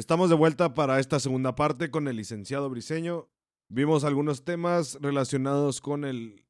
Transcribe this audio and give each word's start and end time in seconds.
Estamos 0.00 0.30
de 0.30 0.34
vuelta 0.34 0.72
para 0.72 0.98
esta 0.98 1.20
segunda 1.20 1.54
parte 1.54 1.90
con 1.90 2.08
el 2.08 2.16
licenciado 2.16 2.70
Briseño. 2.70 3.28
Vimos 3.68 4.02
algunos 4.02 4.46
temas 4.46 4.96
relacionados 5.02 5.82
con 5.82 6.06
el, 6.06 6.46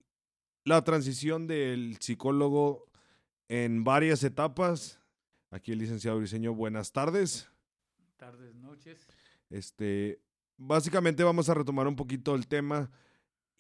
la 0.63 0.85
transición 0.85 1.49
del 1.49 1.97
psicólogo 1.99 2.87
en 3.49 3.83
varias 3.83 4.23
etapas. 4.23 5.01
Aquí 5.51 5.73
el 5.73 5.81
licenciado 5.81 6.19
Briseño, 6.19 6.55
buenas 6.55 6.93
tardes. 6.93 7.51
Tardes, 8.17 8.55
noches. 8.55 9.09
Este, 9.49 10.23
básicamente 10.57 11.25
vamos 11.25 11.49
a 11.49 11.55
retomar 11.55 11.89
un 11.89 11.97
poquito 11.97 12.37
el 12.37 12.47
tema 12.47 12.93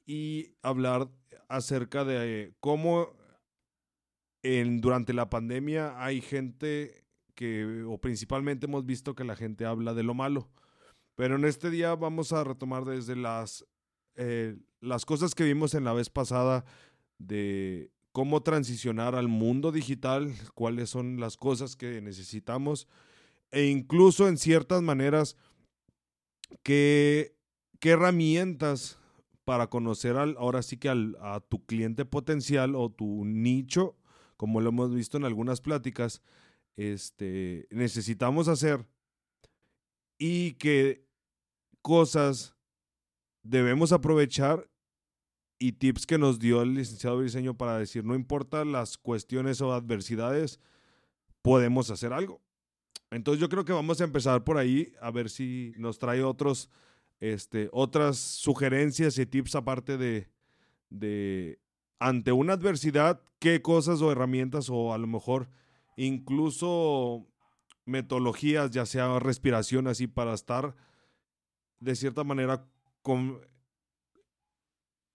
y 0.06 0.54
hablar 0.62 1.10
acerca 1.48 2.04
de 2.04 2.54
cómo 2.60 3.12
en, 4.44 4.80
durante 4.80 5.12
la 5.12 5.28
pandemia 5.28 6.00
hay 6.00 6.20
gente 6.20 7.09
que, 7.34 7.84
o 7.86 7.98
principalmente 7.98 8.66
hemos 8.66 8.86
visto 8.86 9.14
que 9.14 9.24
la 9.24 9.36
gente 9.36 9.64
habla 9.64 9.94
de 9.94 10.02
lo 10.02 10.14
malo. 10.14 10.48
Pero 11.14 11.36
en 11.36 11.44
este 11.44 11.70
día 11.70 11.94
vamos 11.94 12.32
a 12.32 12.44
retomar 12.44 12.84
desde 12.84 13.16
las, 13.16 13.66
eh, 14.16 14.56
las 14.80 15.04
cosas 15.04 15.34
que 15.34 15.44
vimos 15.44 15.74
en 15.74 15.84
la 15.84 15.92
vez 15.92 16.08
pasada 16.08 16.64
de 17.18 17.90
cómo 18.12 18.42
transicionar 18.42 19.14
al 19.14 19.28
mundo 19.28 19.72
digital, 19.72 20.32
cuáles 20.54 20.90
son 20.90 21.20
las 21.20 21.36
cosas 21.36 21.76
que 21.76 22.00
necesitamos 22.00 22.88
e 23.50 23.66
incluso 23.66 24.28
en 24.28 24.38
ciertas 24.38 24.82
maneras 24.82 25.36
qué, 26.62 27.36
qué 27.80 27.90
herramientas 27.90 28.98
para 29.44 29.68
conocer 29.68 30.16
al, 30.16 30.36
ahora 30.38 30.62
sí 30.62 30.76
que 30.76 30.88
al, 30.88 31.16
a 31.20 31.40
tu 31.40 31.64
cliente 31.64 32.04
potencial 32.04 32.74
o 32.76 32.90
tu 32.90 33.24
nicho, 33.24 33.96
como 34.36 34.60
lo 34.60 34.68
hemos 34.68 34.94
visto 34.94 35.16
en 35.16 35.24
algunas 35.24 35.60
pláticas, 35.60 36.22
este, 36.80 37.68
necesitamos 37.70 38.48
hacer 38.48 38.86
y 40.16 40.52
qué 40.54 41.04
cosas 41.82 42.56
debemos 43.42 43.92
aprovechar 43.92 44.66
y 45.58 45.72
tips 45.72 46.06
que 46.06 46.16
nos 46.16 46.38
dio 46.38 46.62
el 46.62 46.72
licenciado 46.72 47.20
diseño 47.20 47.54
para 47.54 47.76
decir, 47.76 48.02
no 48.02 48.14
importa 48.14 48.64
las 48.64 48.96
cuestiones 48.96 49.60
o 49.60 49.74
adversidades, 49.74 50.58
podemos 51.42 51.90
hacer 51.90 52.14
algo. 52.14 52.40
Entonces 53.10 53.42
yo 53.42 53.50
creo 53.50 53.66
que 53.66 53.74
vamos 53.74 54.00
a 54.00 54.04
empezar 54.04 54.42
por 54.42 54.56
ahí 54.56 54.94
a 55.02 55.10
ver 55.10 55.28
si 55.28 55.74
nos 55.76 55.98
trae 55.98 56.22
otros, 56.22 56.70
este, 57.20 57.68
otras 57.72 58.16
sugerencias 58.16 59.18
y 59.18 59.26
tips 59.26 59.54
aparte 59.54 59.98
de, 59.98 60.30
de, 60.88 61.58
ante 61.98 62.32
una 62.32 62.54
adversidad, 62.54 63.20
qué 63.38 63.60
cosas 63.60 64.00
o 64.00 64.10
herramientas 64.10 64.70
o 64.70 64.94
a 64.94 64.98
lo 64.98 65.06
mejor 65.06 65.50
incluso 65.96 67.26
metodologías, 67.84 68.70
ya 68.70 68.86
sea 68.86 69.18
respiración 69.18 69.86
así 69.86 70.06
para 70.06 70.34
estar 70.34 70.74
de 71.80 71.96
cierta 71.96 72.24
manera 72.24 72.64
con, 73.02 73.40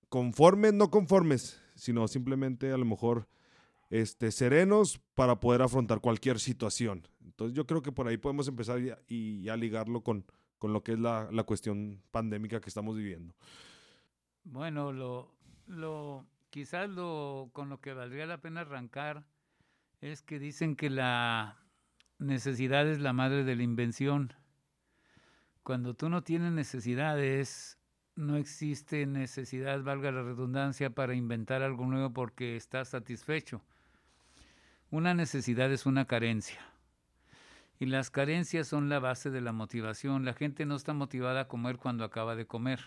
conformes, 0.09 0.73
no 0.73 0.90
conformes, 0.90 1.62
sino 1.76 2.08
simplemente 2.08 2.72
a 2.72 2.78
lo 2.78 2.86
mejor 2.86 3.28
este, 3.90 4.32
serenos 4.32 5.00
para 5.14 5.40
poder 5.40 5.62
afrontar 5.62 6.02
cualquier 6.02 6.40
situación. 6.40 7.08
Entonces 7.23 7.56
yo 7.56 7.66
creo 7.66 7.82
que 7.82 7.92
por 7.92 8.08
ahí 8.08 8.17
podemos 8.17 8.48
empezar 8.48 8.80
y, 9.08 9.42
ya 9.42 9.56
ligarlo 9.56 10.02
con, 10.02 10.26
con 10.58 10.73
lo 10.73 10.84
que 10.84 10.94
es 10.94 11.00
la, 11.00 11.30
la, 11.32 11.44
cuestión 11.44 12.02
pandémica 12.12 12.60
que 12.60 12.70
estamos 12.70 12.95
viviendo. 12.95 13.36
Bueno, 14.44 14.92
lo, 14.92 15.32
lo, 15.67 16.26
quizás 16.50 16.89
lo, 16.89 17.50
con 17.54 17.70
lo 17.70 17.80
que 17.80 17.94
valdría 17.94 18.26
la 18.26 18.42
pena 18.42 18.62
arrancar 18.62 19.28
es 20.11 20.22
que 20.22 20.39
dicen 20.39 20.75
que 20.75 20.89
la 20.89 21.58
necesidad 22.20 22.88
es 22.88 23.00
la 23.00 23.14
madre 23.14 23.44
de 23.44 23.56
la 23.56 23.64
invención. 23.64 24.34
Cuando 25.64 25.95
tú 25.95 26.09
no 26.09 26.22
tienes 26.22 26.52
necesidades, 26.52 27.80
no 28.16 28.38
existe 28.38 29.08
necesidad, 29.08 29.81
valga 29.81 30.11
la 30.11 30.22
redundancia, 30.22 30.92
para 30.92 31.16
inventar 31.16 31.64
algo 31.64 31.86
nuevo 31.88 32.14
porque 32.14 32.55
estás 32.55 32.89
satisfecho. 32.89 33.61
Una 34.92 35.16
necesidad 35.16 35.71
es 35.71 35.86
una 35.88 36.05
carencia. 36.05 36.61
Y 37.80 37.87
las 37.87 38.11
carencias 38.11 38.67
son 38.67 38.89
la 38.89 38.99
base 38.99 39.32
de 39.32 39.42
la 39.42 39.52
motivación. 39.52 40.23
La 40.23 40.33
gente 40.33 40.66
no 40.66 40.76
está 40.76 40.93
motivada 40.93 41.42
a 41.42 41.48
comer 41.48 41.77
cuando 41.77 42.04
acaba 42.04 42.36
de 42.36 42.45
comer. 42.45 42.80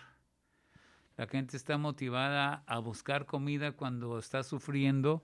La 1.17 1.27
gente 1.27 1.57
está 1.57 1.77
motivada 1.77 2.63
a 2.65 2.79
buscar 2.79 3.25
comida 3.25 3.73
cuando 3.73 4.17
está 4.17 4.41
sufriendo, 4.41 5.23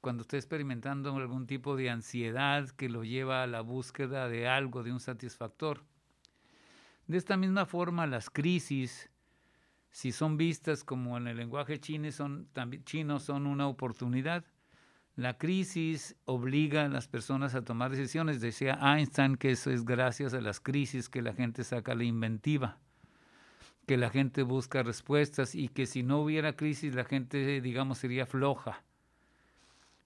cuando 0.00 0.22
está 0.22 0.36
experimentando 0.36 1.14
algún 1.16 1.46
tipo 1.46 1.76
de 1.76 1.90
ansiedad 1.90 2.68
que 2.70 2.88
lo 2.88 3.04
lleva 3.04 3.42
a 3.42 3.46
la 3.46 3.60
búsqueda 3.60 4.28
de 4.28 4.48
algo, 4.48 4.82
de 4.82 4.92
un 4.92 5.00
satisfactor. 5.00 5.84
De 7.06 7.18
esta 7.18 7.36
misma 7.36 7.66
forma, 7.66 8.06
las 8.06 8.30
crisis, 8.30 9.10
si 9.90 10.12
son 10.12 10.36
vistas 10.36 10.84
como 10.84 11.16
en 11.16 11.26
el 11.26 11.36
lenguaje 11.36 11.80
chino, 11.80 12.10
son, 12.12 12.48
chino, 12.84 13.18
son 13.18 13.46
una 13.46 13.66
oportunidad 13.66 14.44
la 15.18 15.36
crisis 15.36 16.14
obliga 16.26 16.84
a 16.84 16.88
las 16.88 17.08
personas 17.08 17.56
a 17.56 17.64
tomar 17.64 17.90
decisiones. 17.90 18.40
Decía 18.40 18.78
Einstein 18.80 19.34
que 19.34 19.50
eso 19.50 19.72
es 19.72 19.84
gracias 19.84 20.32
a 20.32 20.40
las 20.40 20.60
crisis 20.60 21.08
que 21.08 21.22
la 21.22 21.34
gente 21.34 21.64
saca 21.64 21.96
la 21.96 22.04
inventiva, 22.04 22.78
que 23.88 23.96
la 23.96 24.10
gente 24.10 24.44
busca 24.44 24.84
respuestas 24.84 25.56
y 25.56 25.70
que 25.70 25.86
si 25.86 26.04
no 26.04 26.20
hubiera 26.20 26.52
crisis 26.52 26.94
la 26.94 27.02
gente, 27.02 27.60
digamos, 27.60 27.98
sería 27.98 28.26
floja. 28.26 28.84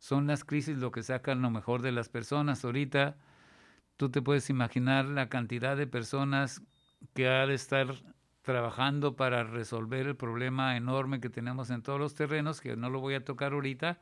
Son 0.03 0.27
las 0.27 0.43
crisis 0.43 0.79
lo 0.79 0.91
que 0.91 1.05
sacan 1.05 1.43
lo 1.43 1.51
mejor 1.51 1.81
de 1.81 1.93
las 1.93 2.09
personas. 2.09 2.65
Ahorita 2.65 3.15
tú 3.97 4.11
te 4.11 4.21
puedes 4.21 4.51
imaginar 4.51 5.05
la 5.05 5.29
cantidad 5.29 5.77
de 5.77 5.87
personas 5.87 6.61
que 7.15 7.29
ha 7.29 7.47
de 7.47 7.55
estar 7.55 7.95
trabajando 8.43 9.15
para 9.15 9.45
resolver 9.45 10.09
el 10.09 10.17
problema 10.17 10.77
enorme 10.77 11.21
que 11.21 11.31
tenemos 11.31 11.71
en 11.71 11.83
todos 11.83 12.01
los 12.01 12.17
terrenos, 12.17 12.61
que 12.61 12.75
no 12.75 12.91
lo 12.91 12.99
voy 12.99 13.15
a 13.15 13.25
tocar 13.25 13.53
ahorita, 13.53 14.01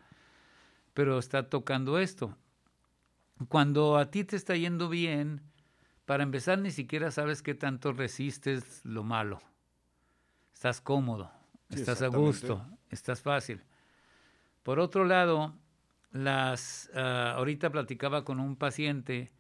pero 0.94 1.18
está 1.18 1.50
tocando 1.50 1.98
esto. 1.98 2.34
Cuando 3.48 3.98
a 3.98 4.10
ti 4.10 4.24
te 4.24 4.36
está 4.36 4.56
yendo 4.56 4.88
bien, 4.88 5.42
para 6.06 6.22
empezar 6.22 6.60
ni 6.60 6.70
siquiera 6.70 7.10
sabes 7.10 7.42
qué 7.42 7.54
tanto 7.54 7.92
resistes 7.92 8.82
lo 8.86 9.04
malo. 9.04 9.38
Estás 10.54 10.80
cómodo, 10.80 11.30
estás 11.68 12.00
a 12.00 12.06
gusto, 12.06 12.66
estás 12.88 13.20
fácil. 13.20 13.62
Por 14.62 14.80
otro 14.80 15.04
lado, 15.04 15.54
las 16.10 16.90
ah, 16.94 17.34
ahorita 17.36 17.70
platicaba 17.70 18.24
con 18.24 18.40
un 18.40 18.56
paciente 18.56 19.32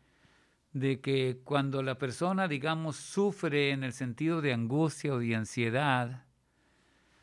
de 0.72 1.00
que 1.00 1.40
cuando 1.44 1.82
la 1.82 1.98
persona, 1.98 2.46
digamos, 2.46 2.96
sufre 2.96 3.70
en 3.70 3.82
el 3.82 3.92
sentido 3.92 4.40
de 4.40 4.52
angustia 4.52 5.14
o 5.14 5.18
de 5.18 5.34
ansiedad, 5.34 6.24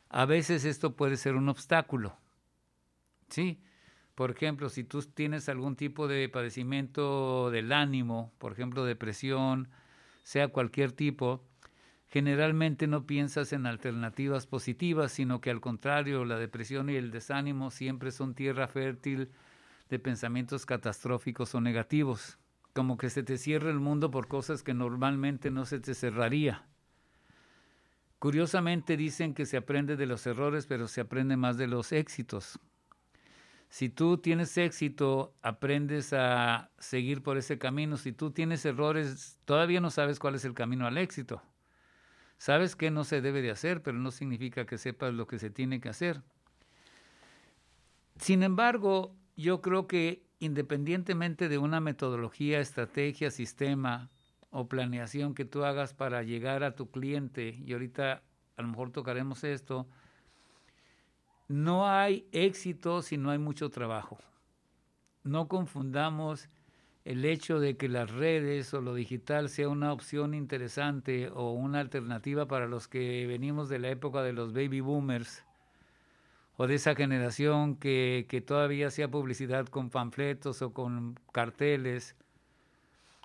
a 0.09 0.25
veces 0.25 0.66
esto 0.66 0.96
puede 0.96 1.18
ser 1.18 1.35
un 1.35 1.50
obstáculo. 1.50 2.18
¿Sí? 3.30 3.62
Por 4.16 4.31
ejemplo, 4.31 4.69
si 4.69 4.84
tú 4.84 5.02
tienes 5.02 5.47
algún 5.47 5.75
tipo 5.75 6.08
de 6.08 6.28
padecimiento 6.28 7.52
del 7.52 7.72
ánimo, 7.72 8.34
por 8.38 8.52
ejemplo, 8.52 8.84
depresión, 8.84 9.69
sea 10.24 10.47
cualquier 10.47 10.91
tipo, 10.91 11.46
generalmente 12.09 12.88
no 12.88 13.06
piensas 13.06 13.53
en 13.53 13.66
alternativas 13.66 14.47
positivas, 14.47 15.12
sino 15.12 15.41
que 15.41 15.50
al 15.50 15.62
contrario, 15.62 16.25
la 16.25 16.38
depresión 16.38 16.90
y 16.90 16.95
el 16.95 17.12
desánimo 17.12 17.69
siempre 17.72 18.12
son 18.12 18.34
tierra 18.34 18.68
fértil 18.68 19.29
de 19.90 20.00
pensamientos 20.00 20.66
catastróficos 20.66 21.53
o 21.56 21.62
negativos, 21.62 22.38
como 22.73 22.97
que 22.97 23.09
se 23.09 23.23
te 23.23 23.38
cierra 23.38 23.69
el 23.69 23.79
mundo 23.79 24.12
por 24.12 24.28
cosas 24.28 24.63
que 24.63 24.73
normalmente 24.73 25.51
no 25.51 25.66
se 25.66 25.79
te 25.79 25.94
cerraría. 25.94 26.66
Curiosamente 28.19 28.97
dicen 28.97 29.34
que 29.34 29.46
se 29.46 29.57
aprende 29.57 29.96
de 29.96 30.07
los 30.07 30.25
errores, 30.25 30.66
pero 30.66 30.88
se 30.88 31.01
aprende 31.01 31.38
más 31.38 31.57
de 31.57 31.67
los 31.67 31.91
éxitos. 31.91 32.59
Si 33.69 33.90
tú 33.90 34.17
tienes 34.17 34.57
éxito, 34.57 35.35
aprendes 35.41 36.13
a 36.13 36.72
seguir 36.79 37.22
por 37.22 37.38
ese 37.38 37.59
camino. 37.59 37.97
Si 37.97 38.13
tú 38.13 38.31
tienes 38.31 38.66
errores, 38.66 39.38
todavía 39.46 39.81
no 39.81 39.91
sabes 39.91 40.19
cuál 40.19 40.35
es 40.35 40.46
el 40.46 40.53
camino 40.53 40.88
al 40.88 40.97
éxito. 40.97 41.43
Sabes 42.37 42.75
que 42.75 42.91
no 42.91 43.03
se 43.03 43.22
debe 43.22 43.41
de 43.41 43.51
hacer, 43.51 43.81
pero 43.81 43.97
no 43.97 44.11
significa 44.11 44.66
que 44.66 44.78
sepas 44.78 45.13
lo 45.13 45.28
que 45.28 45.39
se 45.39 45.49
tiene 45.49 45.81
que 45.81 45.89
hacer. 45.89 46.22
Sin 48.19 48.43
embargo, 48.43 49.16
yo 49.35 49.61
creo 49.61 49.87
que 49.87 50.23
independientemente 50.39 51.49
de 51.49 51.57
una 51.57 51.79
metodología, 51.79 52.59
estrategia, 52.59 53.31
sistema 53.31 54.09
o 54.49 54.67
planeación 54.67 55.34
que 55.34 55.45
tú 55.45 55.63
hagas 55.63 55.93
para 55.93 56.23
llegar 56.23 56.63
a 56.63 56.75
tu 56.75 56.89
cliente, 56.91 57.59
y 57.66 57.73
ahorita 57.73 58.23
a 58.55 58.61
lo 58.61 58.67
mejor 58.67 58.91
tocaremos 58.91 59.43
esto, 59.43 59.87
no 61.47 61.87
hay 61.87 62.28
éxito 62.31 63.01
si 63.01 63.17
no 63.17 63.31
hay 63.31 63.37
mucho 63.37 63.69
trabajo. 63.69 64.19
No 65.23 65.47
confundamos 65.47 66.49
el 67.07 67.23
hecho 67.23 67.61
de 67.61 67.77
que 67.77 67.87
las 67.87 68.11
redes 68.11 68.73
o 68.73 68.81
lo 68.81 68.93
digital 68.93 69.47
sea 69.47 69.69
una 69.69 69.93
opción 69.93 70.33
interesante 70.33 71.29
o 71.33 71.53
una 71.53 71.79
alternativa 71.79 72.49
para 72.49 72.67
los 72.67 72.89
que 72.89 73.25
venimos 73.27 73.69
de 73.69 73.79
la 73.79 73.87
época 73.87 74.23
de 74.23 74.33
los 74.33 74.51
baby 74.51 74.81
boomers 74.81 75.45
o 76.57 76.67
de 76.67 76.75
esa 76.75 76.95
generación 76.95 77.77
que, 77.77 78.25
que 78.27 78.41
todavía 78.41 78.87
hacía 78.87 79.09
publicidad 79.09 79.67
con 79.67 79.89
panfletos 79.89 80.61
o 80.61 80.73
con 80.73 81.17
carteles 81.31 82.17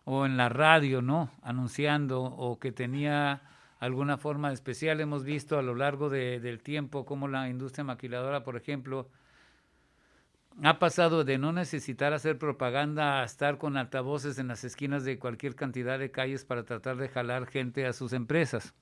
o 0.04 0.26
en 0.26 0.36
la 0.36 0.48
radio, 0.48 1.02
¿no? 1.02 1.32
Anunciando 1.42 2.22
o 2.22 2.60
que 2.60 2.70
tenía 2.70 3.42
alguna 3.80 4.16
forma 4.16 4.52
especial. 4.52 5.00
Hemos 5.00 5.24
visto 5.24 5.58
a 5.58 5.62
lo 5.62 5.74
largo 5.74 6.08
del 6.08 6.62
tiempo 6.62 7.04
cómo 7.04 7.26
la 7.26 7.48
industria 7.48 7.82
maquiladora, 7.82 8.44
por 8.44 8.56
ejemplo, 8.56 9.08
ha 10.62 10.78
pasado 10.78 11.24
de 11.24 11.38
no 11.38 11.52
necesitar 11.52 12.12
hacer 12.12 12.38
propaganda 12.38 13.20
a 13.20 13.24
estar 13.24 13.58
con 13.58 13.76
altavoces 13.76 14.38
en 14.38 14.48
las 14.48 14.64
esquinas 14.64 15.04
de 15.04 15.18
cualquier 15.18 15.54
cantidad 15.54 15.98
de 15.98 16.10
calles 16.10 16.44
para 16.44 16.64
tratar 16.64 16.96
de 16.96 17.08
jalar 17.08 17.46
gente 17.46 17.86
a 17.86 17.92
sus 17.92 18.12
empresas. 18.12 18.74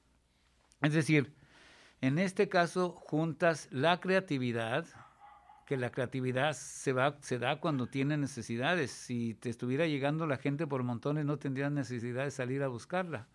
Es 0.82 0.92
decir, 0.92 1.34
en 2.00 2.18
este 2.18 2.48
caso 2.48 2.90
juntas 2.90 3.68
la 3.70 4.00
creatividad, 4.00 4.86
que 5.66 5.76
la 5.76 5.90
creatividad 5.90 6.54
se, 6.54 6.92
va, 6.92 7.16
se 7.20 7.38
da 7.38 7.60
cuando 7.60 7.86
tiene 7.86 8.16
necesidades. 8.16 8.90
Si 8.90 9.34
te 9.34 9.50
estuviera 9.50 9.86
llegando 9.86 10.26
la 10.26 10.36
gente 10.36 10.66
por 10.66 10.82
montones, 10.82 11.24
no 11.24 11.38
tendrías 11.38 11.70
necesidad 11.70 12.24
de 12.24 12.32
salir 12.32 12.62
a 12.62 12.68
buscarla. 12.68 13.28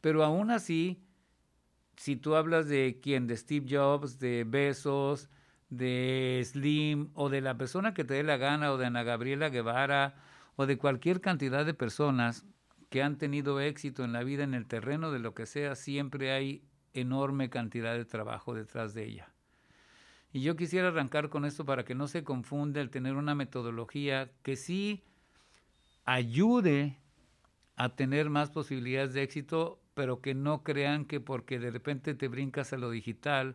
Pero 0.00 0.22
aún 0.24 0.50
así, 0.50 1.02
si 1.96 2.16
tú 2.16 2.34
hablas 2.34 2.68
de 2.68 2.98
quién, 3.02 3.26
de 3.26 3.36
Steve 3.36 3.66
Jobs, 3.70 4.18
de 4.18 4.44
Besos, 4.46 5.30
de 5.70 6.42
Slim 6.44 7.10
o 7.14 7.28
de 7.28 7.40
la 7.40 7.56
persona 7.56 7.94
que 7.94 8.04
te 8.04 8.14
dé 8.14 8.22
la 8.22 8.36
gana 8.36 8.72
o 8.72 8.76
de 8.76 8.86
Ana 8.86 9.04
Gabriela 9.04 9.48
Guevara 9.48 10.16
o 10.56 10.66
de 10.66 10.76
cualquier 10.76 11.20
cantidad 11.20 11.64
de 11.64 11.74
personas 11.74 12.44
que 12.90 13.02
han 13.02 13.16
tenido 13.16 13.60
éxito 13.60 14.04
en 14.04 14.12
la 14.12 14.24
vida 14.24 14.42
en 14.42 14.52
el 14.52 14.66
terreno 14.66 15.12
de 15.12 15.20
lo 15.20 15.32
que 15.32 15.46
sea, 15.46 15.76
siempre 15.76 16.32
hay 16.32 16.64
enorme 16.92 17.48
cantidad 17.48 17.94
de 17.94 18.04
trabajo 18.04 18.52
detrás 18.52 18.94
de 18.94 19.06
ella. 19.06 19.32
Y 20.32 20.42
yo 20.42 20.56
quisiera 20.56 20.88
arrancar 20.88 21.28
con 21.28 21.44
esto 21.44 21.64
para 21.64 21.84
que 21.84 21.94
no 21.94 22.08
se 22.08 22.24
confunda 22.24 22.80
el 22.80 22.90
tener 22.90 23.14
una 23.14 23.34
metodología 23.34 24.30
que 24.42 24.56
sí 24.56 25.04
ayude 26.04 26.98
a 27.76 27.90
tener 27.90 28.28
más 28.28 28.50
posibilidades 28.50 29.14
de 29.14 29.22
éxito, 29.22 29.80
pero 29.94 30.20
que 30.20 30.34
no 30.34 30.62
crean 30.62 31.04
que 31.04 31.20
porque 31.20 31.58
de 31.58 31.70
repente 31.70 32.14
te 32.14 32.28
brincas 32.28 32.72
a 32.72 32.76
lo 32.76 32.90
digital, 32.90 33.54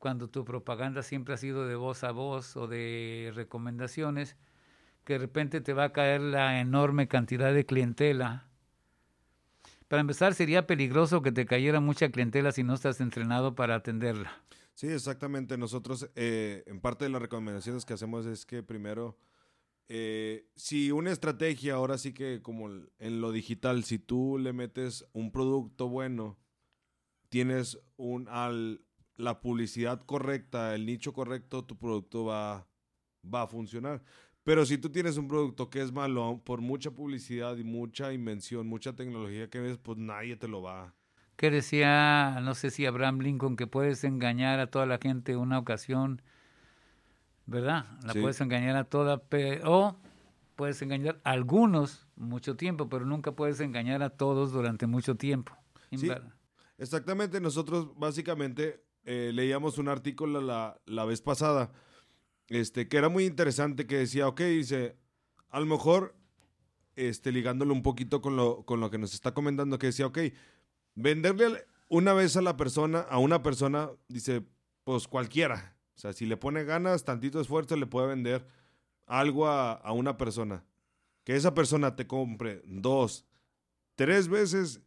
cuando 0.00 0.28
tu 0.28 0.44
propaganda 0.44 1.02
siempre 1.02 1.34
ha 1.34 1.36
sido 1.36 1.68
de 1.68 1.76
voz 1.76 2.02
a 2.04 2.10
voz 2.10 2.56
o 2.56 2.66
de 2.66 3.30
recomendaciones, 3.34 4.34
que 5.04 5.12
de 5.12 5.18
repente 5.20 5.60
te 5.60 5.74
va 5.74 5.84
a 5.84 5.92
caer 5.92 6.22
la 6.22 6.58
enorme 6.58 7.06
cantidad 7.06 7.52
de 7.52 7.66
clientela. 7.66 8.48
Para 9.88 10.00
empezar, 10.00 10.34
sería 10.34 10.66
peligroso 10.66 11.20
que 11.20 11.32
te 11.32 11.44
cayera 11.44 11.80
mucha 11.80 12.10
clientela 12.10 12.50
si 12.50 12.62
no 12.62 12.74
estás 12.74 13.00
entrenado 13.00 13.54
para 13.54 13.74
atenderla. 13.74 14.32
Sí, 14.74 14.86
exactamente. 14.88 15.58
Nosotros, 15.58 16.10
eh, 16.14 16.64
en 16.66 16.80
parte 16.80 17.04
de 17.04 17.10
las 17.10 17.20
recomendaciones 17.20 17.84
que 17.84 17.92
hacemos 17.92 18.24
es 18.24 18.46
que 18.46 18.62
primero, 18.62 19.18
eh, 19.88 20.46
si 20.56 20.92
una 20.92 21.12
estrategia, 21.12 21.74
ahora 21.74 21.98
sí 21.98 22.14
que 22.14 22.40
como 22.40 22.70
en 22.70 23.20
lo 23.20 23.32
digital, 23.32 23.84
si 23.84 23.98
tú 23.98 24.38
le 24.38 24.54
metes 24.54 25.04
un 25.12 25.30
producto 25.30 25.88
bueno, 25.90 26.38
tienes 27.28 27.78
un, 27.98 28.28
al, 28.28 28.80
la 29.20 29.40
publicidad 29.40 30.02
correcta, 30.04 30.74
el 30.74 30.86
nicho 30.86 31.12
correcto, 31.12 31.64
tu 31.64 31.76
producto 31.78 32.24
va, 32.24 32.66
va 33.22 33.42
a 33.42 33.46
funcionar. 33.46 34.02
Pero 34.42 34.66
si 34.66 34.78
tú 34.78 34.90
tienes 34.90 35.16
un 35.16 35.28
producto 35.28 35.70
que 35.70 35.82
es 35.82 35.92
malo, 35.92 36.42
por 36.44 36.60
mucha 36.60 36.90
publicidad 36.90 37.56
y 37.56 37.64
mucha 37.64 38.12
invención, 38.12 38.66
mucha 38.66 38.96
tecnología 38.96 39.50
que 39.50 39.60
ves, 39.60 39.78
pues 39.78 39.98
nadie 39.98 40.36
te 40.36 40.48
lo 40.48 40.62
va 40.62 40.94
que 41.40 41.50
decía, 41.50 42.38
no 42.42 42.54
sé 42.54 42.70
si 42.70 42.84
Abraham 42.84 43.20
Lincoln, 43.20 43.56
que 43.56 43.66
puedes 43.66 44.04
engañar 44.04 44.60
a 44.60 44.66
toda 44.66 44.84
la 44.84 44.98
gente 44.98 45.36
una 45.36 45.58
ocasión, 45.58 46.20
¿verdad? 47.46 47.86
La 48.04 48.12
puedes 48.12 48.38
engañar 48.42 48.76
a 48.76 48.84
toda, 48.84 49.22
o 49.64 49.96
puedes 50.54 50.82
engañar 50.82 51.18
a 51.24 51.30
algunos 51.30 52.06
mucho 52.14 52.56
tiempo, 52.56 52.90
pero 52.90 53.06
nunca 53.06 53.32
puedes 53.32 53.58
engañar 53.60 54.02
a 54.02 54.10
todos 54.10 54.52
durante 54.52 54.86
mucho 54.86 55.14
tiempo. 55.14 55.56
Sí, 55.96 56.10
exactamente, 56.76 57.40
nosotros 57.40 57.88
básicamente 57.96 58.84
eh, 59.04 59.30
leíamos 59.34 59.78
un 59.78 59.88
artículo 59.88 60.40
la, 60.40 60.80
la, 60.86 61.04
vez 61.04 61.22
pasada, 61.22 61.72
este, 62.48 62.88
que 62.88 62.96
era 62.96 63.08
muy 63.08 63.24
interesante, 63.24 63.86
que 63.86 63.98
decía, 63.98 64.28
ok, 64.28 64.40
dice, 64.42 64.96
a 65.48 65.60
lo 65.60 65.66
mejor, 65.66 66.14
este, 66.96 67.32
ligándolo 67.32 67.72
un 67.72 67.82
poquito 67.82 68.20
con 68.20 68.36
lo, 68.36 68.64
con 68.64 68.80
lo 68.80 68.90
que 68.90 68.98
nos 68.98 69.14
está 69.14 69.32
comentando, 69.32 69.78
que 69.78 69.88
decía, 69.88 70.06
ok, 70.06 70.18
venderle 70.94 71.66
una 71.88 72.12
vez 72.12 72.36
a 72.36 72.42
la 72.42 72.56
persona, 72.56 73.00
a 73.00 73.18
una 73.18 73.42
persona, 73.42 73.90
dice, 74.08 74.46
pues 74.84 75.08
cualquiera. 75.08 75.76
O 75.96 75.98
sea, 76.00 76.12
si 76.12 76.24
le 76.24 76.36
pone 76.36 76.64
ganas, 76.64 77.04
tantito 77.04 77.40
esfuerzo, 77.40 77.76
le 77.76 77.86
puede 77.86 78.06
vender 78.06 78.46
algo 79.06 79.48
a, 79.48 79.92
una 79.92 80.16
persona. 80.16 80.64
Que 81.24 81.36
esa 81.36 81.52
persona 81.52 81.96
te 81.96 82.06
compre 82.06 82.62
dos, 82.64 83.26
tres 83.96 84.28
veces, 84.28 84.80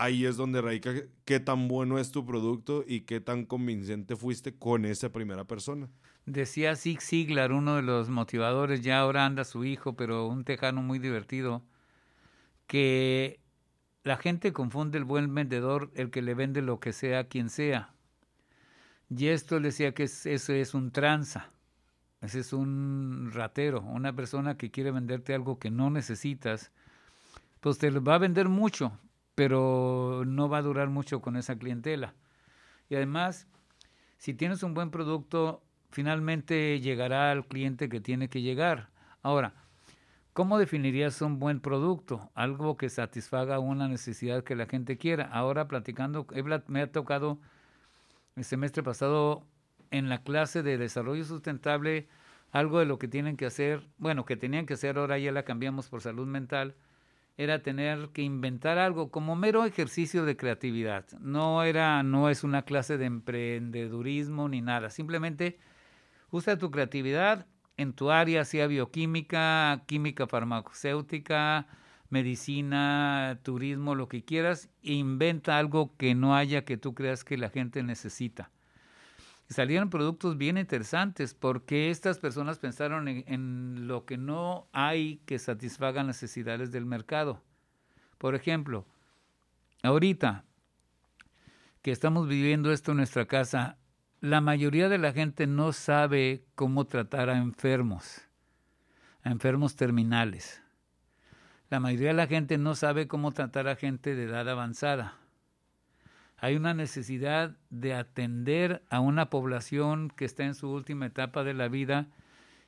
ahí 0.00 0.24
es 0.24 0.36
donde 0.36 0.62
radica 0.62 0.92
qué 1.24 1.40
tan 1.40 1.68
bueno 1.68 1.98
es 1.98 2.10
tu 2.10 2.24
producto 2.24 2.84
y 2.86 3.02
qué 3.02 3.20
tan 3.20 3.44
convincente 3.44 4.16
fuiste 4.16 4.54
con 4.54 4.84
esa 4.84 5.10
primera 5.12 5.44
persona. 5.44 5.88
Decía 6.26 6.76
Zig 6.76 7.00
Ziglar, 7.00 7.52
uno 7.52 7.76
de 7.76 7.82
los 7.82 8.08
motivadores, 8.08 8.80
ya 8.80 9.00
ahora 9.00 9.26
anda 9.26 9.44
su 9.44 9.64
hijo, 9.64 9.94
pero 9.96 10.26
un 10.26 10.44
tejano 10.44 10.82
muy 10.82 10.98
divertido, 10.98 11.62
que 12.66 13.40
la 14.02 14.16
gente 14.16 14.52
confunde 14.52 14.98
el 14.98 15.04
buen 15.04 15.34
vendedor, 15.34 15.90
el 15.94 16.10
que 16.10 16.22
le 16.22 16.34
vende 16.34 16.62
lo 16.62 16.80
que 16.80 16.92
sea 16.92 17.28
quien 17.28 17.50
sea. 17.50 17.92
Y 19.10 19.26
esto 19.26 19.60
decía 19.60 19.92
que 19.92 20.04
eso 20.04 20.52
es 20.52 20.74
un 20.74 20.92
tranza. 20.92 21.50
Ese 22.20 22.40
es 22.40 22.52
un 22.52 23.30
ratero, 23.32 23.80
una 23.80 24.14
persona 24.14 24.56
que 24.56 24.70
quiere 24.70 24.90
venderte 24.90 25.34
algo 25.34 25.58
que 25.58 25.70
no 25.70 25.90
necesitas. 25.90 26.70
Pues 27.60 27.78
te 27.78 27.90
va 27.90 28.14
a 28.14 28.18
vender 28.18 28.48
mucho, 28.48 28.92
pero 29.40 30.22
no 30.26 30.50
va 30.50 30.58
a 30.58 30.62
durar 30.62 30.90
mucho 30.90 31.22
con 31.22 31.34
esa 31.34 31.56
clientela. 31.56 32.12
Y 32.90 32.94
además, 32.94 33.46
si 34.18 34.34
tienes 34.34 34.62
un 34.62 34.74
buen 34.74 34.90
producto, 34.90 35.62
finalmente 35.88 36.78
llegará 36.80 37.30
al 37.30 37.46
cliente 37.46 37.88
que 37.88 38.02
tiene 38.02 38.28
que 38.28 38.42
llegar. 38.42 38.90
Ahora, 39.22 39.54
¿Cómo 40.34 40.58
definirías 40.58 41.22
un 41.22 41.38
buen 41.38 41.60
producto? 41.60 42.30
Algo 42.34 42.76
que 42.76 42.90
satisfaga 42.90 43.58
una 43.58 43.88
necesidad 43.88 44.44
que 44.44 44.54
la 44.54 44.66
gente 44.66 44.98
quiera. 44.98 45.24
Ahora 45.24 45.68
platicando, 45.68 46.26
me 46.68 46.82
ha 46.82 46.92
tocado 46.92 47.38
el 48.36 48.44
semestre 48.44 48.82
pasado 48.82 49.46
en 49.90 50.10
la 50.10 50.22
clase 50.22 50.62
de 50.62 50.76
desarrollo 50.76 51.24
sustentable 51.24 52.08
algo 52.52 52.78
de 52.78 52.84
lo 52.84 52.98
que 52.98 53.08
tienen 53.08 53.38
que 53.38 53.46
hacer, 53.46 53.88
bueno, 53.96 54.26
que 54.26 54.36
tenían 54.36 54.66
que 54.66 54.74
hacer, 54.74 54.98
ahora 54.98 55.18
ya 55.18 55.32
la 55.32 55.44
cambiamos 55.44 55.88
por 55.88 56.02
salud 56.02 56.26
mental, 56.26 56.74
era 57.40 57.62
tener 57.62 58.10
que 58.10 58.20
inventar 58.20 58.76
algo 58.76 59.10
como 59.10 59.34
mero 59.34 59.64
ejercicio 59.64 60.26
de 60.26 60.36
creatividad. 60.36 61.06
No 61.20 61.62
era, 61.62 62.02
no 62.02 62.28
es 62.28 62.44
una 62.44 62.66
clase 62.66 62.98
de 62.98 63.06
emprendedurismo 63.06 64.46
ni 64.50 64.60
nada. 64.60 64.90
Simplemente 64.90 65.58
usa 66.30 66.58
tu 66.58 66.70
creatividad 66.70 67.46
en 67.78 67.94
tu 67.94 68.10
área, 68.10 68.44
sea 68.44 68.66
bioquímica, 68.66 69.84
química 69.86 70.26
farmacéutica, 70.26 71.66
medicina, 72.10 73.40
turismo, 73.42 73.94
lo 73.94 74.06
que 74.06 74.22
quieras, 74.22 74.68
e 74.82 74.92
inventa 74.92 75.56
algo 75.56 75.96
que 75.96 76.14
no 76.14 76.36
haya 76.36 76.66
que 76.66 76.76
tú 76.76 76.92
creas 76.92 77.24
que 77.24 77.38
la 77.38 77.48
gente 77.48 77.82
necesita. 77.82 78.50
Salieron 79.50 79.90
productos 79.90 80.38
bien 80.38 80.56
interesantes 80.56 81.34
porque 81.34 81.90
estas 81.90 82.18
personas 82.18 82.58
pensaron 82.58 83.08
en, 83.08 83.24
en 83.26 83.88
lo 83.88 84.06
que 84.06 84.16
no 84.16 84.68
hay 84.72 85.18
que 85.26 85.38
satisfagan 85.38 86.06
necesidades 86.06 86.72
del 86.72 86.86
mercado. 86.86 87.42
Por 88.16 88.34
ejemplo, 88.34 88.86
ahorita 89.82 90.44
que 91.82 91.90
estamos 91.90 92.28
viviendo 92.28 92.72
esto 92.72 92.92
en 92.92 92.98
nuestra 92.98 93.26
casa, 93.26 93.78
la 94.20 94.40
mayoría 94.40 94.88
de 94.88 94.98
la 94.98 95.12
gente 95.12 95.46
no 95.46 95.72
sabe 95.72 96.44
cómo 96.54 96.86
tratar 96.86 97.30
a 97.30 97.38
enfermos, 97.38 98.28
a 99.22 99.30
enfermos 99.30 99.76
terminales. 99.76 100.62
La 101.70 101.80
mayoría 101.80 102.08
de 102.08 102.14
la 102.14 102.26
gente 102.26 102.58
no 102.58 102.74
sabe 102.74 103.08
cómo 103.08 103.32
tratar 103.32 103.68
a 103.68 103.76
gente 103.76 104.14
de 104.14 104.24
edad 104.24 104.48
avanzada. 104.48 105.19
Hay 106.40 106.56
una 106.56 106.74
necesidad 106.74 107.56
de 107.68 107.94
atender 107.94 108.82
a 108.88 109.00
una 109.00 109.30
población 109.30 110.10
que 110.16 110.24
está 110.24 110.44
en 110.44 110.54
su 110.54 110.70
última 110.70 111.06
etapa 111.06 111.44
de 111.44 111.54
la 111.54 111.68
vida 111.68 112.08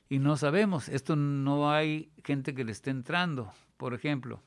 y 0.09 0.19
no 0.19 0.37
sabemos. 0.37 0.89
Esto 0.89 1.15
no 1.15 1.71
hay 1.71 2.11
gente 2.23 2.53
que 2.53 2.63
le 2.63 2.71
esté 2.71 2.91
entrando, 2.91 3.51
por 3.77 3.93
ejemplo. 3.93 4.41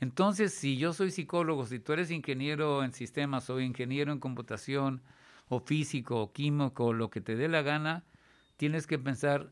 Entonces, 0.00 0.54
si 0.54 0.78
yo 0.78 0.92
soy 0.92 1.10
psicólogo, 1.10 1.66
si 1.66 1.78
tú 1.78 1.92
eres 1.92 2.10
ingeniero 2.10 2.82
en 2.84 2.92
sistemas 2.92 3.50
o 3.50 3.60
ingeniero 3.60 4.12
en 4.12 4.20
computación, 4.20 5.02
o 5.48 5.60
físico 5.60 6.20
o 6.20 6.32
químico 6.32 6.86
o 6.86 6.92
lo 6.92 7.10
que 7.10 7.20
te 7.20 7.36
dé 7.36 7.48
la 7.48 7.62
gana, 7.62 8.04
tienes 8.56 8.86
que 8.86 8.98
pensar 8.98 9.50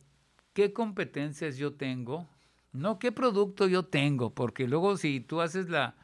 qué 0.53 0.73
competencias 0.73 1.57
yo 1.57 1.75
tengo, 1.75 2.29
no 2.73 2.99
qué 2.99 3.13
producto 3.13 3.67
yo 3.67 3.85
tengo, 3.85 4.35
porque 4.35 4.69
luego 4.69 4.97
si 4.97 5.21
tú 5.21 5.41
haces 5.41 5.69
la, 5.69 5.97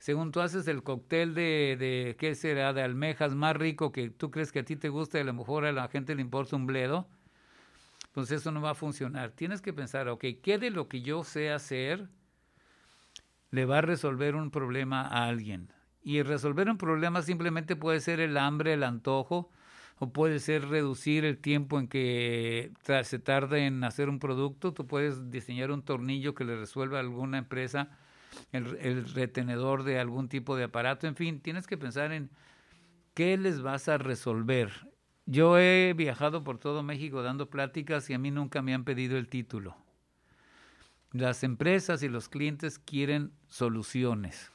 según 0.00 0.32
tú 0.32 0.40
haces 0.40 0.66
el 0.66 0.82
cóctel 0.82 1.34
de, 1.34 1.76
de, 1.78 2.16
¿qué 2.18 2.34
será?, 2.34 2.72
de 2.72 2.82
almejas 2.82 3.36
más 3.36 3.54
rico 3.54 3.92
que 3.92 4.10
tú 4.10 4.32
crees 4.32 4.50
que 4.50 4.58
a 4.58 4.64
ti 4.64 4.74
te 4.74 4.88
gusta 4.88 5.18
y 5.18 5.20
a 5.20 5.24
lo 5.24 5.34
mejor 5.34 5.64
a 5.64 5.70
la 5.70 5.86
gente 5.86 6.16
le 6.16 6.22
importa 6.22 6.56
un 6.56 6.66
bledo, 6.66 7.06
pues 8.10 8.32
eso 8.32 8.50
no 8.50 8.60
va 8.60 8.70
a 8.70 8.74
funcionar. 8.74 9.30
Tienes 9.30 9.62
que 9.62 9.72
pensar, 9.72 10.08
ok, 10.08 10.24
¿qué 10.42 10.58
de 10.58 10.70
lo 10.70 10.88
que 10.88 11.02
yo 11.02 11.22
sé 11.22 11.52
hacer 11.52 12.08
le 13.50 13.64
va 13.64 13.78
a 13.78 13.82
resolver 13.82 14.36
un 14.36 14.50
problema 14.50 15.02
a 15.02 15.26
alguien. 15.26 15.72
Y 16.02 16.22
resolver 16.22 16.68
un 16.68 16.78
problema 16.78 17.22
simplemente 17.22 17.76
puede 17.76 18.00
ser 18.00 18.20
el 18.20 18.36
hambre, 18.36 18.72
el 18.72 18.82
antojo, 18.82 19.50
o 19.98 20.12
puede 20.12 20.38
ser 20.38 20.68
reducir 20.68 21.26
el 21.26 21.38
tiempo 21.38 21.78
en 21.78 21.86
que 21.86 22.72
se 23.02 23.18
tarde 23.18 23.66
en 23.66 23.84
hacer 23.84 24.08
un 24.08 24.18
producto. 24.18 24.72
Tú 24.72 24.86
puedes 24.86 25.30
diseñar 25.30 25.70
un 25.70 25.82
tornillo 25.82 26.34
que 26.34 26.44
le 26.44 26.56
resuelva 26.56 26.98
a 26.98 27.00
alguna 27.00 27.36
empresa 27.36 27.90
el, 28.52 28.76
el, 28.80 29.12
retenedor 29.12 29.84
de 29.84 29.98
algún 29.98 30.28
tipo 30.28 30.56
de 30.56 30.64
aparato. 30.64 31.06
En 31.06 31.16
fin, 31.16 31.40
tienes 31.40 31.66
que 31.66 31.76
pensar 31.76 32.12
en 32.12 32.30
qué 33.14 33.36
les 33.36 33.62
vas 33.62 33.88
a 33.88 33.98
resolver. 33.98 34.70
Yo 35.26 35.58
he 35.58 35.94
viajado 35.96 36.42
por 36.42 36.58
todo 36.58 36.82
México 36.82 37.22
dando 37.22 37.50
pláticas 37.50 38.08
y 38.10 38.14
a 38.14 38.18
mí 38.18 38.30
nunca 38.30 38.62
me 38.62 38.74
han 38.74 38.84
pedido 38.84 39.16
el 39.16 39.28
título. 39.28 39.76
Las 41.12 41.42
empresas 41.42 42.02
y 42.02 42.08
los 42.08 42.28
clientes 42.28 42.78
quieren 42.78 43.32
soluciones. 43.48 44.52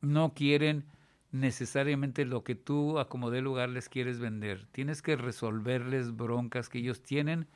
No 0.00 0.34
quieren 0.34 0.84
necesariamente 1.32 2.24
lo 2.24 2.44
que 2.44 2.54
tú 2.54 2.98
a 2.98 3.08
como 3.08 3.30
de 3.30 3.42
lugar 3.42 3.68
les 3.68 3.88
quieres 3.88 4.18
vender. 4.18 4.66
Tienes 4.72 5.02
que 5.02 5.16
resolverles 5.16 6.14
broncas 6.14 6.68
que 6.68 6.78
ellos 6.78 7.02
tienen, 7.02 7.46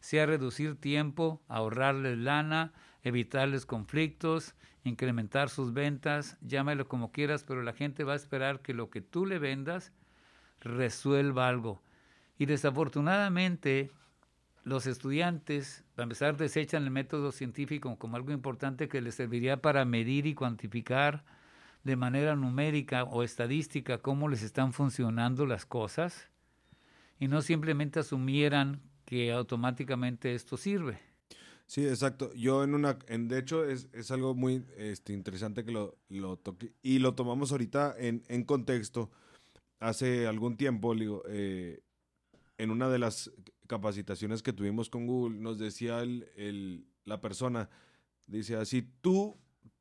sea 0.00 0.26
reducir 0.26 0.76
tiempo, 0.76 1.42
ahorrarles 1.48 2.18
lana, 2.18 2.72
evitarles 3.02 3.66
conflictos, 3.66 4.54
incrementar 4.84 5.48
sus 5.48 5.72
ventas, 5.72 6.36
llámalo 6.40 6.88
como 6.88 7.12
quieras, 7.12 7.44
pero 7.44 7.62
la 7.62 7.72
gente 7.72 8.04
va 8.04 8.14
a 8.14 8.16
esperar 8.16 8.60
que 8.60 8.74
lo 8.74 8.90
que 8.90 9.00
tú 9.00 9.26
le 9.26 9.38
vendas 9.38 9.92
resuelva 10.60 11.48
algo. 11.48 11.82
Y 12.38 12.46
desafortunadamente 12.46 13.90
los 14.64 14.86
estudiantes, 14.86 15.84
para 15.94 16.04
empezar, 16.04 16.36
desechan 16.36 16.84
el 16.84 16.90
método 16.90 17.32
científico 17.32 17.96
como 17.98 18.16
algo 18.16 18.32
importante 18.32 18.88
que 18.88 19.00
les 19.00 19.16
serviría 19.16 19.60
para 19.60 19.84
medir 19.84 20.26
y 20.26 20.34
cuantificar 20.34 21.24
de 21.82 21.96
manera 21.96 22.36
numérica 22.36 23.04
o 23.04 23.24
estadística 23.24 23.98
cómo 23.98 24.28
les 24.28 24.42
están 24.42 24.72
funcionando 24.72 25.46
las 25.46 25.66
cosas 25.66 26.28
y 27.18 27.28
no 27.28 27.42
simplemente 27.42 28.00
asumieran 28.00 28.80
que 29.04 29.32
automáticamente 29.32 30.34
esto 30.34 30.56
sirve. 30.56 31.11
Sí, 31.66 31.86
exacto. 31.86 32.32
Yo 32.34 32.64
en 32.64 32.74
una, 32.74 32.98
en, 33.06 33.28
de 33.28 33.38
hecho 33.38 33.64
es, 33.64 33.88
es 33.92 34.10
algo 34.10 34.34
muy 34.34 34.64
este, 34.76 35.12
interesante 35.12 35.64
que 35.64 35.72
lo, 35.72 35.96
lo 36.08 36.36
toque 36.36 36.74
y 36.82 36.98
lo 36.98 37.14
tomamos 37.14 37.50
ahorita 37.52 37.94
en, 37.98 38.22
en 38.28 38.44
contexto. 38.44 39.10
Hace 39.78 40.26
algún 40.26 40.56
tiempo, 40.56 40.94
eh, 41.28 41.82
en 42.58 42.70
una 42.70 42.88
de 42.88 42.98
las 42.98 43.32
capacitaciones 43.66 44.42
que 44.42 44.52
tuvimos 44.52 44.90
con 44.90 45.06
Google, 45.06 45.40
nos 45.40 45.58
decía 45.58 46.00
el, 46.00 46.28
el, 46.36 46.86
la 47.04 47.20
persona, 47.20 47.68
dice 48.26 48.56
así, 48.56 48.82
tú 49.00 49.38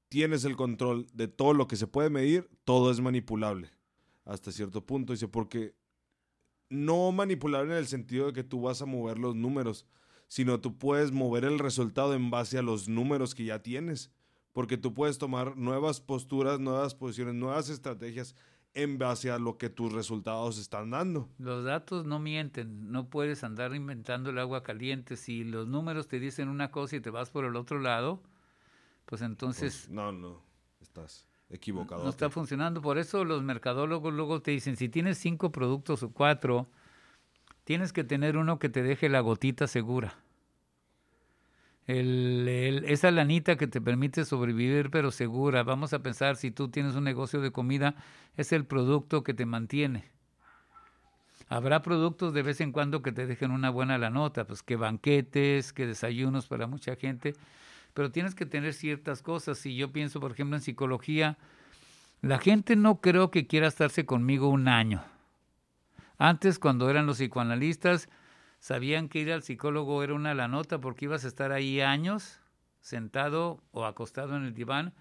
tienes 0.07 0.43
el 0.45 0.55
control 0.55 1.07
de 1.13 1.27
todo 1.27 1.53
lo 1.53 1.67
que 1.67 1.75
se 1.75 1.88
puede 1.88 2.09
medir, 2.09 2.50
todo 2.63 2.89
es 2.89 3.00
manipulable 3.00 3.69
hasta 4.25 4.51
cierto 4.51 4.85
punto. 4.85 5.13
Dice, 5.13 5.27
porque 5.27 5.75
no 6.69 7.11
manipulable 7.11 7.73
en 7.73 7.77
el 7.77 7.88
sentido 7.88 8.27
de 8.27 8.33
que 8.33 8.43
tú 8.43 8.61
vas 8.61 8.81
a 8.81 8.85
mover 8.85 9.19
los 9.19 9.35
números, 9.35 9.85
sino 10.31 10.61
tú 10.61 10.77
puedes 10.77 11.11
mover 11.11 11.43
el 11.43 11.59
resultado 11.59 12.13
en 12.13 12.31
base 12.31 12.57
a 12.57 12.61
los 12.61 12.88
números 12.88 13.35
que 13.35 13.43
ya 13.43 13.61
tienes. 13.61 14.11
Porque 14.53 14.77
tú 14.77 14.93
puedes 14.93 15.17
tomar 15.17 15.57
nuevas 15.57 16.00
posturas, 16.00 16.57
nuevas 16.57 16.95
posiciones, 16.95 17.35
nuevas 17.35 17.67
estrategias 17.67 18.33
en 18.73 18.97
base 18.97 19.29
a 19.29 19.39
lo 19.39 19.57
que 19.57 19.69
tus 19.69 19.91
resultados 19.91 20.57
están 20.57 20.91
dando. 20.91 21.27
Los 21.38 21.65
datos 21.65 22.05
no 22.05 22.19
mienten, 22.19 22.93
no 22.93 23.09
puedes 23.09 23.43
andar 23.43 23.75
inventando 23.75 24.29
el 24.29 24.39
agua 24.39 24.63
caliente. 24.63 25.17
Si 25.17 25.43
los 25.43 25.67
números 25.67 26.07
te 26.07 26.17
dicen 26.17 26.47
una 26.47 26.71
cosa 26.71 26.95
y 26.95 27.01
te 27.01 27.09
vas 27.09 27.29
por 27.29 27.43
el 27.43 27.57
otro 27.57 27.81
lado, 27.81 28.23
pues 29.07 29.21
entonces... 29.23 29.83
Pues, 29.88 29.89
no, 29.89 30.13
no, 30.13 30.41
estás 30.79 31.27
equivocado. 31.50 32.05
No 32.05 32.09
está 32.09 32.29
funcionando. 32.29 32.81
Por 32.81 33.00
eso 33.00 33.25
los 33.25 33.43
mercadólogos 33.43 34.13
luego 34.13 34.41
te 34.41 34.51
dicen, 34.51 34.77
si 34.77 34.88
tienes 34.88 35.17
cinco 35.17 35.51
productos 35.51 36.03
o 36.03 36.13
cuatro, 36.13 36.69
tienes 37.71 37.93
que 37.93 38.03
tener 38.03 38.35
uno 38.35 38.59
que 38.59 38.67
te 38.67 38.83
deje 38.83 39.07
la 39.07 39.21
gotita 39.21 39.65
segura. 39.65 40.15
El, 41.87 42.83
esa 42.85 43.11
lanita 43.11 43.55
que 43.55 43.65
te 43.65 43.79
permite 43.79 44.25
sobrevivir 44.25 44.89
pero 44.91 45.09
segura. 45.09 45.63
Vamos 45.63 45.93
a 45.93 45.99
pensar, 45.99 46.35
si 46.35 46.51
tú 46.51 46.67
tienes 46.67 46.95
un 46.95 47.05
negocio 47.05 47.39
de 47.39 47.51
comida, 47.51 47.95
es 48.35 48.51
el 48.51 48.65
producto 48.65 49.23
que 49.23 49.33
te 49.33 49.45
mantiene. 49.45 50.03
Habrá 51.47 51.81
productos 51.81 52.33
de 52.33 52.41
vez 52.41 52.59
en 52.59 52.73
cuando 52.73 53.01
que 53.01 53.13
te 53.13 53.25
dejen 53.25 53.51
una 53.51 53.69
buena 53.69 53.97
la 53.97 54.09
nota, 54.09 54.45
pues 54.45 54.63
que 54.63 54.75
banquetes, 54.75 55.71
que 55.71 55.87
desayunos 55.87 56.47
para 56.47 56.67
mucha 56.67 56.97
gente, 56.97 57.35
pero 57.93 58.11
tienes 58.11 58.35
que 58.35 58.45
tener 58.45 58.73
ciertas 58.73 59.21
cosas. 59.21 59.59
Si 59.59 59.77
yo 59.77 59.93
pienso, 59.93 60.19
por 60.19 60.33
ejemplo, 60.33 60.57
en 60.57 60.61
psicología, 60.61 61.37
la 62.21 62.37
gente 62.37 62.75
no 62.75 62.99
creo 62.99 63.31
que 63.31 63.47
quiera 63.47 63.67
estarse 63.67 64.05
conmigo 64.05 64.49
un 64.49 64.67
año. 64.67 65.05
Antes, 66.23 66.59
cuando 66.59 66.87
eran 66.87 67.07
los 67.07 67.17
psicoanalistas, 67.17 68.07
sabían 68.59 69.09
que 69.09 69.17
ir 69.17 69.31
al 69.31 69.41
psicólogo 69.41 70.03
era 70.03 70.13
una 70.13 70.35
la 70.35 70.47
nota 70.47 70.79
porque 70.79 71.05
ibas 71.05 71.25
a 71.25 71.27
estar 71.27 71.51
ahí 71.51 71.81
años 71.81 72.39
sentado 72.79 73.63
o 73.71 73.85
acostado 73.85 74.35
en 74.35 74.43
el 74.43 74.53
diván. 74.53 74.93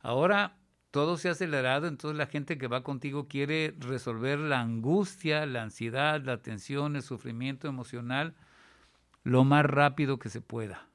Ahora 0.00 0.56
todo 0.90 1.18
se 1.18 1.28
ha 1.28 1.32
acelerado, 1.32 1.86
entonces 1.86 2.18
la 2.18 2.26
gente 2.26 2.58
que 2.58 2.66
va 2.66 2.82
contigo 2.82 3.28
quiere 3.28 3.76
resolver 3.78 4.40
la 4.40 4.60
angustia, 4.60 5.46
la 5.46 5.62
ansiedad, 5.62 6.20
la 6.20 6.42
tensión, 6.42 6.96
el 6.96 7.02
sufrimiento 7.02 7.68
emocional 7.68 8.34
lo 9.22 9.44
más 9.44 9.64
rápido 9.64 10.18
que 10.18 10.30
se 10.30 10.40
pueda. 10.40 10.88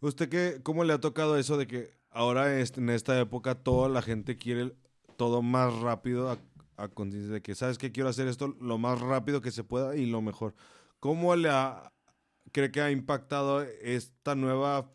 ¿Usted 0.00 0.28
qué, 0.28 0.60
cómo 0.62 0.84
le 0.84 0.92
ha 0.92 1.00
tocado 1.00 1.36
eso 1.36 1.56
de 1.56 1.66
que 1.66 1.90
ahora 2.10 2.60
en 2.60 2.90
esta 2.90 3.18
época 3.18 3.56
toda 3.56 3.88
la 3.88 4.02
gente 4.02 4.36
quiere 4.36 4.72
todo 5.16 5.42
más 5.42 5.74
rápido 5.80 6.30
a, 6.82 6.88
conciencia 6.88 7.32
de 7.32 7.42
que, 7.42 7.54
¿sabes 7.54 7.78
que 7.78 7.92
Quiero 7.92 8.08
hacer 8.08 8.28
esto 8.28 8.56
lo 8.60 8.78
más 8.78 9.00
rápido 9.00 9.40
que 9.40 9.50
se 9.50 9.64
pueda 9.64 9.96
y 9.96 10.06
lo 10.06 10.22
mejor. 10.22 10.54
¿Cómo 11.00 11.34
le 11.36 11.48
ha, 11.50 11.92
cree 12.52 12.70
que 12.70 12.80
ha 12.80 12.90
impactado 12.90 13.62
esta 13.62 14.34
nueva, 14.34 14.90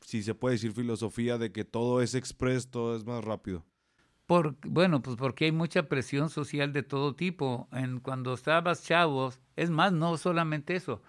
si 0.00 0.22
se 0.22 0.34
puede 0.34 0.54
decir, 0.54 0.72
filosofía 0.72 1.38
de 1.38 1.52
que 1.52 1.64
todo 1.64 2.02
es 2.02 2.14
express, 2.14 2.70
todo 2.70 2.96
es 2.96 3.04
más 3.04 3.24
rápido? 3.24 3.64
Por, 4.26 4.56
bueno, 4.66 5.02
pues 5.02 5.16
porque 5.16 5.44
hay 5.46 5.52
mucha 5.52 5.88
presión 5.88 6.30
social 6.30 6.72
de 6.72 6.82
todo 6.82 7.14
tipo. 7.14 7.68
En, 7.72 8.00
cuando 8.00 8.34
estabas 8.34 8.82
chavos, 8.82 9.40
es 9.54 9.70
más, 9.70 9.92
no 9.92 10.16
solamente 10.16 10.74
eso. 10.74 11.02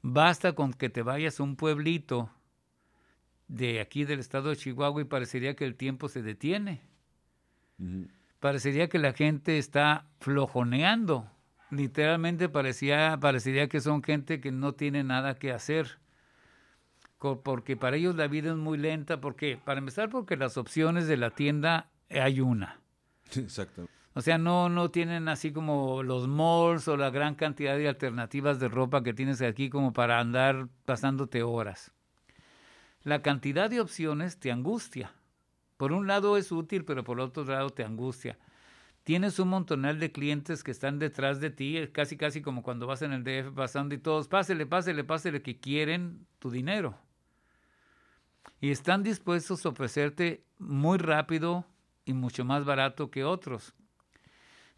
Basta 0.00 0.54
con 0.54 0.72
que 0.72 0.88
te 0.88 1.02
vayas 1.02 1.38
a 1.38 1.42
un 1.42 1.56
pueblito 1.56 2.30
de 3.46 3.80
aquí 3.80 4.04
del 4.04 4.20
estado 4.20 4.48
de 4.48 4.56
Chihuahua 4.56 5.02
y 5.02 5.04
parecería 5.04 5.54
que 5.54 5.66
el 5.66 5.76
tiempo 5.76 6.08
se 6.08 6.22
detiene. 6.22 6.82
Uh 7.78 7.84
-huh. 7.84 8.08
Parecería 8.42 8.88
que 8.88 8.98
la 8.98 9.12
gente 9.12 9.56
está 9.56 10.06
flojoneando. 10.18 11.30
Literalmente 11.70 12.48
parecía, 12.48 13.16
parecería 13.20 13.68
que 13.68 13.80
son 13.80 14.02
gente 14.02 14.40
que 14.40 14.50
no 14.50 14.72
tiene 14.74 15.04
nada 15.04 15.36
que 15.36 15.52
hacer. 15.52 16.00
Porque 17.18 17.76
para 17.76 17.96
ellos 17.96 18.16
la 18.16 18.26
vida 18.26 18.50
es 18.50 18.56
muy 18.56 18.78
lenta. 18.78 19.20
porque 19.20 19.60
Para 19.64 19.78
empezar, 19.78 20.08
porque 20.08 20.36
las 20.36 20.56
opciones 20.56 21.06
de 21.06 21.16
la 21.16 21.30
tienda 21.30 21.88
hay 22.10 22.40
una. 22.40 22.80
Exacto. 23.36 23.86
O 24.14 24.20
sea, 24.20 24.38
no, 24.38 24.68
no 24.68 24.90
tienen 24.90 25.28
así 25.28 25.52
como 25.52 26.02
los 26.02 26.26
malls 26.26 26.88
o 26.88 26.96
la 26.96 27.10
gran 27.10 27.36
cantidad 27.36 27.78
de 27.78 27.88
alternativas 27.88 28.58
de 28.58 28.66
ropa 28.66 29.04
que 29.04 29.14
tienes 29.14 29.40
aquí 29.40 29.70
como 29.70 29.92
para 29.92 30.18
andar 30.18 30.66
pasándote 30.84 31.44
horas 31.44 31.92
la 33.04 33.22
cantidad 33.22 33.68
de 33.68 33.80
opciones 33.80 34.38
te 34.38 34.52
angustia. 34.52 35.12
Por 35.82 35.90
un 35.90 36.06
lado 36.06 36.36
es 36.36 36.52
útil, 36.52 36.84
pero 36.84 37.02
por 37.02 37.18
otro 37.18 37.44
lado 37.44 37.70
te 37.70 37.82
angustia. 37.82 38.38
Tienes 39.02 39.40
un 39.40 39.48
montonal 39.48 39.98
de 39.98 40.12
clientes 40.12 40.62
que 40.62 40.70
están 40.70 41.00
detrás 41.00 41.40
de 41.40 41.50
ti, 41.50 41.76
es 41.76 41.90
casi 41.90 42.16
casi 42.16 42.40
como 42.40 42.62
cuando 42.62 42.86
vas 42.86 43.02
en 43.02 43.12
el 43.12 43.24
DF 43.24 43.52
pasando 43.52 43.92
y 43.92 43.98
todos, 43.98 44.28
pásele, 44.28 44.64
pásele, 44.64 45.02
pásele, 45.02 45.42
que 45.42 45.58
quieren 45.58 46.24
tu 46.38 46.52
dinero. 46.52 46.96
Y 48.60 48.70
están 48.70 49.02
dispuestos 49.02 49.66
a 49.66 49.70
ofrecerte 49.70 50.44
muy 50.56 50.98
rápido 50.98 51.66
y 52.04 52.12
mucho 52.12 52.44
más 52.44 52.64
barato 52.64 53.10
que 53.10 53.24
otros. 53.24 53.74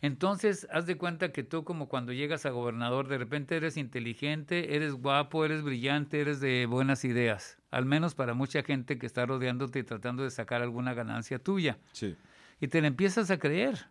Entonces, 0.00 0.66
haz 0.70 0.86
de 0.86 0.96
cuenta 0.96 1.32
que 1.32 1.42
tú 1.42 1.64
como 1.64 1.86
cuando 1.86 2.14
llegas 2.14 2.46
a 2.46 2.50
gobernador, 2.50 3.08
de 3.08 3.18
repente 3.18 3.56
eres 3.56 3.76
inteligente, 3.76 4.74
eres 4.74 4.94
guapo, 4.94 5.44
eres 5.44 5.62
brillante, 5.62 6.22
eres 6.22 6.40
de 6.40 6.64
buenas 6.64 7.04
ideas, 7.04 7.58
al 7.74 7.86
menos 7.86 8.14
para 8.14 8.34
mucha 8.34 8.62
gente 8.62 8.98
que 8.98 9.06
está 9.06 9.26
rodeándote 9.26 9.80
y 9.80 9.82
tratando 9.82 10.22
de 10.22 10.30
sacar 10.30 10.62
alguna 10.62 10.94
ganancia 10.94 11.40
tuya. 11.40 11.76
Sí. 11.90 12.16
Y 12.60 12.68
te 12.68 12.80
la 12.80 12.86
empiezas 12.86 13.32
a 13.32 13.38
creer. 13.40 13.88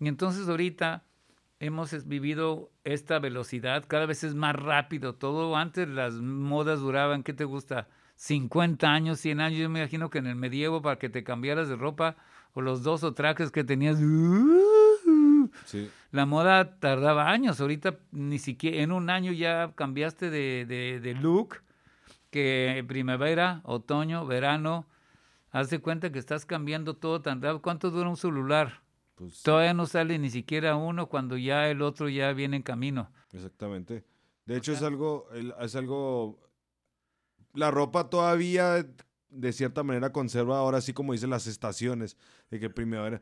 Y 0.00 0.08
entonces 0.08 0.48
ahorita 0.48 1.04
hemos 1.60 2.06
vivido 2.08 2.72
esta 2.82 3.20
velocidad, 3.20 3.84
cada 3.86 4.06
vez 4.06 4.24
es 4.24 4.34
más 4.34 4.56
rápido. 4.56 5.14
Todo 5.14 5.54
antes 5.54 5.86
las 5.86 6.14
modas 6.14 6.80
duraban, 6.80 7.22
¿qué 7.22 7.32
te 7.32 7.44
gusta? 7.44 7.86
50 8.16 8.92
años, 8.92 9.20
100 9.20 9.40
años. 9.40 9.60
Yo 9.60 9.70
me 9.70 9.78
imagino 9.78 10.10
que 10.10 10.18
en 10.18 10.26
el 10.26 10.34
medievo 10.34 10.82
para 10.82 10.98
que 10.98 11.08
te 11.08 11.22
cambiaras 11.22 11.68
de 11.68 11.76
ropa 11.76 12.16
o 12.52 12.62
los 12.62 12.82
dos 12.82 13.04
o 13.04 13.14
trajes 13.14 13.52
que 13.52 13.62
tenías... 13.62 13.98
Sí. 15.66 15.88
La 16.10 16.26
moda 16.26 16.80
tardaba 16.80 17.30
años, 17.30 17.60
ahorita 17.60 17.96
ni 18.10 18.40
siquiera 18.40 18.78
en 18.78 18.90
un 18.90 19.08
año 19.08 19.30
ya 19.30 19.70
cambiaste 19.76 20.30
de, 20.30 20.66
de, 20.66 20.98
de 20.98 21.14
look, 21.14 21.60
que 22.36 22.84
primavera, 22.86 23.60
otoño, 23.64 24.26
verano, 24.26 24.86
Haz 25.56 25.70
de 25.70 25.78
cuenta 25.78 26.12
que 26.12 26.18
estás 26.18 26.44
cambiando 26.44 26.98
todo 26.98 27.22
tan 27.22 27.40
rápido. 27.40 27.62
¿Cuánto 27.62 27.90
dura 27.90 28.10
un 28.10 28.18
celular? 28.18 28.82
Pues, 29.14 29.42
Todavía 29.42 29.72
no 29.72 29.86
sale 29.86 30.18
ni 30.18 30.28
siquiera 30.28 30.76
uno 30.76 31.08
cuando 31.08 31.38
ya 31.38 31.70
el 31.70 31.80
otro 31.80 32.10
ya 32.10 32.30
viene 32.34 32.56
en 32.56 32.62
camino. 32.62 33.10
Exactamente. 33.32 34.04
De 34.44 34.58
hecho, 34.58 34.72
es 34.72 34.82
algo, 34.82 35.28
es 35.32 35.74
algo. 35.74 36.38
La 37.54 37.70
ropa 37.70 38.10
todavía, 38.10 38.86
de 39.30 39.52
cierta 39.54 39.82
manera, 39.82 40.12
conserva 40.12 40.58
ahora 40.58 40.82
sí 40.82 40.92
como 40.92 41.14
dicen 41.14 41.30
las 41.30 41.46
estaciones. 41.46 42.18
De 42.50 42.60
que 42.60 42.68
primero. 42.68 43.18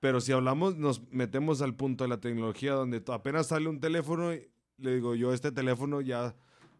Pero 0.00 0.20
si 0.20 0.32
hablamos, 0.32 0.76
nos 0.76 1.08
metemos 1.12 1.62
al 1.62 1.76
punto 1.76 2.02
de 2.02 2.08
la 2.08 2.18
tecnología 2.18 2.72
donde 2.72 3.00
apenas 3.06 3.46
sale 3.46 3.68
un 3.68 3.78
teléfono, 3.78 4.30
le 4.30 4.94
digo 4.94 5.14
yo, 5.14 5.32
este 5.32 5.52
teléfono 5.52 6.00
ya 6.00 6.34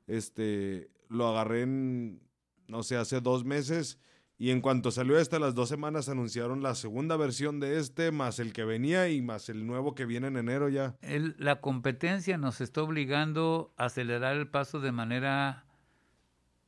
este, 0.09 0.91
lo 1.11 1.29
agarré 1.29 1.63
en, 1.63 2.23
no 2.69 2.83
sé, 2.83 2.97
hace 2.97 3.21
dos 3.21 3.45
meses 3.45 3.99
y 4.39 4.53
en 4.53 4.63
cuanto 4.63 4.91
salió 4.91 5.19
este, 5.19 5.39
las 5.39 5.55
dos 5.55 5.69
semanas 5.69 6.09
anunciaron 6.09 6.63
la 6.63 6.75
segunda 6.75 7.19
versión 7.19 7.61
de 7.61 7.79
este, 7.79 8.11
más 8.11 8.39
el 8.39 8.55
que 8.55 8.65
venía 8.65 9.11
y 9.11 9.21
más 9.21 9.51
el 9.51 9.67
nuevo 9.67 9.95
que 9.95 10.07
viene 10.07 10.29
en 10.29 10.39
enero 10.39 10.71
ya. 10.71 10.97
la 11.03 11.61
competencia 11.61 12.39
nos 12.39 12.63
está 12.63 12.83
obligando 12.83 13.75
a 13.77 13.87
acelerar 13.87 14.37
el 14.37 14.49
paso 14.49 14.81
de 14.81 14.93
manera 14.93 15.67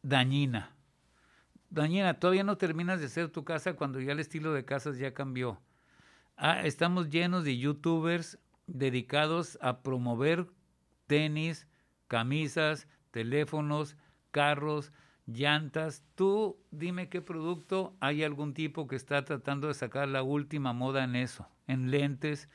dañina. 0.02 0.76
Dañina, 1.70 2.20
todavía 2.20 2.44
no 2.44 2.58
terminas 2.58 3.00
de 3.00 3.06
hacer 3.06 3.30
tu 3.30 3.44
casa 3.44 3.72
cuando 3.72 4.00
ya 4.00 4.12
el 4.12 4.20
estilo 4.20 4.52
de 4.52 4.66
casas 4.66 4.98
ya 4.98 5.14
cambió. 5.14 5.58
Ah, 6.36 6.66
estamos 6.66 7.08
llenos 7.08 7.44
de 7.44 7.56
youtubers 7.56 8.38
dedicados 8.66 9.56
a 9.62 9.82
promover 9.82 10.46
tenis, 11.06 11.66
camisas, 12.06 12.86
teléfonos, 13.12 13.96
carros, 14.32 14.92
llantas. 15.26 16.02
Tú 16.16 16.58
dime 16.72 17.08
qué 17.08 17.22
producto 17.22 17.94
hay 18.00 18.24
algún 18.24 18.54
tipo 18.54 18.88
que 18.88 18.96
está 18.96 19.24
tratando 19.24 19.68
de 19.68 19.74
sacar 19.74 20.08
la 20.08 20.22
última 20.24 20.72
moda 20.72 21.04
en 21.04 21.14
eso, 21.14 21.48
en 21.68 21.92
lentes, 21.92 22.48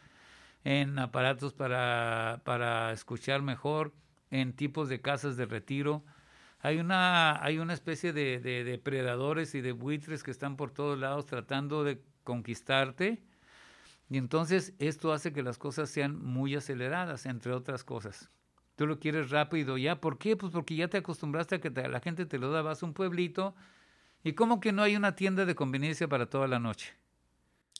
en 0.65 0.99
aparatos 0.99 1.53
para, 1.53 2.41
para 2.43 2.91
escuchar 2.91 3.41
mejor, 3.41 3.93
en 4.31 4.53
tipos 4.53 4.89
de 4.89 4.99
casas 4.99 5.37
de 5.37 5.45
retiro. 5.45 6.03
Hay 6.59 6.79
una, 6.79 7.41
hay 7.41 7.59
una 7.59 7.73
especie 7.73 8.11
de, 8.11 8.39
de 8.39 8.63
depredadores 8.65 9.55
y 9.55 9.61
de 9.61 9.71
buitres 9.71 10.23
que 10.23 10.31
están 10.31 10.57
por 10.57 10.71
todos 10.71 10.99
lados 10.99 11.25
tratando 11.25 11.83
de 11.85 12.01
conquistarte. 12.23 13.23
Y 14.09 14.17
entonces 14.17 14.73
esto 14.79 15.13
hace 15.13 15.31
que 15.33 15.43
las 15.43 15.57
cosas 15.57 15.89
sean 15.89 16.21
muy 16.21 16.55
aceleradas, 16.55 17.25
entre 17.25 17.53
otras 17.53 17.83
cosas. 17.83 18.29
Tú 18.77 18.85
lo 18.85 18.99
quieres 18.99 19.31
rápido 19.31 19.75
ya. 19.79 19.99
¿Por 19.99 20.19
qué? 20.19 20.37
Pues 20.37 20.53
porque 20.53 20.75
ya 20.75 20.87
te 20.87 20.97
acostumbraste 20.97 21.55
a 21.55 21.59
que 21.59 21.71
la 21.71 21.99
gente 21.99 22.27
te 22.27 22.37
lo 22.37 22.51
da. 22.51 22.61
Vas 22.61 22.83
a 22.83 22.85
un 22.85 22.93
pueblito 22.93 23.55
y 24.23 24.33
como 24.33 24.59
que 24.59 24.71
no 24.71 24.83
hay 24.83 24.95
una 24.95 25.15
tienda 25.15 25.45
de 25.45 25.55
conveniencia 25.55 26.07
para 26.07 26.29
toda 26.29 26.47
la 26.47 26.59
noche. 26.59 26.93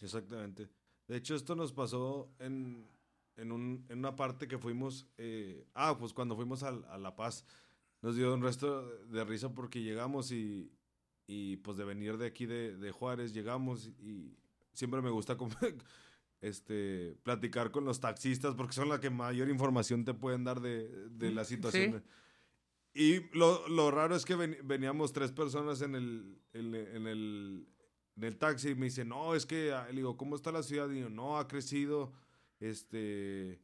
Exactamente. 0.02 0.68
De 1.08 1.18
hecho, 1.18 1.36
esto 1.36 1.56
nos 1.56 1.72
pasó 1.72 2.32
en, 2.40 2.88
en, 3.36 3.52
un, 3.52 3.86
en 3.90 4.00
una 4.00 4.16
parte 4.16 4.48
que 4.48 4.58
fuimos. 4.58 5.06
Eh, 5.20 5.68
ah, 5.76 5.96
pues 6.00 6.14
cuando 6.14 6.36
fuimos 6.36 6.64
a, 6.64 6.70
a, 6.70 6.98
La 6.98 7.16
Paz. 7.16 7.46
Nos 8.02 8.16
dio 8.16 8.34
un 8.34 8.42
resto 8.42 8.90
de 9.06 9.24
risa 9.24 9.54
porque 9.54 9.84
llegamos 9.84 10.32
y, 10.32 10.72
y 11.28 11.58
pues 11.58 11.78
de 11.78 11.86
venir 11.86 12.18
de 12.18 12.26
aquí 12.26 12.48
de, 12.48 12.76
de 12.76 12.92
Juárez, 12.92 13.34
llegamos 13.34 13.92
y 14.00 14.36
siempre 14.74 15.04
me 15.04 15.12
gusta 15.12 15.38
este, 16.42 17.18
platicar 17.24 17.72
con 17.72 17.86
los 17.86 18.00
taxistas 18.00 18.56
porque 18.56 18.74
son 18.74 18.90
las 18.90 19.00
que 19.00 19.10
mayor 19.10 19.50
información 19.50 20.06
te 20.06 20.14
pueden 20.14 20.44
dar 20.44 20.62
de, 20.62 20.88
de 21.10 21.32
la 21.32 21.44
situación. 21.46 22.04
Y 22.94 23.30
lo, 23.38 23.68
lo, 23.68 23.92
raro 23.92 24.16
es 24.16 24.26
que 24.26 24.36
veníamos 24.36 25.14
tres 25.14 25.32
personas 25.32 25.82
en 25.82 25.96
el, 25.96 26.42
en, 26.54 26.74
el, 27.06 27.68
en 28.16 28.24
el 28.24 28.38
taxi 28.38 28.70
y 28.70 28.76
me 28.76 28.86
dice, 28.86 29.06
no, 29.06 29.36
es 29.36 29.46
que, 29.46 29.72
ah", 29.72 29.86
le 29.90 29.98
digo, 29.98 30.18
¿cómo 30.18 30.36
está 30.36 30.52
la 30.52 30.64
ciudad? 30.64 30.90
Y 30.90 31.02
yo, 31.02 31.10
no, 31.10 31.38
ha 31.38 31.48
crecido, 31.48 32.14
este, 32.60 33.62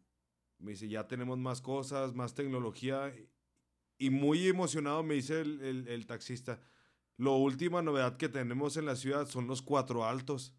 me 0.60 0.72
dice, 0.72 0.88
ya 0.88 1.08
tenemos 1.08 1.40
más 1.40 1.62
cosas, 1.62 2.14
más 2.14 2.36
tecnología. 2.36 3.12
Y 3.98 4.12
muy 4.12 4.48
emocionado 4.48 5.02
me 5.02 5.16
dice 5.16 5.42
el, 5.42 5.62
el, 5.62 5.88
el 5.88 6.06
taxista, 6.06 6.60
lo 7.18 7.36
última 7.38 7.82
novedad 7.82 8.18
que 8.18 8.30
tenemos 8.30 8.78
en 8.78 8.86
la 8.86 8.96
ciudad 8.96 9.28
son 9.28 9.48
los 9.48 9.62
cuatro 9.62 10.06
altos. 10.06 10.54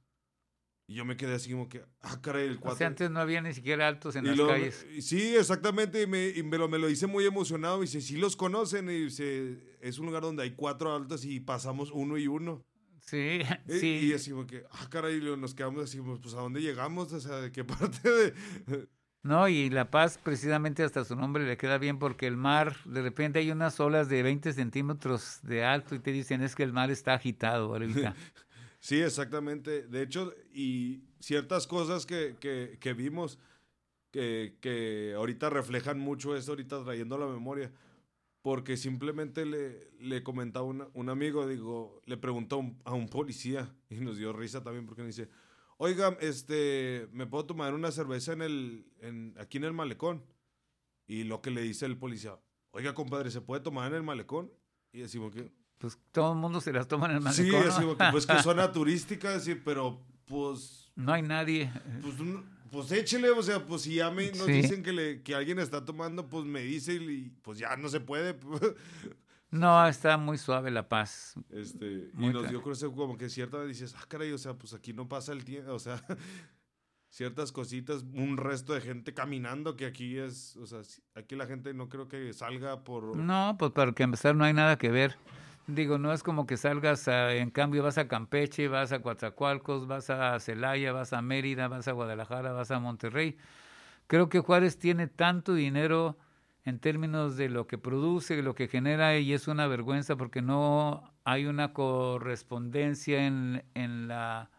Y 0.87 0.94
yo 0.94 1.05
me 1.07 1.16
quedé 1.16 1.35
así 1.35 1.51
como 1.51 1.68
que, 1.68 1.83
ah, 2.03 2.20
caray, 2.20 2.47
el 2.47 2.59
cuatro. 2.61 2.75
O 2.75 2.79
sea, 2.79 2.88
antes 2.88 3.11
no 3.11 3.18
había 3.18 3.40
ni 3.40 3.55
siquiera 3.55 3.88
altos 3.88 4.16
en 4.16 4.27
las 4.27 4.38
calles. 4.38 4.87
Sí, 5.01 5.35
exactamente, 5.35 6.03
y 6.03 6.07
me, 6.07 6.29
y 6.29 6.42
me, 6.42 6.59
lo, 6.59 6.68
me 6.68 6.79
lo 6.79 6.90
hice 6.90 7.07
muy 7.07 7.25
emocionado. 7.25 7.79
Y 7.79 7.87
dice, 7.87 8.03
sí 8.03 8.16
los 8.16 8.37
conocen, 8.37 8.90
y 8.90 9.05
dice, 9.05 9.77
es 9.81 9.99
un 9.99 10.07
lugar 10.07 10.23
donde 10.23 10.42
hay 10.42 10.51
cuatro 10.51 10.94
altos 10.94 11.25
y 11.25 11.40
pasamos 11.40 11.90
uno 11.90 12.18
y 12.18 12.27
uno. 12.27 12.66
Sí, 13.01 13.40
y, 13.68 13.79
sí. 13.79 14.01
Y 14.03 14.12
así 14.12 14.31
como 14.31 14.47
que, 14.47 14.64
ah, 14.70 14.88
caray, 14.90 15.20
nos 15.20 15.55
quedamos 15.55 15.85
así, 15.85 16.01
pues, 16.01 16.35
¿a 16.35 16.40
dónde 16.40 16.61
llegamos? 16.61 17.12
O 17.12 17.20
sea, 17.20 17.37
¿de 17.37 17.51
qué 17.51 17.64
parte 17.64 18.11
de...? 18.11 18.35
No, 19.25 19.49
y 19.49 19.70
La 19.70 19.90
Paz, 19.90 20.20
precisamente 20.23 20.83
hasta 20.83 21.03
su 21.03 21.16
nombre 21.16 21.47
le 21.47 21.57
queda 21.57 21.79
bien 21.79 21.99
porque 21.99 22.27
el 22.27 22.37
mar, 22.37 22.77
de 22.85 23.01
repente 23.01 23.38
hay 23.38 23.51
unas 23.51 23.81
olas 23.81 24.11
de 24.11 24.23
20 24.23 24.53
centímetros 24.53 25.38
de 25.42 25.64
alto 25.64 25.94
y 25.94 25.99
te 25.99 26.12
dicen 26.12 26.42
es 26.42 26.55
que 26.55 26.62
el 26.62 26.75
mar 26.75 26.90
está 26.90 27.14
agitado 27.14 27.68
ahorita. 27.68 28.14
Sí, 28.85 29.01
exactamente. 29.01 29.87
De 29.87 30.03
hecho, 30.03 30.35
y 30.53 31.05
ciertas 31.18 31.66
cosas 31.66 32.05
que, 32.05 32.37
que, 32.38 32.77
que 32.79 32.92
vimos 32.92 33.38
que, 34.11 34.59
que, 34.61 35.14
ahorita 35.16 35.49
reflejan 35.49 35.99
mucho 35.99 36.37
eso, 36.37 36.53
ahorita 36.53 36.85
trayendo 36.85 37.16
la 37.16 37.27
memoria, 37.27 37.73
porque 38.42 38.77
simplemente 38.77 39.47
le, 39.47 39.90
le 40.01 40.23
comentaba 40.23 40.66
un 40.66 41.09
amigo, 41.09 41.49
digo, 41.49 42.03
le 42.05 42.18
preguntó 42.18 42.62
a 42.85 42.92
un 42.92 43.09
policía 43.09 43.75
y 43.88 43.94
nos 43.94 44.18
dio 44.18 44.35
risa 44.35 44.62
también 44.62 44.85
porque 44.85 45.01
me 45.01 45.09
dice, 45.09 45.31
oiga, 45.79 46.18
este, 46.20 47.09
¿me 47.11 47.27
puedo 47.27 47.47
tomar 47.47 47.73
una 47.73 47.90
cerveza 47.90 48.35
en 48.35 48.42
el, 48.42 48.87
en, 49.01 49.35
aquí 49.38 49.57
en 49.57 49.64
el 49.64 49.73
malecón? 49.73 50.23
Y 51.07 51.25
lo 51.25 51.40
que 51.40 51.51
le 51.51 51.62
dice 51.62 51.87
el 51.87 51.97
policía, 51.97 52.38
oiga, 52.70 52.92
compadre, 52.92 53.31
¿se 53.31 53.40
puede 53.40 53.62
tomar 53.62 53.90
en 53.92 53.97
el 53.97 54.03
malecón? 54.03 54.53
Y 54.92 54.99
decimos 54.99 55.33
que, 55.33 55.51
pues 55.85 55.99
todo 56.12 56.33
el 56.33 56.38
mundo 56.38 56.62
se 56.62 56.73
las 56.73 56.88
toma 56.88 57.05
en 57.07 57.16
el 57.16 57.20
malecón. 57.20 57.62
Sí, 57.62 57.68
así, 57.68 57.85
pues 58.11 58.27
que 58.27 58.42
zona 58.42 58.73
turística, 58.73 59.38
sí, 59.38 59.55
pero 59.55 60.01
pues... 60.25 60.90
No 60.97 61.12
hay 61.12 61.20
nadie. 61.20 61.70
Pues, 62.01 62.14
pues 62.70 62.90
échele, 62.92 63.29
o 63.29 63.42
sea, 63.42 63.66
pues 63.66 63.83
si 63.83 63.97
ya 63.97 64.11
me 64.11 64.33
nos 64.33 64.47
dicen 64.47 64.83
que, 64.83 64.94
le, 64.94 65.23
que 65.23 65.35
alguien 65.35 65.59
está 65.59 65.85
tomando, 65.85 66.27
pues 66.27 66.47
me 66.47 66.62
dice 66.62 66.94
y 66.94 67.31
pues 67.42 67.59
ya 67.59 67.77
no 67.77 67.90
se 67.90 68.01
puede. 68.01 68.35
no, 69.51 69.87
está 69.87 70.16
muy 70.16 70.38
suave 70.38 70.70
la 70.70 70.88
paz. 70.88 71.35
Este, 71.51 72.11
y 72.18 72.29
nos 72.31 72.49
dio 72.49 72.62
como 72.94 73.18
que 73.18 73.29
cierta 73.29 73.59
vez 73.59 73.68
dices, 73.68 73.94
ah, 73.99 74.07
caray, 74.09 74.33
o 74.33 74.38
sea, 74.38 74.55
pues 74.55 74.73
aquí 74.73 74.94
no 74.94 75.07
pasa 75.07 75.33
el 75.33 75.44
tiempo, 75.44 75.75
o 75.75 75.79
sea, 75.79 76.03
ciertas 77.11 77.53
cositas, 77.53 78.05
un 78.14 78.38
resto 78.38 78.73
de 78.73 78.81
gente 78.81 79.12
caminando 79.12 79.77
que 79.77 79.85
aquí 79.85 80.16
es, 80.16 80.57
o 80.57 80.66
sea, 80.66 80.81
aquí 81.14 81.37
la 81.37 81.47
gente 81.47 81.75
no 81.75 81.90
creo 81.90 82.09
que 82.09 82.33
salga 82.33 82.85
por... 82.85 83.18
No, 83.18 83.57
pues 83.59 83.73
para 83.73 83.92
que 83.92 84.03
empezar 84.03 84.35
no 84.35 84.44
hay 84.44 84.55
nada 84.55 84.79
que 84.79 84.90
ver. 84.90 85.18
Digo, 85.66 85.96
no 85.96 86.12
es 86.12 86.22
como 86.22 86.46
que 86.46 86.59
salgas, 86.59 87.09
en 87.09 87.50
cambio 87.50 87.83
vas 87.83 87.96
a 87.96 88.07
Campeche, 88.07 88.68
vas 88.68 88.92
a 88.92 89.00
Coatzacoalcos, 89.00 89.87
vas 89.87 90.11
a 90.11 90.38
Celaya, 90.38 90.92
vas 90.92 91.14
a 91.14 91.22
Mérida, 91.22 91.68
vas 91.68 91.88
a 91.88 91.92
Guadalajara, 91.92 92.53
vas 92.53 92.70
a 92.70 92.81
Monterrey. 92.81 93.38
Creo 94.07 94.29
que 94.29 94.40
Juárez 94.40 94.79
tiene 94.79 95.07
tanto 95.07 95.55
dinero 95.55 96.18
en 96.64 96.79
términos 96.81 97.37
de 97.37 97.48
lo 97.48 97.66
que 97.66 97.79
produce, 97.79 98.42
lo 98.42 98.55
que 98.55 98.68
genera, 98.68 99.18
y 99.18 99.33
es 99.33 99.48
una 99.48 99.66
vergüenza 99.66 100.16
porque 100.16 100.42
no 100.42 101.14
hay 101.24 101.46
una 101.46 101.72
correspondencia 101.72 103.27
en, 103.27 103.64
en, 103.72 104.09
la, 104.09 104.50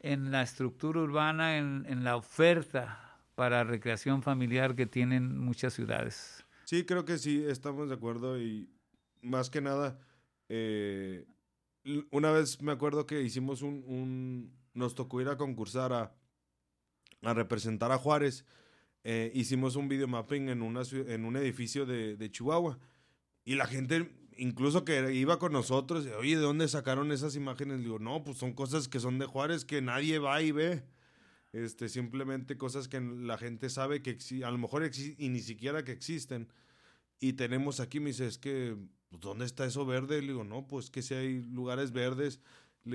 en 0.00 0.30
la 0.30 0.40
estructura 0.40 1.00
urbana, 1.00 1.58
en, 1.58 1.84
en 1.86 2.02
la 2.02 2.16
oferta 2.16 3.18
para 3.34 3.64
recreación 3.64 4.22
familiar 4.22 4.74
que 4.74 4.86
tienen 4.86 5.38
muchas 5.38 5.74
ciudades. 5.74 6.46
Sí, 6.64 6.84
creo 6.84 7.04
que 7.04 7.18
sí, 7.18 7.44
estamos 7.46 7.88
de 7.88 7.94
acuerdo 7.94 8.38
y 8.38 8.70
más 9.22 9.50
que 9.50 9.60
nada 9.60 9.98
eh, 10.52 11.26
una 12.10 12.32
vez 12.32 12.60
me 12.60 12.72
acuerdo 12.72 13.06
que 13.06 13.22
hicimos 13.22 13.62
un, 13.62 14.52
nos 14.74 14.96
tocó 14.96 15.20
ir 15.20 15.28
a 15.28 15.36
concursar 15.36 15.92
a, 15.92 16.12
a 17.22 17.34
representar 17.34 17.92
a 17.92 17.98
Juárez. 17.98 18.44
Eh, 19.04 19.30
hicimos 19.32 19.76
un 19.76 19.88
video 19.88 20.08
mapping 20.08 20.48
en, 20.48 20.60
una, 20.60 20.82
en 20.92 21.24
un 21.24 21.36
edificio 21.36 21.86
de, 21.86 22.16
de, 22.16 22.30
Chihuahua. 22.30 22.78
Y 23.44 23.54
la 23.54 23.66
gente, 23.66 24.10
incluso 24.36 24.84
que 24.84 25.14
iba 25.14 25.38
con 25.38 25.52
nosotros, 25.52 26.06
oye, 26.18 26.36
¿de 26.36 26.42
dónde 26.42 26.66
sacaron 26.66 27.12
esas 27.12 27.36
imágenes? 27.36 27.78
Digo, 27.78 28.00
no, 28.00 28.24
pues 28.24 28.36
son 28.36 28.52
cosas 28.52 28.88
que 28.88 28.98
son 28.98 29.20
de 29.20 29.26
Juárez 29.26 29.64
que 29.64 29.80
nadie 29.80 30.18
va 30.18 30.42
y 30.42 30.50
ve. 30.50 30.82
Este, 31.52 31.88
simplemente 31.88 32.58
cosas 32.58 32.88
que 32.88 33.00
la 33.00 33.38
gente 33.38 33.70
sabe 33.70 34.02
que 34.02 34.18
a 34.44 34.50
lo 34.50 34.58
mejor 34.58 34.88
y 35.16 35.28
ni 35.28 35.40
siquiera 35.40 35.84
que 35.84 35.92
existen. 35.92 36.52
Y 37.20 37.34
tenemos 37.34 37.78
aquí, 37.78 38.00
me 38.00 38.10
dice, 38.10 38.26
es 38.26 38.38
que 38.38 38.76
pues, 39.10 39.20
¿dónde 39.20 39.44
está 39.44 39.64
eso 39.66 39.84
verde? 39.84 40.22
Le 40.22 40.28
digo, 40.28 40.44
no, 40.44 40.66
pues 40.66 40.88
que 40.88 41.02
si 41.02 41.14
hay 41.14 41.42
lugares 41.42 41.92
verdes. 41.92 42.40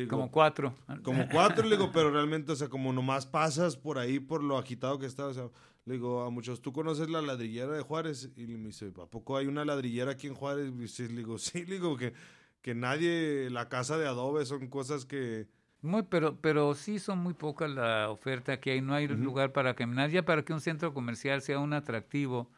como 0.09 0.31
cuatro. 0.31 0.73
Como 1.03 1.27
cuatro, 1.29 1.67
le 1.67 1.75
digo, 1.75 1.91
pero 1.93 2.09
realmente, 2.09 2.53
o 2.53 2.55
sea, 2.55 2.69
como 2.69 2.91
nomás 2.93 3.25
pasas 3.25 3.75
por 3.75 3.99
ahí 3.99 4.19
por 4.19 4.41
lo 4.41 4.57
agitado 4.57 4.97
que 4.97 5.05
está, 5.05 5.27
o 5.27 5.33
sea, 5.33 5.49
le 5.83 5.95
digo 5.95 6.23
a 6.23 6.29
muchos, 6.29 6.61
¿tú 6.61 6.71
conoces 6.73 7.09
la 7.09 7.21
ladrillera 7.21 7.73
de 7.73 7.81
Juárez? 7.81 8.31
Y 8.37 8.47
me 8.47 8.67
dice, 8.67 8.91
¿a 9.01 9.05
poco 9.05 9.37
hay 9.37 9.47
una 9.47 9.65
ladrillera 9.65 10.11
aquí 10.11 10.27
en 10.27 10.35
Juárez? 10.35 10.71
Y 10.99 11.03
le 11.09 11.17
digo, 11.17 11.37
sí, 11.37 11.65
le 11.65 11.75
digo 11.75 11.97
que, 11.97 12.13
que 12.61 12.73
nadie, 12.73 13.49
la 13.51 13.67
casa 13.67 13.97
de 13.97 14.07
adobe 14.07 14.45
son 14.45 14.67
cosas 14.67 15.05
que... 15.05 15.47
Muy, 15.81 16.01
pero, 16.03 16.37
pero 16.41 16.73
sí 16.73 16.97
son 16.97 17.19
muy 17.19 17.33
pocas 17.33 17.69
la 17.69 18.09
oferta 18.09 18.59
que 18.59 18.71
hay, 18.71 18.81
no 18.81 18.95
hay 18.95 19.07
lugar 19.07 19.51
para 19.51 19.75
caminar, 19.75 20.09
ya 20.09 20.25
para 20.25 20.43
que 20.43 20.53
un 20.53 20.61
centro 20.61 20.91
comercial 20.93 21.43
sea 21.43 21.59
un 21.59 21.73
atractivo, 21.73 22.49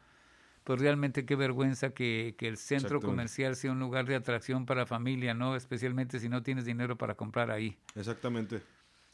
pues 0.68 0.82
realmente 0.82 1.24
qué 1.24 1.34
vergüenza 1.34 1.94
que, 1.94 2.34
que 2.36 2.46
el 2.46 2.58
centro 2.58 3.00
comercial 3.00 3.56
sea 3.56 3.72
un 3.72 3.78
lugar 3.78 4.04
de 4.04 4.14
atracción 4.14 4.66
para 4.66 4.84
familia, 4.84 5.32
¿no? 5.32 5.56
Especialmente 5.56 6.18
si 6.18 6.28
no 6.28 6.42
tienes 6.42 6.66
dinero 6.66 6.98
para 6.98 7.14
comprar 7.14 7.50
ahí. 7.50 7.78
Exactamente. 7.94 8.60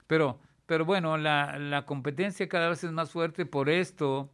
Pero, 0.08 0.40
pero 0.66 0.84
bueno, 0.84 1.16
la, 1.16 1.56
la 1.60 1.86
competencia 1.86 2.48
cada 2.48 2.70
vez 2.70 2.82
es 2.82 2.90
más 2.90 3.12
fuerte, 3.12 3.46
por 3.46 3.68
esto 3.68 4.32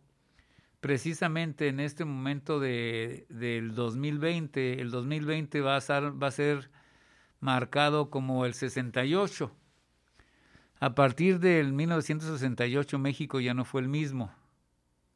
precisamente 0.81 1.69
en 1.69 1.81
este 1.81 2.07
momento 2.07 2.59
de, 2.59 3.27
del 3.29 3.75
2020, 3.75 4.81
el 4.81 4.91
2020 4.91 5.61
va 5.61 5.77
a, 5.77 5.81
ser, 5.83 6.23
va 6.23 6.29
a 6.29 6.31
ser 6.31 6.71
marcado 7.39 8.09
como 8.09 8.47
el 8.47 8.55
68. 8.55 9.55
A 10.79 10.95
partir 10.95 11.39
del 11.39 11.75
1968 11.75 12.99
México 12.99 13.41
ya 13.41 13.53
no 13.53 13.67
fue 13.67 13.83
el 13.83 13.89
mismo. 13.89 14.33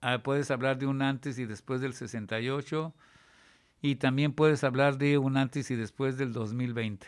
Ah, 0.07 0.19
puedes 0.23 0.51
hablar 0.51 0.77
de 0.77 0.85
un 0.85 1.01
antes 1.01 1.39
y 1.39 1.47
después 1.47 1.81
del 1.81 1.95
68 1.95 2.93
y 3.81 3.97
también 3.97 4.35
puedes 4.35 4.63
hablar 4.63 4.99
de 4.99 5.17
un 5.17 5.39
antes 5.39 5.71
y 5.71 5.77
después 5.77 6.19
del 6.19 6.35
2020. 6.35 7.07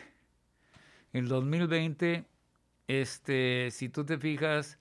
El 1.13 1.27
2020, 1.27 2.25
este, 2.87 3.69
si 3.69 3.89
tú 3.89 4.03
te 4.03 4.17
fijas, 4.17 4.79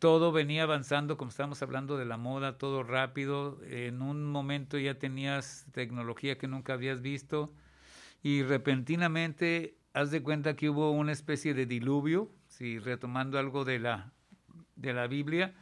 todo 0.00 0.32
venía 0.32 0.64
avanzando, 0.64 1.16
como 1.16 1.30
estamos 1.30 1.62
hablando 1.62 1.96
de 1.96 2.06
la 2.06 2.16
moda, 2.16 2.58
todo 2.58 2.82
rápido. 2.82 3.60
En 3.62 4.02
un 4.02 4.24
momento 4.24 4.76
ya 4.76 4.98
tenías 4.98 5.66
tecnología 5.70 6.38
que 6.38 6.48
nunca 6.48 6.72
habías 6.72 7.02
visto 7.02 7.52
y 8.20 8.42
repentinamente 8.42 9.76
haz 9.92 10.10
de 10.10 10.24
cuenta 10.24 10.56
que 10.56 10.68
hubo 10.68 10.90
una 10.90 11.12
especie 11.12 11.54
de 11.54 11.66
diluvio, 11.66 12.32
si 12.48 12.80
retomando 12.80 13.38
algo 13.38 13.64
de 13.64 13.78
la, 13.78 14.12
de 14.74 14.92
la 14.92 15.06
Biblia, 15.06 15.54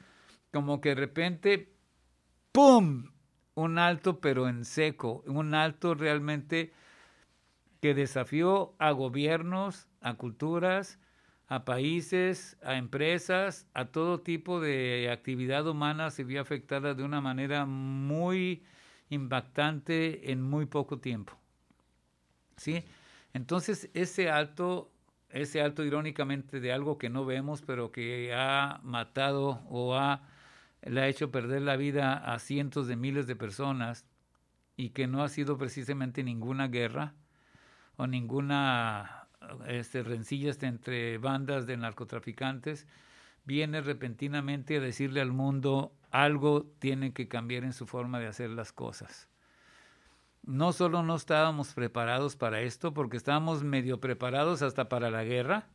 como 0.59 0.81
que 0.81 0.89
de 0.89 0.95
repente, 0.97 1.73
¡pum! 2.51 3.13
Un 3.55 3.79
alto 3.79 4.21
pero 4.21 4.49
en 4.49 4.65
seco, 4.65 5.23
un 5.27 5.55
alto 5.55 5.95
realmente 5.95 6.73
que 7.81 7.95
desafió 7.95 8.75
a 8.81 8.91
gobiernos, 8.91 9.87
a 10.01 10.15
culturas, 10.15 10.99
a 11.47 11.65
países, 11.65 12.57
a 12.61 12.77
empresas, 12.77 13.69
a 13.73 13.85
todo 13.85 14.21
tipo 14.21 14.59
de 14.61 15.11
actividad 15.13 15.65
humana 15.69 16.11
se 16.11 16.25
vio 16.25 16.41
afectada 16.41 16.95
de 16.95 17.05
una 17.05 17.21
manera 17.21 17.67
muy 17.67 18.65
impactante 19.11 20.33
en 20.33 20.43
muy 20.43 20.67
poco 20.67 20.99
tiempo. 20.99 21.35
¿Sí? 22.57 22.85
Entonces, 23.33 23.91
ese 23.95 24.29
alto, 24.29 24.91
ese 25.31 25.63
alto 25.63 25.85
irónicamente 25.85 26.59
de 26.59 26.73
algo 26.73 26.99
que 26.99 27.11
no 27.11 27.25
vemos, 27.25 27.63
pero 27.63 27.93
que 27.93 28.35
ha 28.35 28.81
matado 28.83 29.63
o 29.69 29.95
ha, 29.95 30.23
le 30.83 31.01
ha 31.01 31.09
hecho 31.09 31.31
perder 31.31 31.63
la 31.63 31.77
vida 31.77 32.15
a 32.15 32.39
cientos 32.39 32.87
de 32.87 32.97
miles 32.97 33.27
de 33.27 33.37
personas 33.37 34.07
y 34.77 34.91
que 34.91 35.07
no 35.07 35.23
ha 35.23 35.29
sido 35.29 35.59
precisamente 35.59 36.23
ninguna 36.23 36.69
guerra 36.69 37.15
o 37.97 38.07
ninguna 38.07 39.29
este, 39.67 40.03
rencillas 40.03 40.63
entre 40.63 41.19
bandas 41.19 41.67
de 41.67 41.77
narcotraficantes, 41.77 42.87
viene 43.45 43.81
repentinamente 43.81 44.77
a 44.77 44.81
decirle 44.81 45.21
al 45.21 45.33
mundo 45.33 45.93
algo 46.11 46.65
tiene 46.79 47.13
que 47.13 47.29
cambiar 47.29 47.65
en 47.65 47.73
su 47.73 47.87
forma 47.87 48.19
de 48.21 48.27
hacer 48.27 48.51
las 48.51 48.73
cosas. 48.73 49.29
No 50.43 50.73
solo 50.73 51.03
no 51.03 51.17
estábamos 51.17 51.75
preparados 51.75 52.37
para 52.37 52.61
esto, 52.63 52.95
porque 52.95 53.17
estábamos 53.17 53.65
medio 53.65 54.01
preparados 54.01 54.63
hasta 54.63 54.89
para 54.89 55.11
la 55.11 55.25
guerra. 55.25 55.69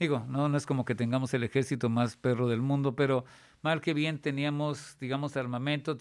Digo, 0.00 0.24
no, 0.28 0.48
no 0.48 0.56
es 0.56 0.64
como 0.64 0.86
que 0.86 0.94
tengamos 0.94 1.34
el 1.34 1.44
ejército 1.44 1.90
más 1.90 2.16
perro 2.16 2.48
del 2.48 2.62
mundo, 2.62 2.96
pero 2.96 3.26
mal 3.60 3.82
que 3.82 3.92
bien 3.92 4.18
teníamos, 4.18 4.96
digamos, 4.98 5.36
armamento, 5.36 5.98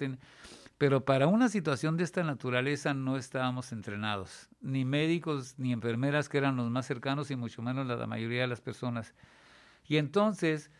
pero 0.77 1.03
para 1.03 1.27
una 1.27 1.49
situación 1.49 1.97
de 1.97 2.05
esta 2.05 2.23
naturaleza 2.23 2.93
no 2.93 3.17
estábamos 3.17 3.73
entrenados, 3.73 4.47
ni 4.61 4.85
médicos 4.85 5.55
ni 5.57 5.73
enfermeras 5.73 6.29
que 6.29 6.37
eran 6.37 6.55
los 6.55 6.69
más 6.69 6.85
cercanos 6.85 7.29
y 7.29 7.35
mucho 7.35 7.61
menos 7.61 7.85
la, 7.85 8.07
mayoría 8.07 8.39
de 8.39 8.47
las 8.47 8.61
personas. 8.61 9.13
Y 9.85 9.97
entonces 9.97 10.71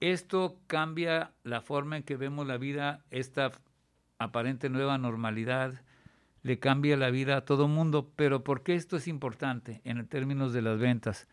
esto 0.00 0.58
cambia 0.66 1.30
la 1.44 1.60
forma 1.60 1.98
en 1.98 2.02
que 2.02 2.16
vemos 2.16 2.48
la 2.48 2.58
vida, 2.58 3.04
esta 3.12 3.52
aparente 4.18 4.70
nueva 4.70 4.98
normalidad, 4.98 5.82
le 6.42 6.58
cambia 6.58 6.96
la 6.96 7.10
vida 7.10 7.36
a 7.36 7.44
todo 7.44 7.68
mundo. 7.68 8.10
Pero 8.16 8.42
¿por 8.42 8.64
qué 8.64 8.74
esto 8.74 8.96
es 8.96 9.06
importante 9.06 9.82
en 9.84 10.04
términos 10.08 10.52
de 10.52 10.62
las 10.62 10.80
ventas? 10.80 11.28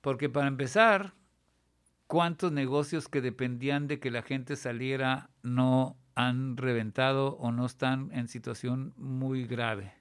Porque 0.00 0.28
para 0.28 0.48
empezar, 0.48 1.14
¿cuántos 2.06 2.52
negocios 2.52 3.08
que 3.08 3.20
dependían 3.20 3.86
de 3.86 4.00
que 4.00 4.10
la 4.10 4.22
gente 4.22 4.56
saliera 4.56 5.30
no 5.42 5.96
han 6.18 6.56
reventado 6.56 7.36
o 7.36 7.52
no 7.52 7.64
están 7.64 8.10
en 8.12 8.26
situación 8.26 8.92
muy 8.96 9.46
grave. 9.46 9.94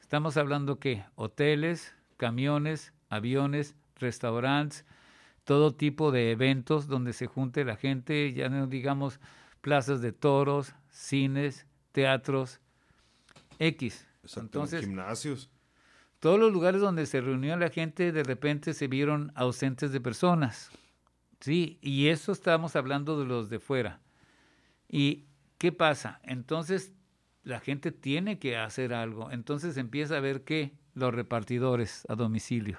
Estamos 0.00 0.36
hablando 0.36 0.80
que 0.80 1.04
hoteles, 1.14 1.94
camiones, 2.16 2.92
aviones, 3.08 3.76
restaurantes, 3.94 4.84
todo 5.44 5.76
tipo 5.76 6.10
de 6.10 6.32
eventos 6.32 6.88
donde 6.88 7.12
se 7.12 7.28
junte 7.28 7.64
la 7.64 7.76
gente, 7.76 8.32
ya 8.32 8.48
no 8.48 8.66
digamos 8.66 9.20
plazas 9.60 10.00
de 10.00 10.10
toros, 10.10 10.74
cines, 10.90 11.68
teatros, 11.92 12.60
X. 13.60 14.08
Entonces, 14.36 14.80
gimnasios. 14.80 15.49
Todos 16.20 16.38
los 16.38 16.52
lugares 16.52 16.82
donde 16.82 17.06
se 17.06 17.22
reunió 17.22 17.56
la 17.56 17.70
gente 17.70 18.12
de 18.12 18.22
repente 18.22 18.74
se 18.74 18.88
vieron 18.88 19.32
ausentes 19.34 19.90
de 19.90 20.00
personas. 20.00 20.70
Sí, 21.40 21.78
y 21.80 22.08
eso 22.08 22.32
estamos 22.32 22.76
hablando 22.76 23.18
de 23.18 23.26
los 23.26 23.48
de 23.48 23.58
fuera. 23.58 24.00
¿Y 24.86 25.24
qué 25.56 25.72
pasa? 25.72 26.20
Entonces 26.22 26.92
la 27.42 27.58
gente 27.58 27.90
tiene 27.90 28.38
que 28.38 28.58
hacer 28.58 28.92
algo. 28.92 29.30
Entonces 29.30 29.78
empieza 29.78 30.18
a 30.18 30.20
ver 30.20 30.44
que 30.44 30.74
los 30.94 31.14
repartidores 31.14 32.04
a 32.10 32.14
domicilio. 32.16 32.78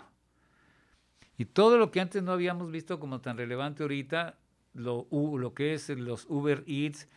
Y 1.36 1.46
todo 1.46 1.80
lo 1.80 1.90
que 1.90 2.02
antes 2.02 2.22
no 2.22 2.34
habíamos 2.34 2.70
visto 2.70 3.00
como 3.00 3.22
tan 3.22 3.38
relevante 3.38 3.82
ahorita, 3.82 4.38
lo, 4.76 5.08
lo 5.12 5.54
que 5.56 5.74
es 5.74 5.90
los 5.90 6.28
Uber 6.30 6.64
Eats 6.68 7.08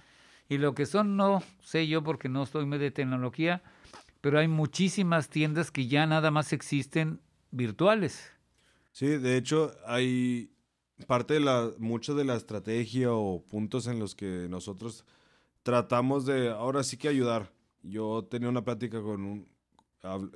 y 0.49 0.57
lo 0.57 0.75
que 0.75 0.87
son, 0.87 1.17
no 1.19 1.43
sé 1.61 1.87
yo 1.87 2.03
porque 2.03 2.31
no 2.31 2.43
estoy 2.43 2.65
medio 2.65 2.85
de 2.85 2.91
tecnología, 2.91 3.63
pero 4.25 4.39
hay 4.39 4.49
muchísimas 4.49 5.29
tiendas 5.29 5.71
que 5.71 5.87
ya 5.87 6.07
nada 6.07 6.31
más 6.31 6.55
existen 6.55 7.21
virtuales. 7.51 8.31
Sí, 8.91 9.07
de 9.07 9.37
hecho 9.37 9.73
hay 9.85 10.51
parte 11.07 11.35
de 11.35 11.41
la, 11.41 11.71
mucho 11.77 12.15
de 12.15 12.25
la 12.25 12.35
estrategia 12.35 13.13
o 13.13 13.45
puntos 13.45 13.87
en 13.87 13.99
los 13.99 14.15
que 14.15 14.47
nosotros 14.49 15.05
tratamos 15.63 16.25
de, 16.25 16.49
ahora 16.49 16.83
sí 16.85 16.97
que 16.97 17.09
ayudar. 17.09 17.53
Yo 17.83 18.27
tenía 18.31 18.49
una 18.49 18.65
plática 18.65 19.03
con 19.03 19.25
un, 19.27 19.49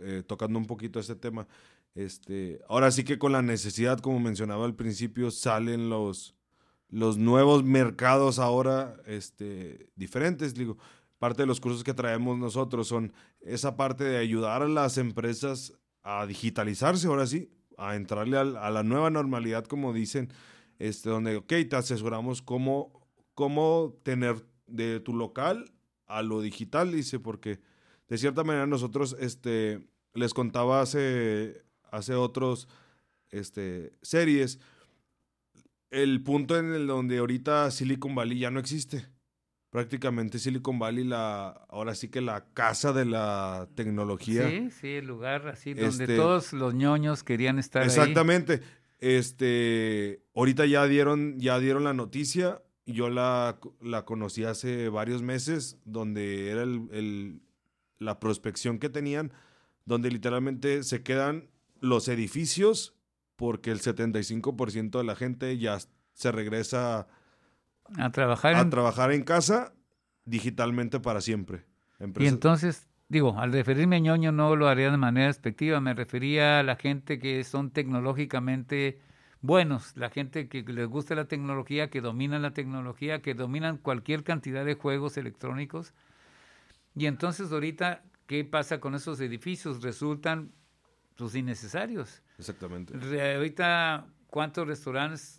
eh, 0.02 0.22
tocando 0.26 0.58
un 0.58 0.66
poquito 0.66 1.00
ese 1.00 1.16
tema. 1.16 1.48
Este, 1.94 2.60
ahora 2.68 2.90
sí 2.90 3.04
que 3.04 3.18
con 3.18 3.32
la 3.32 3.40
necesidad, 3.40 4.00
como 4.00 4.20
mencionaba 4.20 4.66
al 4.66 4.74
principio, 4.74 5.30
salen 5.30 5.88
los, 5.88 6.34
los 6.90 7.16
nuevos 7.16 7.64
mercados 7.64 8.38
ahora 8.38 9.00
este, 9.06 9.88
diferentes. 9.96 10.52
Digo, 10.52 10.76
parte 11.18 11.42
de 11.42 11.46
los 11.46 11.60
cursos 11.60 11.84
que 11.84 11.94
traemos 11.94 12.38
nosotros 12.38 12.88
son 12.88 13.12
esa 13.40 13.76
parte 13.76 14.04
de 14.04 14.18
ayudar 14.18 14.62
a 14.62 14.68
las 14.68 14.98
empresas 14.98 15.72
a 16.02 16.26
digitalizarse, 16.26 17.06
ahora 17.06 17.26
sí, 17.26 17.50
a 17.76 17.96
entrarle 17.96 18.38
a, 18.38 18.44
la 18.44 18.82
nueva 18.82 19.10
normalidad, 19.10 19.64
como 19.64 19.92
dicen, 19.92 20.32
este, 20.78 21.10
donde, 21.10 21.36
ok, 21.36 21.52
te 21.68 21.76
asesoramos 21.76 22.42
cómo, 22.42 23.08
cómo 23.34 23.98
tener 24.02 24.44
de 24.66 25.00
tu 25.00 25.14
local 25.14 25.72
a 26.06 26.22
lo 26.22 26.40
digital, 26.40 26.92
dice, 26.92 27.20
porque 27.20 27.60
de 28.08 28.18
cierta 28.18 28.44
manera 28.44 28.66
nosotros, 28.66 29.16
este, 29.20 29.86
les 30.14 30.34
contaba 30.34 30.80
hace, 30.80 31.62
hace 31.90 32.14
otros, 32.14 32.68
este, 33.30 33.92
series, 34.02 34.58
el 35.90 36.22
punto 36.22 36.58
en 36.58 36.72
el 36.74 36.86
donde 36.86 37.18
ahorita 37.18 37.70
Silicon 37.70 38.14
Valley 38.14 38.38
ya 38.40 38.50
no 38.50 38.60
existe. 38.60 39.06
Prácticamente 39.70 40.38
Silicon 40.38 40.78
Valley, 40.78 41.04
la, 41.04 41.48
ahora 41.68 41.94
sí 41.94 42.08
que 42.08 42.22
la 42.22 42.46
casa 42.54 42.92
de 42.92 43.04
la 43.04 43.68
tecnología. 43.74 44.48
Sí, 44.48 44.70
sí, 44.70 44.88
el 44.88 45.06
lugar 45.06 45.46
así 45.48 45.74
donde 45.74 46.04
este 46.04 46.16
todos 46.16 46.54
los 46.54 46.74
ñoños 46.74 47.22
querían 47.22 47.58
estar. 47.58 47.82
Exactamente. 47.82 48.62
Este, 48.98 50.22
ahorita 50.34 50.64
ya 50.66 50.86
dieron, 50.86 51.38
ya 51.38 51.58
dieron 51.58 51.84
la 51.84 51.92
noticia. 51.92 52.62
Yo 52.86 53.10
la, 53.10 53.58
la 53.82 54.06
conocí 54.06 54.44
hace 54.44 54.88
varios 54.88 55.22
meses, 55.22 55.78
donde 55.84 56.50
era 56.50 56.62
el, 56.62 57.42
la 57.98 58.18
prospección 58.20 58.78
que 58.78 58.88
tenían, 58.88 59.32
donde 59.84 60.10
literalmente 60.10 60.82
se 60.82 61.02
quedan 61.02 61.50
los 61.80 62.08
edificios 62.08 62.94
porque 63.36 63.70
el 63.70 63.80
75% 63.80 64.98
de 64.98 65.04
la 65.04 65.14
gente 65.14 65.58
ya 65.58 65.78
se 66.14 66.32
regresa 66.32 67.06
a 67.96 68.10
trabajar, 68.10 68.54
a 68.54 68.68
trabajar 68.68 69.12
en 69.12 69.22
casa 69.22 69.72
digitalmente 70.24 71.00
para 71.00 71.20
siempre. 71.20 71.64
Y 72.18 72.26
entonces 72.26 72.88
digo, 73.08 73.38
al 73.38 73.52
referirme 73.52 73.96
a 73.96 73.98
ñoño 74.00 74.32
no 74.32 74.54
lo 74.54 74.68
haría 74.68 74.90
de 74.90 74.96
manera 74.96 75.26
despectiva, 75.28 75.80
me 75.80 75.94
refería 75.94 76.60
a 76.60 76.62
la 76.62 76.76
gente 76.76 77.18
que 77.18 77.42
son 77.44 77.70
tecnológicamente 77.70 79.00
buenos, 79.40 79.96
la 79.96 80.10
gente 80.10 80.48
que 80.48 80.62
les 80.62 80.86
gusta 80.88 81.14
la 81.14 81.26
tecnología, 81.26 81.90
que 81.90 82.00
dominan 82.00 82.42
la 82.42 82.52
tecnología, 82.52 83.22
que 83.22 83.34
dominan 83.34 83.78
cualquier 83.78 84.24
cantidad 84.24 84.64
de 84.64 84.74
juegos 84.74 85.16
electrónicos. 85.16 85.94
Y 86.94 87.06
entonces 87.06 87.50
ahorita, 87.52 88.02
¿qué 88.26 88.44
pasa 88.44 88.80
con 88.80 88.94
esos 88.94 89.20
edificios? 89.20 89.82
Resultan 89.82 90.52
pues 91.16 91.34
innecesarios. 91.34 92.22
Exactamente. 92.38 92.94
ahorita, 93.34 94.06
¿cuántos 94.28 94.68
restaurantes 94.68 95.37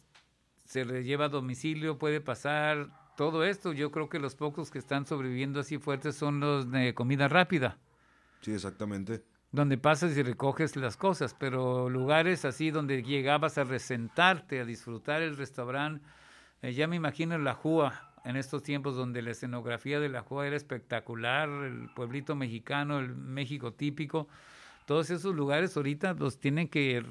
se 0.69 0.85
les 0.85 1.03
lleva 1.03 1.25
a 1.25 1.29
domicilio? 1.29 1.97
Puede 1.97 2.21
pasar 2.21 2.89
todo 3.17 3.43
esto. 3.43 3.73
Yo 3.73 3.89
creo 3.89 4.07
que 4.07 4.19
los 4.19 4.35
pocos 4.35 4.69
que 4.69 4.77
están 4.77 5.07
sobreviviendo 5.07 5.59
así 5.59 5.79
fuertes 5.79 6.15
son 6.15 6.39
los 6.39 6.71
de 6.71 6.93
comida 6.93 7.27
rápida. 7.27 7.79
Sí, 8.41 8.53
exactamente 8.53 9.23
donde 9.51 9.79
pasas 9.79 10.15
y 10.15 10.21
recoges 10.21 10.75
las 10.75 10.95
cosas, 10.95 11.35
pero 11.37 11.89
lugares 11.89 12.45
así 12.45 12.69
donde 12.69 13.01
llegabas 13.01 13.57
a 13.57 13.63
resentarte, 13.63 14.59
a 14.59 14.65
disfrutar 14.65 15.23
el 15.23 15.37
restaurante, 15.37 16.05
eh, 16.61 16.73
ya 16.73 16.87
me 16.87 16.97
imagino 16.97 17.35
la 17.39 17.55
Júa, 17.55 18.13
en 18.25 18.35
estos 18.35 18.61
tiempos 18.61 18.95
donde 18.95 19.23
la 19.23 19.31
escenografía 19.31 19.99
de 19.99 20.09
la 20.09 20.21
Júa 20.21 20.45
era 20.45 20.55
espectacular, 20.55 21.49
el 21.49 21.89
pueblito 21.95 22.35
mexicano, 22.35 22.99
el 22.99 23.15
México 23.15 23.73
típico, 23.73 24.27
todos 24.89 25.11
esos 25.11 25.35
lugares 25.35 25.77
ahorita 25.77 26.15
los 26.15 26.39
tienen 26.39 26.67
que 26.67 27.03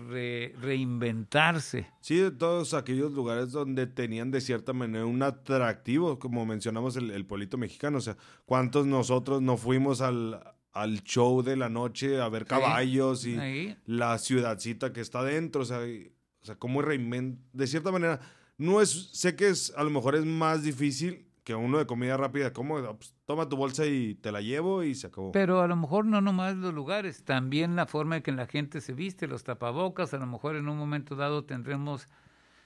reinventarse. 0.61 1.87
Sí, 2.01 2.21
todos 2.37 2.75
aquellos 2.75 3.13
lugares 3.13 3.53
donde 3.53 3.87
tenían 3.87 4.33
de 4.33 4.41
cierta 4.41 4.73
manera 4.73 5.07
un 5.07 5.23
atractivo, 5.23 6.19
como 6.19 6.45
mencionamos 6.45 6.97
el, 6.97 7.13
el 7.13 7.25
pueblito 7.25 7.57
mexicano, 7.57 7.99
o 7.99 8.01
sea, 8.01 8.17
¿cuántos 8.47 8.85
nosotros 8.89 9.43
no 9.43 9.57
fuimos 9.57 10.01
al, 10.01 10.43
al 10.73 11.05
show 11.05 11.45
de 11.45 11.55
la 11.55 11.69
noche 11.69 12.21
a 12.21 12.29
ver 12.29 12.47
caballos 12.47 13.25
y 13.25 13.77
la 13.87 14.19
ciudadcita 14.19 14.93
que 14.93 15.01
está 15.01 15.23
dentro, 15.23 15.63
o 15.63 15.65
sea, 15.65 15.79
o 15.79 16.45
sea 16.45 16.57
cómo 16.57 16.83
reinvent 16.83 17.39
de 17.53 17.69
cierta 17.69 17.93
manera 17.93 18.19
no 18.57 18.81
es 18.81 19.11
sé 19.13 19.37
que 19.37 19.51
es 19.51 19.73
a 19.77 19.85
lo 19.85 19.91
mejor 19.91 20.17
es 20.17 20.25
más 20.25 20.65
difícil 20.65 21.28
que 21.49 21.55
uno 21.55 21.79
de 21.79 21.87
comida 21.87 22.19
rápida, 22.19 22.53
como 22.53 22.77
ah, 22.77 22.95
pues, 22.95 23.15
toma 23.25 23.49
tu 23.49 23.57
bolsa 23.57 23.87
y 23.87 24.17
te 24.17 24.31
la 24.31 24.43
llevo 24.43 24.83
y 24.83 24.95
se 24.95 25.07
acabó. 25.07 25.33
Pero 25.33 25.63
a 25.63 25.67
lo 25.67 25.77
mejor 25.77 26.05
no 26.05 26.21
nomás 26.21 26.57
los 26.57 26.75
lugares, 26.75 27.25
también 27.25 27.75
la 27.75 27.87
forma 27.87 28.19
en 28.19 28.23
que 28.23 28.33
la 28.33 28.47
gente 28.47 28.83
se 28.83 28.93
viste, 28.93 29.27
los 29.27 29.45
tapabocas, 29.45 30.13
a 30.13 30.19
lo 30.19 30.27
mejor 30.27 30.57
en 30.57 30.69
un 30.69 30.77
momento 30.77 31.17
dado 31.17 31.47
tendremos 31.47 32.07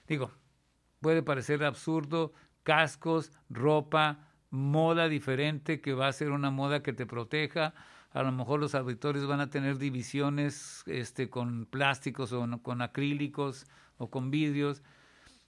digo, 0.05 0.31
puede 0.99 1.23
parecer 1.23 1.63
absurdo, 1.63 2.33
cascos, 2.63 3.31
ropa, 3.49 4.27
moda 4.49 5.07
diferente 5.07 5.79
que 5.79 5.93
va 5.93 6.09
a 6.09 6.11
ser 6.11 6.31
una 6.31 6.51
moda 6.51 6.83
que 6.83 6.91
te 6.91 7.05
proteja, 7.05 7.73
a 8.11 8.21
lo 8.21 8.33
mejor 8.33 8.59
los 8.59 8.75
auditorios 8.75 9.27
van 9.27 9.39
a 9.39 9.49
tener 9.49 9.77
divisiones 9.77 10.83
este, 10.87 11.29
con 11.29 11.67
plásticos 11.67 12.33
o 12.33 12.45
con 12.61 12.81
acrílicos 12.81 13.65
o 13.97 14.09
con 14.09 14.29
vidrios. 14.29 14.83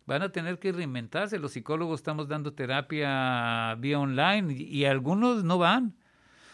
Van 0.06 0.22
a 0.22 0.32
tener 0.32 0.60
que 0.60 0.72
reinventarse. 0.72 1.40
Los 1.40 1.54
psicólogos 1.54 2.00
estamos 2.00 2.28
dando 2.28 2.54
terapia 2.54 3.76
vía 3.76 4.00
online 4.00 4.54
y, 4.54 4.86
algunos 4.86 5.44
no 5.44 5.58
van. 5.58 5.96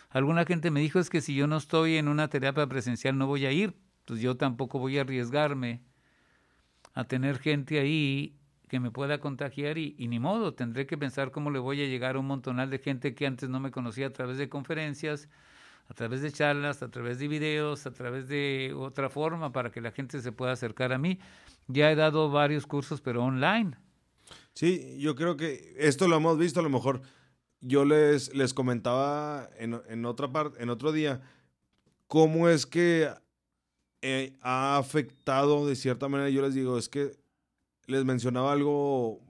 Alguna 0.10 0.46
gente 0.46 0.72
me 0.72 0.80
dijo 0.80 1.00
es 1.00 1.10
que 1.10 1.22
si 1.22 1.36
yo 1.36 1.48
no 1.48 1.58
estoy 1.58 1.98
en 1.98 2.08
una 2.08 2.30
terapia 2.30 2.68
presencial 2.68 3.18
no 3.18 3.28
voy 3.28 3.46
a 3.46 3.52
ir. 3.52 3.76
Pues 4.06 4.22
yo 4.22 4.38
tampoco 4.38 4.80
voy 4.80 4.98
a 4.98 5.02
arriesgarme 5.02 5.82
a 6.94 7.04
tener 7.06 7.40
gente 7.40 7.80
ahí 7.80 8.36
que 8.68 8.80
me 8.80 8.92
pueda 8.92 9.20
contagiar 9.20 9.78
y, 9.78 9.96
y, 9.98 10.08
ni 10.08 10.20
modo, 10.20 10.54
tendré 10.54 10.88
que 10.88 10.98
pensar 10.98 11.32
cómo 11.32 11.52
le 11.52 11.60
voy 11.60 11.82
a 11.82 11.88
llegar 11.88 12.16
a 12.16 12.20
un 12.20 12.28
montonal 12.28 12.70
de 12.70 12.80
gente 12.80 13.14
que 13.16 13.28
antes 13.28 13.50
no 13.50 13.60
me 13.60 13.72
conocía 13.72 14.08
a 14.08 14.14
través 14.14 14.38
de 14.38 14.48
conferencias, 14.48 15.28
a 15.88 15.94
través 15.94 16.22
de 16.22 16.32
charlas, 16.32 16.82
a 16.84 16.90
través 16.90 17.20
de 17.20 17.28
videos, 17.28 17.86
a 17.86 17.92
través 17.92 18.28
de 18.28 18.74
otra 18.76 19.10
forma 19.10 19.52
para 19.52 19.72
que 19.72 19.82
la 19.82 19.92
gente 19.92 20.22
se 20.22 20.32
pueda 20.32 20.54
acercar 20.54 20.94
a 20.94 20.98
mí. 20.98 21.20
Ya 21.68 21.92
he 21.92 21.96
dado 21.96 22.30
varios 22.30 22.66
cursos, 22.66 23.02
pero 23.02 23.24
online. 23.24 23.72
Sí, 24.54 24.98
yo 25.00 25.16
creo 25.16 25.38
que 25.38 25.76
esto 25.78 26.08
lo 26.08 26.18
hemos 26.18 26.38
visto 26.38 26.60
a 26.60 26.64
lo 26.64 26.70
mejor. 26.70 27.02
Yo 27.60 27.86
les, 27.86 28.34
les 28.34 28.54
comentaba 28.54 29.50
en, 29.58 29.82
en 29.88 30.06
otra 30.06 30.32
parte, 30.32 30.62
en 30.64 30.70
otro 30.70 30.92
día, 30.92 31.22
cómo 32.08 32.50
es 32.50 32.66
que 32.66 33.10
eh, 34.02 34.34
ha 34.42 34.78
afectado 34.78 35.68
de 35.68 35.76
cierta 35.76 36.08
manera. 36.08 36.30
Yo 36.30 36.42
les 36.42 36.54
digo, 36.54 36.78
es 36.78 36.90
que 36.90 37.12
les 37.86 38.04
mencionaba 38.04 38.52
algo 38.52 39.22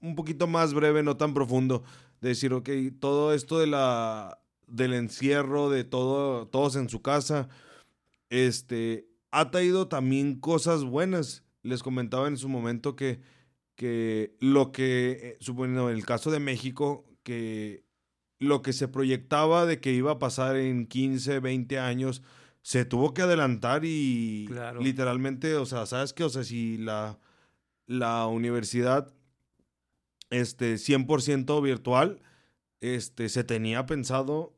un 0.00 0.14
poquito 0.14 0.46
más 0.46 0.74
breve, 0.74 1.02
no 1.02 1.16
tan 1.16 1.34
profundo, 1.34 1.82
de 2.20 2.30
decir, 2.30 2.52
ok, 2.52 2.68
todo 3.00 3.32
esto 3.34 3.58
de 3.58 3.66
la 3.66 4.38
del 4.66 4.94
encierro, 4.94 5.70
de 5.70 5.84
todo, 5.84 6.48
todos 6.48 6.76
en 6.76 6.88
su 6.88 7.02
casa, 7.02 7.48
este, 8.30 9.08
ha 9.30 9.50
traído 9.50 9.88
también 9.88 10.40
cosas 10.40 10.84
buenas. 10.84 11.44
Les 11.62 11.82
comentaba 11.82 12.28
en 12.28 12.36
su 12.36 12.48
momento 12.48 12.96
que, 12.96 13.20
que 13.74 14.36
lo 14.40 14.72
que, 14.72 15.10
eh, 15.22 15.36
suponiendo 15.40 15.90
en 15.90 15.96
el 15.96 16.04
caso 16.04 16.30
de 16.30 16.40
México, 16.40 17.04
que 17.22 17.84
lo 18.38 18.62
que 18.62 18.72
se 18.72 18.88
proyectaba 18.88 19.66
de 19.66 19.80
que 19.80 19.92
iba 19.92 20.12
a 20.12 20.18
pasar 20.18 20.56
en 20.56 20.86
15, 20.86 21.40
20 21.40 21.78
años, 21.78 22.22
se 22.62 22.84
tuvo 22.84 23.14
que 23.14 23.22
adelantar 23.22 23.84
y 23.84 24.48
literalmente, 24.80 25.54
o 25.54 25.66
sea, 25.66 25.86
¿sabes 25.86 26.12
qué? 26.12 26.24
O 26.24 26.28
sea, 26.28 26.42
si 26.42 26.78
la, 26.78 27.18
la 27.86 28.26
universidad, 28.26 29.14
este, 30.30 30.74
100% 30.74 31.62
virtual, 31.62 32.20
este, 32.80 33.28
se 33.28 33.44
tenía 33.44 33.86
pensado 33.86 34.55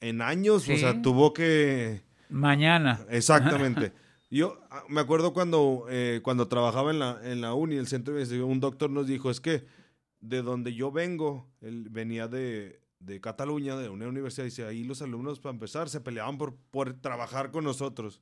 en 0.00 0.22
años, 0.22 0.68
o 0.68 0.76
sea, 0.76 1.02
tuvo 1.02 1.32
que... 1.32 2.02
Mañana. 2.28 3.00
Exactamente. 3.08 3.92
Yo 4.30 4.60
ah, 4.70 4.84
me 4.88 5.00
acuerdo 5.00 5.32
cuando, 5.32 5.86
eh, 5.88 6.20
cuando 6.22 6.48
trabajaba 6.48 6.90
en 6.90 6.98
la, 6.98 7.20
en 7.22 7.40
la 7.40 7.54
uni, 7.54 7.76
el 7.76 7.86
centro 7.86 8.12
de 8.12 8.20
investigación, 8.20 8.50
un 8.50 8.60
doctor 8.60 8.90
nos 8.90 9.06
dijo, 9.06 9.30
es 9.30 9.40
que 9.40 9.64
de 10.20 10.42
donde 10.42 10.74
yo 10.74 10.90
vengo, 10.90 11.48
él 11.60 11.88
venía 11.90 12.28
de, 12.28 12.82
de 12.98 13.20
Cataluña, 13.20 13.76
de 13.76 13.88
una 13.88 14.08
universidad, 14.08 14.44
dice, 14.44 14.64
ahí 14.66 14.84
los 14.84 15.00
alumnos 15.00 15.40
para 15.40 15.52
empezar 15.52 15.88
se 15.88 16.00
peleaban 16.00 16.36
por, 16.36 16.56
por 16.70 16.92
trabajar 17.00 17.50
con 17.50 17.64
nosotros. 17.64 18.20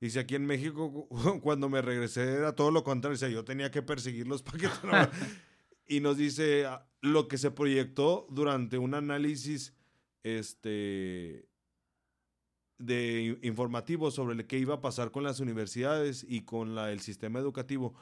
Dice, 0.00 0.20
aquí 0.20 0.34
en 0.34 0.46
México, 0.46 1.08
cuando 1.42 1.68
me 1.68 1.82
regresé 1.82 2.22
era 2.22 2.54
todo 2.54 2.70
lo 2.70 2.84
contrario, 2.84 3.18
o 3.20 3.30
yo 3.30 3.44
tenía 3.44 3.70
que 3.70 3.82
perseguirlos 3.82 4.42
para 4.42 4.58
que 4.58 4.68
y 5.86 6.00
nos 6.00 6.16
dice, 6.16 6.66
ah, 6.66 6.86
lo 7.00 7.28
que 7.28 7.38
se 7.38 7.50
proyectó 7.50 8.26
durante 8.30 8.78
un 8.78 8.94
análisis 8.94 9.74
este, 10.22 11.48
de 12.78 13.38
informativo 13.42 14.10
sobre 14.10 14.34
lo 14.34 14.46
que 14.46 14.58
iba 14.58 14.74
a 14.74 14.80
pasar 14.80 15.10
con 15.10 15.22
las 15.22 15.40
universidades 15.40 16.24
y 16.28 16.42
con 16.42 16.74
la, 16.74 16.92
el 16.92 17.00
sistema 17.00 17.38
educativo, 17.38 17.94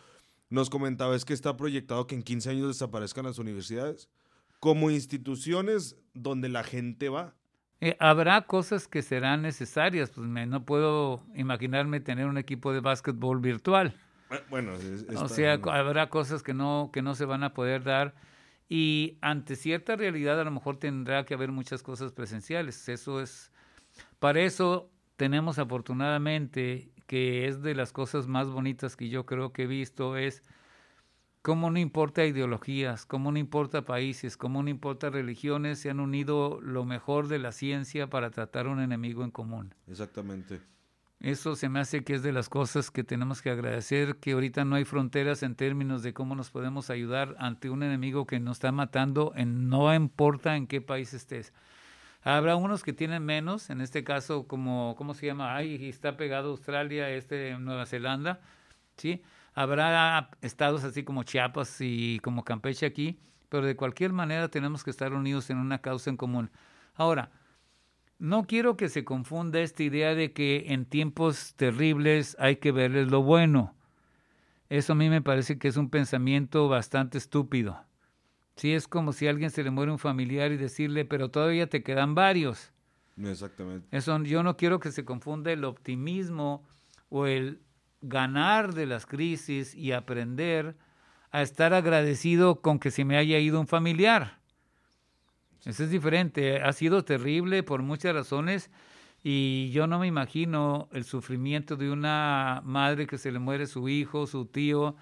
nos 0.51 0.71
comentaba 0.71 1.15
es 1.15 1.25
que 1.25 1.35
está 1.35 1.57
proyectado 1.57 2.07
que 2.07 2.15
en 2.15 2.23
15 2.23 2.51
años 2.51 2.69
desaparezcan 2.69 3.25
las 3.25 3.39
universidades 3.39 4.09
como 4.61 4.91
instituciones 4.91 5.97
donde 6.15 6.49
la 6.49 6.65
gente 6.65 7.09
va. 7.09 7.35
Eh, 7.81 7.97
habrá 8.01 8.43
cosas 8.43 8.89
que 8.89 9.03
serán 9.03 9.43
necesarias, 9.43 10.11
pues 10.11 10.27
no 10.27 10.65
puedo 10.65 11.23
imaginarme 11.35 12.01
tener 12.01 12.27
un 12.27 12.39
equipo 12.39 12.73
de 12.73 12.81
básquetbol 12.81 13.41
virtual. 13.41 13.95
Ah, 14.31 14.41
bueno, 14.51 14.73
o 15.17 15.29
sea, 15.29 15.55
habrá 15.55 16.09
cosas 16.11 16.43
que 16.43 16.55
no, 16.55 16.91
que 16.93 17.03
no 17.03 17.15
se 17.15 17.25
van 17.25 17.45
a 17.45 17.55
poder 17.55 17.85
dar 17.85 18.15
y 18.69 19.17
ante 19.21 19.57
cierta 19.57 19.97
realidad 19.97 20.41
a 20.41 20.45
lo 20.45 20.51
mejor 20.51 20.77
tendrá 20.77 21.25
que 21.25 21.35
haber 21.35 21.53
muchas 21.53 21.83
cosas 21.83 22.13
presenciales. 22.13 22.89
Eso 22.89 23.21
es, 23.21 23.51
para 24.19 24.41
eso 24.41 24.91
tenemos 25.17 25.59
afortunadamente, 25.59 26.91
que 27.07 27.47
es 27.47 27.63
de 27.63 27.75
las 27.75 27.93
cosas 27.93 28.27
más 28.27 28.49
bonitas 28.49 28.97
que 28.97 29.09
yo 29.09 29.25
creo 29.25 29.53
que 29.53 29.63
he 29.63 29.67
visto, 29.67 30.17
es 30.17 30.43
cómo 31.41 31.71
no 31.71 31.79
importa 31.79 32.27
ideologías, 32.27 33.07
cómo 33.07 33.33
no 33.33 33.39
importa 33.39 33.87
países, 33.87 34.37
cómo 34.37 34.63
no 34.63 34.69
importa 34.69 35.09
religiones, 35.09 35.79
se 35.79 35.89
han 35.89 36.01
unido 36.01 36.61
lo 36.61 36.85
mejor 36.85 37.29
de 37.29 37.39
la 37.39 37.53
ciencia 37.53 38.09
para 38.09 38.31
tratar 38.31 38.67
un 38.67 38.81
enemigo 38.81 39.25
en 39.25 39.31
común. 39.31 39.75
Exactamente. 39.87 40.61
Eso 41.21 41.57
se 41.57 41.69
me 41.69 41.81
hace 41.81 42.05
que 42.05 42.15
es 42.15 42.23
de 42.23 42.31
las 42.31 42.49
cosas 42.49 42.93
que 42.93 43.03
tenemos 43.03 43.43
que 43.43 43.51
agradecer, 43.51 44.17
que 44.17 44.33
ahorita 44.33 44.65
no 44.65 44.77
hay 44.77 44.85
fronteras 44.85 45.43
en 45.43 45.57
términos 45.57 46.05
de 46.05 46.15
cómo 46.15 46.37
nos 46.37 46.51
podemos 46.51 46.91
ayudar 46.91 47.35
ante 47.41 47.71
un 47.71 47.83
enemigo 47.83 48.25
que 48.25 48.39
nos 48.39 48.59
está 48.59 48.71
matando, 48.71 49.33
en, 49.35 49.69
no 49.69 49.93
importa 49.93 50.55
en 50.55 50.69
qué 50.69 50.81
país 50.81 51.15
estés. 51.15 51.53
Habrá 52.23 52.55
unos 52.55 52.85
que 52.85 52.93
tienen 52.93 53.25
menos, 53.25 53.71
en 53.71 53.81
este 53.81 54.05
caso 54.05 54.47
como, 54.47 54.95
¿cómo 54.97 55.15
se 55.15 55.27
llama? 55.27 55.57
Ay, 55.57 55.89
está 55.89 56.17
pegado 56.17 56.51
Australia, 56.51 57.11
este 57.11 57.59
Nueva 57.59 57.87
Zelanda, 57.87 58.41
¿sí? 58.97 59.23
Habrá 59.55 60.31
estados 60.41 60.85
así 60.85 61.03
como 61.03 61.25
Chiapas 61.25 61.79
y 61.81 62.21
como 62.21 62.45
Campeche 62.45 62.87
aquí, 62.87 63.19
pero 63.49 63.67
de 63.67 63.75
cualquier 63.75 64.13
manera 64.13 64.49
tenemos 64.49 64.85
que 64.85 64.91
estar 64.91 65.13
unidos 65.13 65.51
en 65.51 65.59
una 65.59 65.79
causa 65.79 66.11
en 66.11 66.17
común. 66.17 66.51
Ahora, 66.95 67.31
no 68.19 68.47
quiero 68.47 68.77
que 68.77 68.89
se 68.89 69.05
confunda 69.05 69.61
esta 69.61 69.83
idea 69.83 70.15
de 70.15 70.33
que 70.33 70.67
en 70.69 70.85
tiempos 70.85 71.55
terribles 71.55 72.37
hay 72.39 72.57
que 72.57 72.73
verles 72.73 73.11
lo 73.11 73.23
bueno. 73.23 73.75
Eso 74.69 74.93
a 74.93 74.97
mí 74.97 75.09
me 75.09 75.23
parece 75.23 75.59
que 75.59 75.69
es 75.69 75.77
un 75.77 75.89
pensamiento 75.89 76.69
bastante 76.69 77.17
estúpido. 77.19 77.85
Sí, 78.57 78.75
es 78.75 78.89
como 78.89 79.13
si 79.13 79.27
a 79.27 79.31
alguien 79.31 79.51
se 79.51 79.63
le 79.63 79.71
muere 79.71 79.93
un 79.93 79.99
familiar 79.99 80.51
y 80.53 80.57
decirle, 80.57 81.05
pero 81.05 81.31
todavía 81.31 81.69
te 81.69 81.83
quedan 81.83 82.15
varios. 82.15 82.73
Exactamente. 83.17 83.87
Eso, 83.97 84.23
yo 84.25 84.43
no 84.43 84.57
quiero 84.57 84.81
que 84.81 84.93
se 84.93 85.05
confunda 85.05 85.53
el 85.53 85.65
optimismo 85.65 86.67
o 87.09 87.27
el 87.27 87.61
ganar 88.01 88.75
de 88.75 88.87
las 88.87 89.07
crisis 89.07 89.75
y 89.75 89.93
aprender 89.93 90.77
a 91.31 91.43
estar 91.43 91.73
agradecido 91.73 92.61
con 92.61 92.79
que 92.79 92.91
se 92.91 93.05
me 93.05 93.17
haya 93.17 93.39
ido 93.39 93.61
un 93.61 93.67
familiar. 93.67 94.38
Eso 95.69 95.85
es 95.85 95.91
diferente. 95.91 96.63
Ha 96.63 96.73
sido 96.73 97.05
terrible 97.05 97.63
por 97.63 97.83
muchas 97.83 98.15
razones 98.15 98.71
y 99.23 99.71
yo 99.71 99.87
no 99.87 99.99
me 99.99 100.07
imagino 100.07 100.89
el 100.93 101.05
sufrimiento 101.05 101.77
de 101.77 101.91
una 101.91 102.63
madre 102.65 103.07
que 103.07 103.19
se 103.19 103.31
le 103.31 103.39
muere 103.39 103.67
su 103.67 103.87
hijo, 103.91 104.27
su 104.27 104.47
tío. 104.47 104.97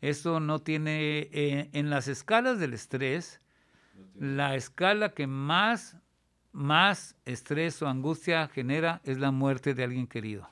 Eso 0.00 0.38
no 0.38 0.60
tiene, 0.60 1.28
eh, 1.32 1.68
en 1.72 1.90
las 1.90 2.06
escalas 2.06 2.60
del 2.60 2.74
estrés, 2.74 3.40
la 4.14 4.54
escala 4.54 5.08
que 5.08 5.26
más, 5.26 5.96
más 6.52 7.16
estrés 7.24 7.82
o 7.82 7.88
angustia 7.88 8.46
genera 8.46 9.00
es 9.02 9.18
la 9.18 9.32
muerte 9.32 9.74
de 9.74 9.82
alguien 9.82 10.06
querido. 10.06 10.48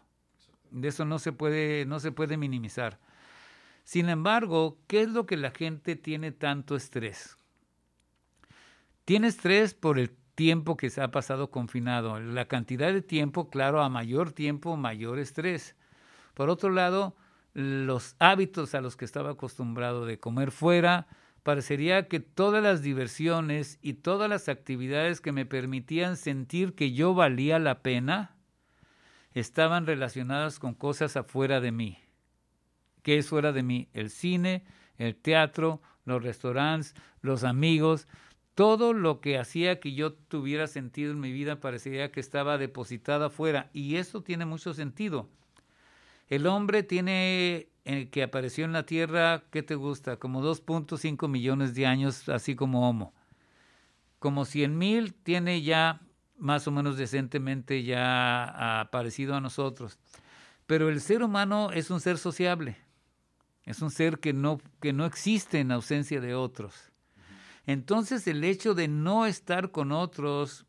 De 0.72 0.88
eso 0.88 1.04
no 1.04 1.20
se 1.20 1.30
puede, 1.30 1.86
no 1.86 2.00
se 2.00 2.10
puede 2.10 2.36
minimizar. 2.36 2.98
Sin 3.84 4.08
embargo, 4.08 4.76
¿qué 4.88 5.02
es 5.02 5.08
lo 5.10 5.24
que 5.24 5.36
la 5.36 5.52
gente 5.52 5.94
tiene 5.94 6.32
tanto 6.32 6.74
estrés? 6.74 7.36
Tiene 9.04 9.28
estrés 9.28 9.74
por 9.74 9.98
el 9.98 10.10
tiempo 10.34 10.76
que 10.76 10.90
se 10.90 11.02
ha 11.02 11.10
pasado 11.10 11.50
confinado. 11.50 12.20
La 12.20 12.46
cantidad 12.46 12.92
de 12.92 13.02
tiempo, 13.02 13.50
claro, 13.50 13.82
a 13.82 13.88
mayor 13.88 14.32
tiempo, 14.32 14.76
mayor 14.76 15.18
estrés. 15.18 15.76
Por 16.34 16.50
otro 16.50 16.70
lado, 16.70 17.16
los 17.52 18.16
hábitos 18.18 18.74
a 18.74 18.80
los 18.80 18.96
que 18.96 19.04
estaba 19.04 19.32
acostumbrado 19.32 20.06
de 20.06 20.18
comer 20.18 20.50
fuera, 20.50 21.06
parecería 21.42 22.08
que 22.08 22.20
todas 22.20 22.62
las 22.62 22.82
diversiones 22.82 23.78
y 23.82 23.94
todas 23.94 24.30
las 24.30 24.48
actividades 24.48 25.20
que 25.20 25.32
me 25.32 25.44
permitían 25.46 26.16
sentir 26.16 26.74
que 26.74 26.92
yo 26.92 27.14
valía 27.14 27.58
la 27.58 27.82
pena 27.82 28.36
estaban 29.32 29.86
relacionadas 29.86 30.58
con 30.58 30.74
cosas 30.74 31.16
afuera 31.16 31.60
de 31.60 31.72
mí. 31.72 31.98
¿Qué 33.02 33.18
es 33.18 33.28
fuera 33.28 33.52
de 33.52 33.62
mí? 33.62 33.88
El 33.92 34.10
cine, 34.10 34.64
el 34.96 35.16
teatro, 35.16 35.82
los 36.04 36.22
restaurantes, 36.22 36.94
los 37.20 37.42
amigos, 37.44 38.06
todo 38.54 38.92
lo 38.92 39.20
que 39.20 39.38
hacía 39.38 39.80
que 39.80 39.94
yo 39.94 40.12
tuviera 40.12 40.66
sentido 40.66 41.12
en 41.12 41.20
mi 41.20 41.32
vida 41.32 41.60
parecería 41.60 42.12
que 42.12 42.20
estaba 42.20 42.58
depositada 42.58 43.26
afuera 43.26 43.70
y 43.72 43.96
eso 43.96 44.22
tiene 44.22 44.44
mucho 44.44 44.74
sentido. 44.74 45.28
El 46.28 46.46
hombre 46.46 46.82
tiene, 46.82 47.68
eh, 47.84 48.08
que 48.10 48.22
apareció 48.22 48.64
en 48.64 48.72
la 48.72 48.84
Tierra, 48.84 49.44
¿qué 49.50 49.62
te 49.62 49.74
gusta? 49.74 50.16
Como 50.16 50.42
2.5 50.42 51.28
millones 51.28 51.74
de 51.74 51.86
años, 51.86 52.28
así 52.28 52.54
como 52.54 52.88
Homo. 52.88 53.14
Como 54.18 54.44
100 54.44 54.78
mil 54.78 55.14
tiene 55.14 55.62
ya 55.62 56.00
más 56.36 56.66
o 56.66 56.70
menos 56.70 56.96
decentemente 56.96 57.82
ya 57.84 58.80
aparecido 58.80 59.34
a 59.34 59.40
nosotros. 59.40 59.98
Pero 60.66 60.88
el 60.88 61.00
ser 61.00 61.22
humano 61.22 61.70
es 61.72 61.90
un 61.90 62.00
ser 62.00 62.18
sociable, 62.18 62.76
es 63.64 63.82
un 63.82 63.90
ser 63.90 64.18
que 64.18 64.32
no, 64.32 64.60
que 64.80 64.92
no 64.92 65.06
existe 65.06 65.60
en 65.60 65.72
ausencia 65.72 66.20
de 66.20 66.34
otros. 66.34 66.91
Entonces 67.66 68.26
el 68.26 68.44
hecho 68.44 68.74
de 68.74 68.88
no 68.88 69.26
estar 69.26 69.70
con 69.70 69.92
otros 69.92 70.66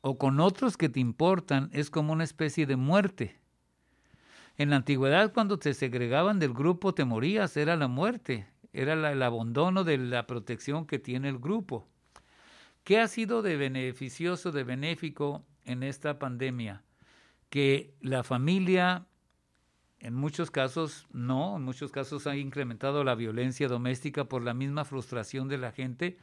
o 0.00 0.18
con 0.18 0.40
otros 0.40 0.76
que 0.76 0.88
te 0.88 1.00
importan 1.00 1.70
es 1.72 1.90
como 1.90 2.12
una 2.12 2.24
especie 2.24 2.66
de 2.66 2.76
muerte. 2.76 3.40
En 4.56 4.70
la 4.70 4.76
antigüedad 4.76 5.32
cuando 5.32 5.58
te 5.58 5.72
segregaban 5.74 6.38
del 6.38 6.52
grupo 6.52 6.94
te 6.94 7.04
morías, 7.04 7.56
era 7.56 7.76
la 7.76 7.88
muerte, 7.88 8.46
era 8.72 8.94
el 8.94 9.22
abandono 9.22 9.84
de 9.84 9.98
la 9.98 10.26
protección 10.26 10.86
que 10.86 10.98
tiene 10.98 11.28
el 11.28 11.38
grupo. 11.38 11.88
¿Qué 12.84 12.98
ha 12.98 13.06
sido 13.06 13.42
de 13.42 13.56
beneficioso, 13.56 14.50
de 14.50 14.64
benéfico 14.64 15.44
en 15.64 15.84
esta 15.84 16.18
pandemia? 16.18 16.82
Que 17.48 17.94
la 18.00 18.24
familia, 18.24 19.06
en 20.00 20.14
muchos 20.14 20.50
casos 20.50 21.06
no, 21.12 21.56
en 21.56 21.62
muchos 21.62 21.92
casos 21.92 22.26
ha 22.26 22.36
incrementado 22.36 23.04
la 23.04 23.14
violencia 23.14 23.68
doméstica 23.68 24.24
por 24.24 24.42
la 24.42 24.52
misma 24.52 24.84
frustración 24.84 25.46
de 25.48 25.58
la 25.58 25.70
gente, 25.70 26.18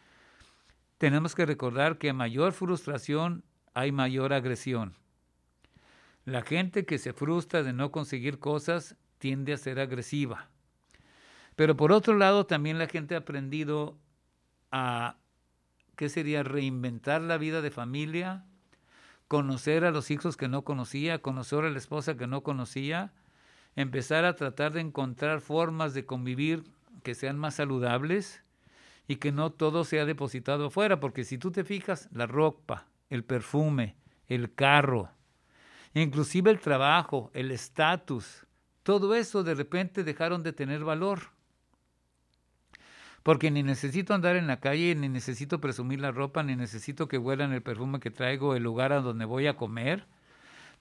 tenemos 0.99 1.33
que 1.33 1.45
recordar 1.45 1.97
que 1.97 2.11
mayor 2.11 2.51
frustración 2.51 3.43
hay 3.73 3.91
mayor 3.91 4.33
agresión. 4.33 4.95
La 6.25 6.41
gente 6.41 6.85
que 6.85 6.97
se 6.97 7.13
frustra 7.13 7.63
de 7.63 7.71
no 7.71 7.89
conseguir 7.89 8.37
cosas 8.37 8.97
tiende 9.17 9.53
a 9.53 9.57
ser 9.57 9.79
agresiva. 9.79 10.49
Pero 11.55 11.77
por 11.77 11.93
otro 11.93 12.15
lado, 12.15 12.45
también 12.45 12.77
la 12.77 12.87
gente 12.87 13.15
ha 13.15 13.19
aprendido 13.19 13.97
a, 14.71 15.15
¿qué 15.95 16.09
sería? 16.09 16.43
Reinventar 16.43 17.21
la 17.21 17.37
vida 17.37 17.61
de 17.61 17.71
familia, 17.71 18.45
conocer 19.29 19.85
a 19.85 19.91
los 19.91 20.11
hijos 20.11 20.35
que 20.35 20.49
no 20.49 20.63
conocía, 20.63 21.21
conocer 21.21 21.63
a 21.63 21.69
la 21.69 21.77
esposa 21.77 22.17
que 22.17 22.27
no 22.27 22.43
conocía, 22.43 23.13
empezar 23.77 24.25
a 24.25 24.35
tratar 24.35 24.73
de 24.73 24.81
encontrar 24.81 25.39
formas 25.39 25.93
de 25.93 26.05
convivir 26.05 26.65
que 27.03 27.15
sean 27.15 27.39
más 27.39 27.55
saludables 27.55 28.43
y 29.09 29.15
que 29.15 29.31
no 29.31 29.51
todo 29.51 29.85
sea 29.85 30.05
depositado 30.05 30.67
afuera, 30.67 30.99
porque 30.99 31.23
si 31.23 31.39
tú 31.39 31.51
te 31.51 31.63
fijas, 31.63 32.07
la 32.13 32.27
ropa, 32.27 32.85
el 33.09 33.23
perfume, 33.23 33.95
el 34.27 34.53
carro, 34.53 35.09
inclusive 35.95 36.51
el 36.51 36.59
trabajo, 36.59 37.31
el 37.33 37.49
estatus, 37.49 38.45
todo 38.83 39.15
eso 39.15 39.41
de 39.41 39.55
repente 39.55 40.03
dejaron 40.03 40.43
de 40.43 40.53
tener 40.53 40.83
valor. 40.83 41.31
Porque 43.23 43.49
ni 43.49 43.63
necesito 43.63 44.13
andar 44.13 44.35
en 44.35 44.45
la 44.45 44.59
calle, 44.59 44.93
ni 44.93 45.09
necesito 45.09 45.59
presumir 45.59 45.99
la 45.99 46.11
ropa, 46.11 46.43
ni 46.43 46.55
necesito 46.55 47.07
que 47.07 47.17
huelan 47.17 47.51
el 47.51 47.63
perfume 47.63 47.99
que 47.99 48.11
traigo, 48.11 48.55
el 48.55 48.61
lugar 48.61 48.93
a 48.93 49.01
donde 49.01 49.25
voy 49.25 49.47
a 49.47 49.57
comer. 49.57 50.05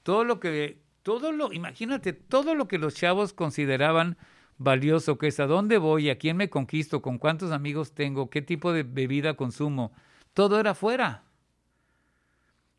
Todo 0.02 0.24
lo 0.24 0.38
que, 0.38 0.82
todo 1.02 1.32
lo, 1.32 1.50
imagínate, 1.50 2.12
todo 2.12 2.54
lo 2.54 2.68
que 2.68 2.76
los 2.76 2.94
chavos 2.94 3.32
consideraban 3.32 4.18
valioso 4.58 5.18
que 5.18 5.28
es 5.28 5.40
a 5.40 5.46
dónde 5.46 5.78
voy, 5.78 6.10
a 6.10 6.18
quién 6.18 6.36
me 6.36 6.50
conquisto, 6.50 7.00
con 7.00 7.18
cuántos 7.18 7.52
amigos 7.52 7.92
tengo, 7.92 8.28
qué 8.28 8.42
tipo 8.42 8.72
de 8.72 8.82
bebida 8.82 9.34
consumo. 9.34 9.92
Todo 10.34 10.60
era 10.60 10.72
afuera. 10.72 11.24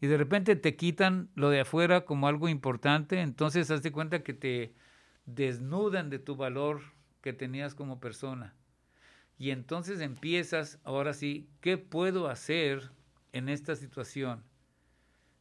Y 0.01 0.07
de 0.07 0.17
repente 0.17 0.55
te 0.55 0.75
quitan 0.75 1.29
lo 1.35 1.49
de 1.49 1.61
afuera 1.61 2.05
como 2.05 2.27
algo 2.27 2.47
importante, 2.47 3.21
entonces 3.21 3.71
haz 3.71 3.81
de 3.81 3.91
cuenta 3.91 4.23
que 4.23 4.33
te 4.33 4.73
desnudan 5.25 6.09
de 6.09 6.19
tu 6.19 6.35
valor 6.35 6.81
que 7.21 7.33
tenías 7.33 7.75
como 7.75 7.99
persona. 7.99 8.55
Y 9.37 9.51
entonces 9.51 10.01
empiezas, 10.01 10.79
ahora 10.83 11.13
sí, 11.13 11.49
¿qué 11.61 11.77
puedo 11.77 12.29
hacer 12.29 12.91
en 13.31 13.49
esta 13.49 13.75
situación? 13.75 14.43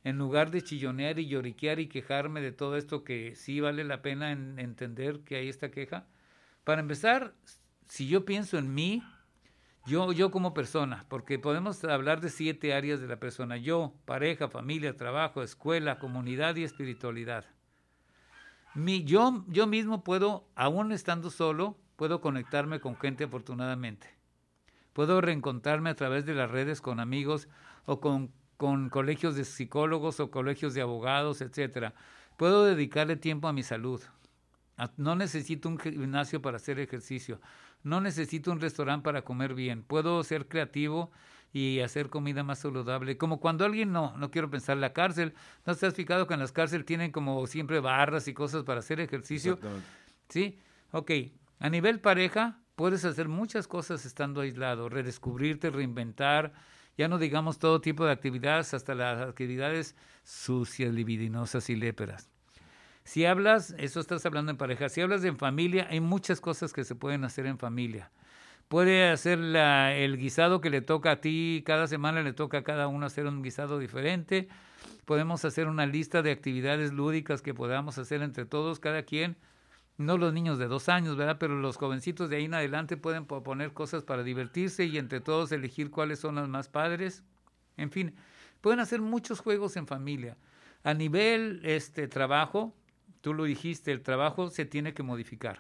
En 0.05 0.19
lugar 0.19 0.51
de 0.51 0.63
chillonear 0.63 1.19
y 1.19 1.27
lloriquear 1.27 1.81
y 1.81 1.89
quejarme 1.89 2.41
de 2.41 2.53
todo 2.53 2.77
esto 2.77 3.03
que 3.03 3.35
sí 3.35 3.61
vale 3.61 3.85
la 3.85 4.03
pena 4.03 4.33
entender 4.33 5.21
que 5.21 5.37
hay 5.37 5.49
esta 5.49 5.71
queja, 5.71 6.07
para 6.69 6.83
empezar, 6.83 7.33
si 7.87 8.09
yo 8.09 8.27
pienso 8.27 8.59
en 8.59 8.75
mí, 8.75 9.03
yo, 9.87 10.13
yo 10.13 10.31
como 10.31 10.53
persona, 10.53 11.07
porque 11.09 11.39
podemos 11.39 11.83
hablar 11.85 12.21
de 12.21 12.29
siete 12.29 12.75
áreas 12.75 13.01
de 13.01 13.09
la 13.09 13.19
persona, 13.19 13.57
yo, 13.57 13.95
pareja, 14.05 14.51
familia, 14.51 14.95
trabajo, 14.95 15.43
escuela, 15.43 15.99
comunidad 15.99 16.57
y 16.57 16.65
espiritualidad. 16.65 17.47
Mi, 18.75 19.03
yo, 19.03 19.47
yo 19.49 19.67
mismo 19.67 20.05
puedo, 20.05 20.47
aún 20.57 20.93
estando 20.93 21.31
solo, 21.31 21.79
puedo 21.97 22.21
conectarme 22.21 22.81
con 22.81 22.97
gente 22.97 23.25
afortunadamente. 23.25 24.15
Puedo 24.93 25.23
reencontrarme 25.23 25.89
a 25.89 25.97
través 25.97 26.27
de 26.27 26.35
las 26.35 26.51
redes 26.51 26.83
con 26.83 27.01
amigos 27.01 27.49
o 27.87 27.99
con, 27.99 28.31
con 28.59 28.91
colegios 28.91 29.37
de 29.37 29.47
psicólogos 29.47 30.21
o 30.21 30.31
colegios 30.31 30.75
de 30.75 30.83
abogados, 30.83 31.41
etc. 31.41 31.95
Puedo 32.37 32.67
dedicarle 32.67 33.17
tiempo 33.17 33.49
a 33.49 33.55
mi 33.55 33.63
salud. 33.63 34.03
No 34.97 35.17
necesito 35.17 35.69
un 35.69 35.79
gimnasio 35.79 36.41
para 36.41 36.57
hacer 36.57 36.79
ejercicio. 36.79 37.41
No 37.83 38.01
necesito 38.01 38.53
un 38.53 38.61
restaurante 38.61 39.05
para 39.05 39.23
comer 39.23 39.55
bien. 39.55 39.83
Puedo 39.83 40.23
ser 40.23 40.47
creativo 40.49 41.11
y 41.53 41.81
hacer 41.81 42.11
comida 42.11 42.43
más 42.43 42.61
saludable. 42.61 43.17
Como 43.17 43.41
cuando 43.41 43.65
alguien 43.65 43.93
no, 43.93 44.17
no 44.17 44.31
quiero 44.31 44.51
pensar 44.51 44.77
la 44.77 44.93
cárcel. 44.93 45.35
¿No 45.67 45.75
te 45.75 45.87
has 45.87 45.95
fijado 45.95 46.27
que 46.27 46.35
en 46.35 46.41
las 46.41 46.53
cárceles 46.53 46.87
tienen 46.87 47.11
como 47.11 47.47
siempre 47.47 47.81
barras 47.81 48.29
y 48.29 48.35
cosas 48.35 48.65
para 48.65 48.81
hacer 48.81 49.01
ejercicio? 49.01 49.59
Sí, 50.29 50.59
ok. 50.93 51.11
A 51.59 51.71
nivel 51.71 52.01
pareja, 52.01 52.61
puedes 52.77 53.05
hacer 53.05 53.29
muchas 53.29 53.67
cosas 53.67 54.07
estando 54.07 54.43
aislado, 54.43 54.89
redescubrirte, 54.89 55.71
reinventar, 55.71 56.53
ya 56.97 57.09
no 57.09 57.19
digamos 57.19 57.59
todo 57.59 57.81
tipo 57.81 58.05
de 58.05 58.13
actividades, 58.13 58.75
hasta 58.75 58.95
las 58.95 59.29
actividades 59.29 59.97
sucias, 60.23 60.93
libidinosas 60.93 61.71
y 61.71 61.77
léperas. 61.77 62.29
Si 63.09 63.25
hablas, 63.25 63.75
eso 63.79 64.01
estás 64.01 64.27
hablando 64.27 64.51
en 64.51 64.59
pareja, 64.59 64.91
si 64.91 65.01
hablas 65.01 65.25
en 65.25 65.39
familia, 65.39 65.87
hay 65.89 65.99
muchas 65.99 66.43
cosas 66.43 66.75
que 66.75 66.85
se 66.85 66.95
pueden 66.95 67.25
hacer 67.25 67.47
en 67.47 67.57
familia. 67.57 68.11
Puede 68.69 69.09
hacer 69.09 69.39
el 69.39 70.19
guisado 70.19 70.61
que 70.61 70.69
le 70.69 70.83
toca 70.83 71.13
a 71.13 71.21
ti, 71.23 71.63
cada 71.65 71.87
semana 71.87 72.21
le 72.23 72.35
toca 72.35 72.59
a 72.59 72.65
cada 72.65 72.87
uno 72.87 73.07
hacer 73.07 73.27
un 73.27 73.43
guisado 73.43 73.79
diferente. 73.79 74.51
Podemos 75.07 75.43
hacer 75.47 75.69
una 75.69 75.87
lista 75.87 76.21
de 76.21 76.33
actividades 76.33 76.93
lúdicas 76.93 77.41
que 77.41 77.55
podamos 77.55 77.97
hacer 77.97 78.21
entre 78.21 78.45
todos, 78.45 78.79
cada 78.79 79.05
quien. 79.05 79.39
No 79.97 80.19
los 80.19 80.35
niños 80.35 80.59
de 80.59 80.67
dos 80.67 80.91
años, 80.91 81.17
¿verdad? 81.17 81.39
Pero 81.41 81.59
los 81.59 81.79
jovencitos 81.79 82.29
de 82.29 82.37
ahí 82.37 82.45
en 82.45 82.53
adelante 82.53 82.99
pueden 82.99 83.25
proponer 83.25 83.73
cosas 83.73 84.03
para 84.03 84.23
divertirse 84.23 84.85
y 84.85 84.99
entre 84.99 85.23
todos 85.23 85.51
elegir 85.51 85.91
cuáles 85.91 86.19
son 86.19 86.35
las 86.35 86.49
más 86.51 86.69
padres. 86.69 87.25
En 87.79 87.91
fin, 87.91 88.15
pueden 88.61 88.81
hacer 88.81 89.01
muchos 89.01 89.41
juegos 89.41 89.79
en 89.79 89.87
familia. 89.87 90.37
A 90.85 90.93
nivel 90.93 91.63
este 91.65 92.07
trabajo, 92.07 92.75
tú 93.21 93.35
lo 93.35 93.45
dijiste, 93.45 93.93
el 93.93 94.03
trabajo 94.03 94.51
se 94.51 94.65
tiene 94.65 94.95
que 94.95 95.03
modificar. 95.03 95.59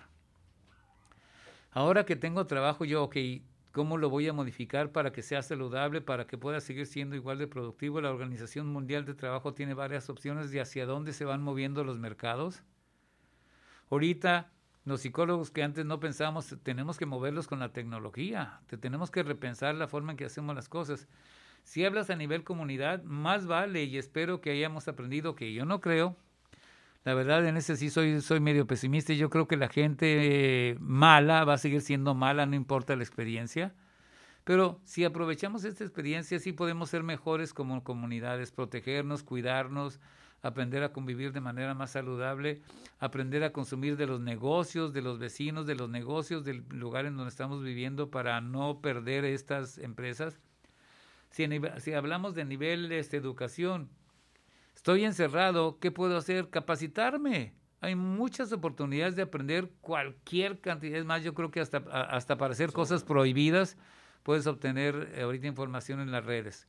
Ahora 1.70 2.04
que 2.04 2.16
tengo 2.16 2.46
trabajo, 2.46 2.84
yo, 2.84 3.04
ok, 3.04 3.16
¿cómo 3.72 3.98
lo 3.98 4.10
voy 4.10 4.26
a 4.28 4.32
modificar 4.32 4.90
para 4.90 5.12
que 5.12 5.22
sea 5.22 5.42
saludable, 5.42 6.00
para 6.00 6.26
que 6.26 6.38
pueda 6.38 6.60
seguir 6.60 6.86
siendo 6.86 7.14
igual 7.14 7.38
de 7.38 7.46
productivo? 7.46 8.00
La 8.00 8.10
Organización 8.10 8.66
Mundial 8.66 9.04
de 9.04 9.14
Trabajo 9.14 9.54
tiene 9.54 9.74
varias 9.74 10.08
opciones 10.08 10.50
de 10.50 10.60
hacia 10.60 10.86
dónde 10.86 11.12
se 11.12 11.24
van 11.24 11.42
moviendo 11.42 11.84
los 11.84 11.98
mercados. 11.98 12.62
Ahorita, 13.90 14.50
los 14.84 15.02
psicólogos 15.02 15.50
que 15.50 15.62
antes 15.62 15.84
no 15.84 16.00
pensábamos, 16.00 16.56
tenemos 16.62 16.98
que 16.98 17.06
moverlos 17.06 17.46
con 17.46 17.58
la 17.58 17.72
tecnología, 17.72 18.60
tenemos 18.80 19.10
que 19.10 19.22
repensar 19.22 19.74
la 19.74 19.88
forma 19.88 20.12
en 20.12 20.16
que 20.16 20.24
hacemos 20.24 20.54
las 20.54 20.68
cosas. 20.68 21.08
Si 21.62 21.84
hablas 21.84 22.08
a 22.08 22.16
nivel 22.16 22.44
comunidad, 22.44 23.02
más 23.02 23.46
vale 23.46 23.84
y 23.84 23.98
espero 23.98 24.40
que 24.40 24.50
hayamos 24.50 24.88
aprendido 24.88 25.34
que 25.34 25.52
yo 25.52 25.66
no 25.66 25.80
creo. 25.80 26.16
La 27.04 27.14
verdad, 27.14 27.46
en 27.46 27.56
ese 27.56 27.76
sí 27.76 27.90
soy, 27.90 28.20
soy 28.20 28.40
medio 28.40 28.66
pesimista 28.66 29.12
y 29.12 29.16
yo 29.16 29.30
creo 29.30 29.48
que 29.48 29.56
la 29.56 29.68
gente 29.68 30.76
mala 30.80 31.44
va 31.44 31.54
a 31.54 31.58
seguir 31.58 31.80
siendo 31.80 32.14
mala, 32.14 32.46
no 32.46 32.54
importa 32.54 32.96
la 32.96 33.02
experiencia. 33.02 33.74
Pero 34.44 34.80
si 34.84 35.04
aprovechamos 35.04 35.64
esta 35.64 35.84
experiencia, 35.84 36.38
sí 36.38 36.52
podemos 36.52 36.90
ser 36.90 37.02
mejores 37.02 37.52
como 37.52 37.84
comunidades, 37.84 38.50
protegernos, 38.50 39.22
cuidarnos, 39.22 40.00
aprender 40.42 40.82
a 40.82 40.92
convivir 40.92 41.32
de 41.32 41.40
manera 41.40 41.74
más 41.74 41.90
saludable, 41.90 42.62
aprender 42.98 43.44
a 43.44 43.52
consumir 43.52 43.96
de 43.96 44.06
los 44.06 44.20
negocios, 44.20 44.92
de 44.92 45.02
los 45.02 45.18
vecinos, 45.18 45.66
de 45.66 45.74
los 45.74 45.90
negocios, 45.90 46.44
del 46.44 46.64
lugar 46.70 47.06
en 47.06 47.16
donde 47.16 47.30
estamos 47.30 47.62
viviendo 47.62 48.10
para 48.10 48.40
no 48.40 48.80
perder 48.80 49.24
estas 49.24 49.78
empresas. 49.78 50.40
Si, 51.30 51.44
hablamos 51.92 52.34
de 52.34 52.44
nivel 52.44 52.88
de 52.88 53.00
este, 53.00 53.16
educación, 53.16 53.90
estoy 54.78 55.04
encerrado, 55.04 55.80
¿qué 55.80 55.90
puedo 55.90 56.16
hacer? 56.16 56.50
Capacitarme. 56.50 57.52
Hay 57.80 57.96
muchas 57.96 58.52
oportunidades 58.52 59.16
de 59.16 59.22
aprender 59.22 59.72
cualquier 59.80 60.60
cantidad. 60.60 61.00
Es 61.00 61.04
más, 61.04 61.24
yo 61.24 61.34
creo 61.34 61.50
que 61.50 61.58
hasta, 61.58 61.78
hasta 61.78 62.38
para 62.38 62.52
hacer 62.52 62.70
cosas 62.72 63.02
prohibidas 63.02 63.76
puedes 64.22 64.46
obtener 64.46 65.12
eh, 65.14 65.22
ahorita 65.22 65.48
información 65.48 65.98
en 65.98 66.12
las 66.12 66.24
redes. 66.24 66.68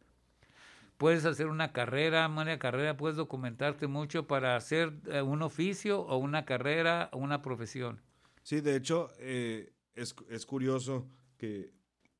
Puedes 0.97 1.24
hacer 1.26 1.45
una 1.45 1.72
carrera, 1.72 2.28
una 2.28 2.57
carrera, 2.57 2.97
puedes 2.97 3.16
documentarte 3.16 3.86
mucho 3.86 4.26
para 4.26 4.55
hacer 4.55 4.91
eh, 5.05 5.22
un 5.22 5.43
oficio 5.43 6.01
o 6.01 6.18
una 6.18 6.45
carrera 6.45 7.10
o 7.14 7.20
una 7.20 7.43
profesión. 7.43 8.01
Sí, 8.41 8.60
de 8.60 8.76
hecho, 8.76 9.12
eh, 9.20 9.72
es, 9.93 10.16
es 10.32 10.47
curioso 10.47 11.07
que, 11.38 11.72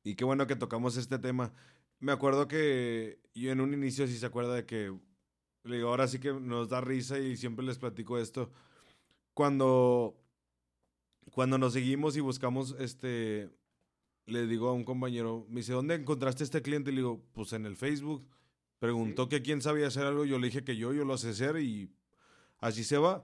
y 0.04 0.14
qué 0.14 0.24
bueno 0.24 0.46
que 0.46 0.54
tocamos 0.54 0.96
este 0.96 1.18
tema, 1.18 1.52
me 1.98 2.12
acuerdo 2.12 2.46
que 2.46 3.18
yo 3.34 3.50
en 3.50 3.60
un 3.60 3.74
inicio 3.74 4.06
sí 4.06 4.16
se 4.16 4.26
acuerda 4.26 4.54
de 4.54 4.66
que, 4.66 4.94
le 5.64 5.76
digo, 5.76 5.88
ahora 5.88 6.08
sí 6.08 6.18
que 6.18 6.32
nos 6.32 6.68
da 6.68 6.80
risa 6.80 7.18
y 7.18 7.36
siempre 7.36 7.64
les 7.64 7.78
platico 7.78 8.18
esto. 8.18 8.50
Cuando, 9.34 10.16
cuando 11.32 11.58
nos 11.58 11.72
seguimos 11.72 12.16
y 12.16 12.20
buscamos, 12.20 12.74
este, 12.78 13.50
le 14.26 14.46
digo 14.46 14.68
a 14.68 14.72
un 14.72 14.84
compañero, 14.84 15.46
me 15.48 15.60
dice, 15.60 15.72
¿dónde 15.72 15.94
encontraste 15.94 16.44
este 16.44 16.62
cliente? 16.62 16.90
Le 16.90 16.98
digo, 16.98 17.22
pues 17.32 17.52
en 17.52 17.66
el 17.66 17.76
Facebook. 17.76 18.26
Preguntó 18.78 19.28
que 19.28 19.42
quién 19.42 19.60
sabía 19.60 19.88
hacer 19.88 20.06
algo, 20.06 20.24
yo 20.24 20.38
le 20.38 20.46
dije 20.46 20.64
que 20.64 20.76
yo, 20.76 20.94
yo 20.94 21.04
lo 21.04 21.18
sé 21.18 21.30
hacer 21.30 21.58
y 21.60 21.90
así 22.58 22.82
se 22.82 22.96
va. 22.96 23.22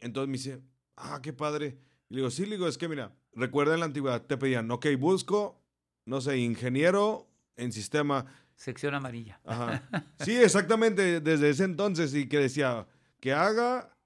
Entonces 0.00 0.28
me 0.28 0.32
dice, 0.32 0.62
ah, 0.96 1.20
qué 1.22 1.32
padre. 1.32 1.78
Y 2.08 2.14
le 2.14 2.20
digo, 2.20 2.30
sí, 2.30 2.44
le 2.44 2.56
digo, 2.56 2.66
es 2.66 2.76
que 2.76 2.88
mira, 2.88 3.14
recuerda 3.32 3.74
en 3.74 3.80
la 3.80 3.86
antigüedad, 3.86 4.26
te 4.26 4.36
pedían, 4.36 4.68
ok, 4.70 4.86
busco, 4.98 5.62
no 6.06 6.20
sé, 6.20 6.38
ingeniero 6.38 7.28
en 7.56 7.70
sistema. 7.70 8.26
Sección 8.60 8.94
amarilla. 8.94 9.40
Ajá. 9.46 9.82
Sí, 10.20 10.36
exactamente, 10.36 11.22
desde 11.22 11.48
ese 11.48 11.64
entonces 11.64 12.14
y 12.14 12.28
que 12.28 12.36
decía 12.36 12.86
que 13.18 13.32
haga, 13.32 13.96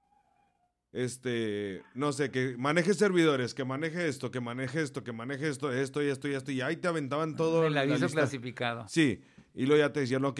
este, 0.93 1.83
no 1.93 2.13
sé, 2.13 2.31
que 2.31 2.55
maneje 2.57 2.93
servidores, 2.93 3.53
que 3.53 3.65
maneje 3.65 4.07
esto, 4.07 4.31
que 4.31 4.39
maneje 4.39 4.81
esto, 4.81 5.03
que 5.03 5.11
maneje 5.11 5.49
esto, 5.49 5.73
esto 5.73 6.01
y 6.01 6.07
esto 6.07 6.29
y 6.29 6.35
esto, 6.35 6.51
y 6.53 6.61
ahí 6.61 6.77
te 6.77 6.87
aventaban 6.87 7.35
todo. 7.35 7.67
El 7.67 7.77
aviso 7.77 8.07
clasificado. 8.07 8.87
Sí, 8.87 9.21
y 9.53 9.65
luego 9.65 9.81
ya 9.83 9.91
te 9.91 9.99
decían, 9.99 10.23
ok, 10.23 10.39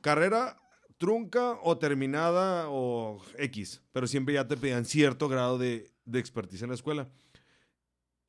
carrera 0.00 0.56
trunca 0.96 1.58
o 1.64 1.76
terminada 1.76 2.66
o 2.68 3.20
X, 3.36 3.82
pero 3.90 4.06
siempre 4.06 4.34
ya 4.34 4.46
te 4.46 4.56
pedían 4.56 4.84
cierto 4.84 5.28
grado 5.28 5.58
de, 5.58 5.90
de 6.04 6.20
expertise 6.20 6.62
en 6.62 6.68
la 6.68 6.76
escuela. 6.76 7.08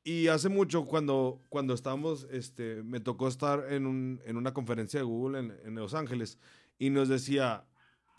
Y 0.03 0.27
hace 0.27 0.49
mucho, 0.49 0.85
cuando, 0.85 1.43
cuando 1.49 1.75
estábamos, 1.75 2.27
este, 2.31 2.81
me 2.83 2.99
tocó 2.99 3.27
estar 3.27 3.71
en, 3.71 3.85
un, 3.85 4.19
en 4.25 4.35
una 4.35 4.53
conferencia 4.53 4.99
de 4.99 5.05
Google 5.05 5.39
en, 5.39 5.53
en, 5.63 5.75
Los 5.75 5.93
Ángeles 5.93 6.39
y 6.79 6.89
nos 6.89 7.07
decía, 7.07 7.67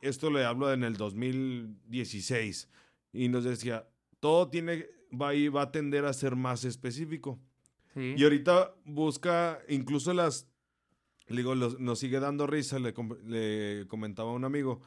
esto 0.01 0.30
le 0.30 0.45
hablo 0.45 0.72
en 0.72 0.85
el 0.85 0.97
2016, 0.97 2.68
y 3.12 3.28
nos 3.28 3.43
decía, 3.43 3.89
todo 4.20 4.49
tiene, 4.49 4.87
va, 5.11 5.30
a, 5.30 5.51
va 5.51 5.62
a 5.62 5.72
tender 5.72 6.05
a 6.05 6.12
ser 6.12 6.37
más 6.37 6.64
específico. 6.64 7.41
Y 7.95 8.22
ahorita 8.24 8.74
busca, 8.87 9.59
incluso 9.68 10.14
las, 10.14 10.49
digo, 11.28 11.55
nos 11.55 11.99
sigue 11.99 12.20
dando 12.20 12.47
risa, 12.47 12.78
le, 12.78 12.95
le 13.26 13.87
comentaba 13.87 14.30
a 14.30 14.35
un 14.35 14.45
amigo, 14.45 14.80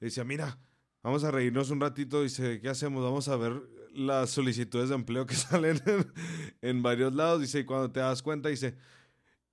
decía, 0.00 0.24
mira, 0.24 0.58
vamos 1.00 1.22
a 1.22 1.30
reírnos 1.30 1.70
un 1.70 1.80
ratito, 1.80 2.22
dice, 2.22 2.60
¿qué 2.60 2.68
hacemos? 2.68 3.04
Vamos 3.04 3.28
a 3.28 3.36
ver 3.36 3.62
las 3.94 4.30
solicitudes 4.30 4.88
de 4.88 4.94
empleo 4.94 5.26
que 5.26 5.34
salen 5.36 5.80
en, 6.62 6.82
varios 6.82 7.14
lados, 7.14 7.40
dice, 7.40 7.60
y 7.60 7.64
cuando 7.64 7.90
te 7.90 8.00
das 8.00 8.22
cuenta, 8.22 8.48
dice, 8.48 8.76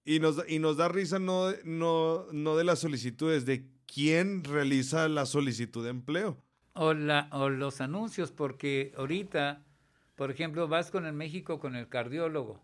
y 0.06 0.20
nos, 0.20 0.44
y 0.48 0.60
nos 0.60 0.78
da 0.78 0.88
risa 0.88 1.20
no, 1.20 1.52
no, 1.64 2.26
no 2.32 2.56
de 2.58 2.64
las 2.64 2.80
solicitudes, 2.80 3.46
de 3.46 3.68
quién 3.86 4.44
realiza 4.44 5.08
la 5.08 5.26
solicitud 5.26 5.84
de 5.84 5.90
empleo. 5.90 6.38
O, 6.74 6.94
la, 6.94 7.30
o 7.32 7.50
los 7.50 7.82
anuncios, 7.82 8.32
porque 8.32 8.94
ahorita, 8.98 9.64
por 10.16 10.32
ejemplo, 10.32 10.68
vas 10.68 10.92
con 10.92 11.06
el 11.06 11.14
México 11.14 11.60
con 11.60 11.76
el 11.76 11.90
cardiólogo. 11.90 12.62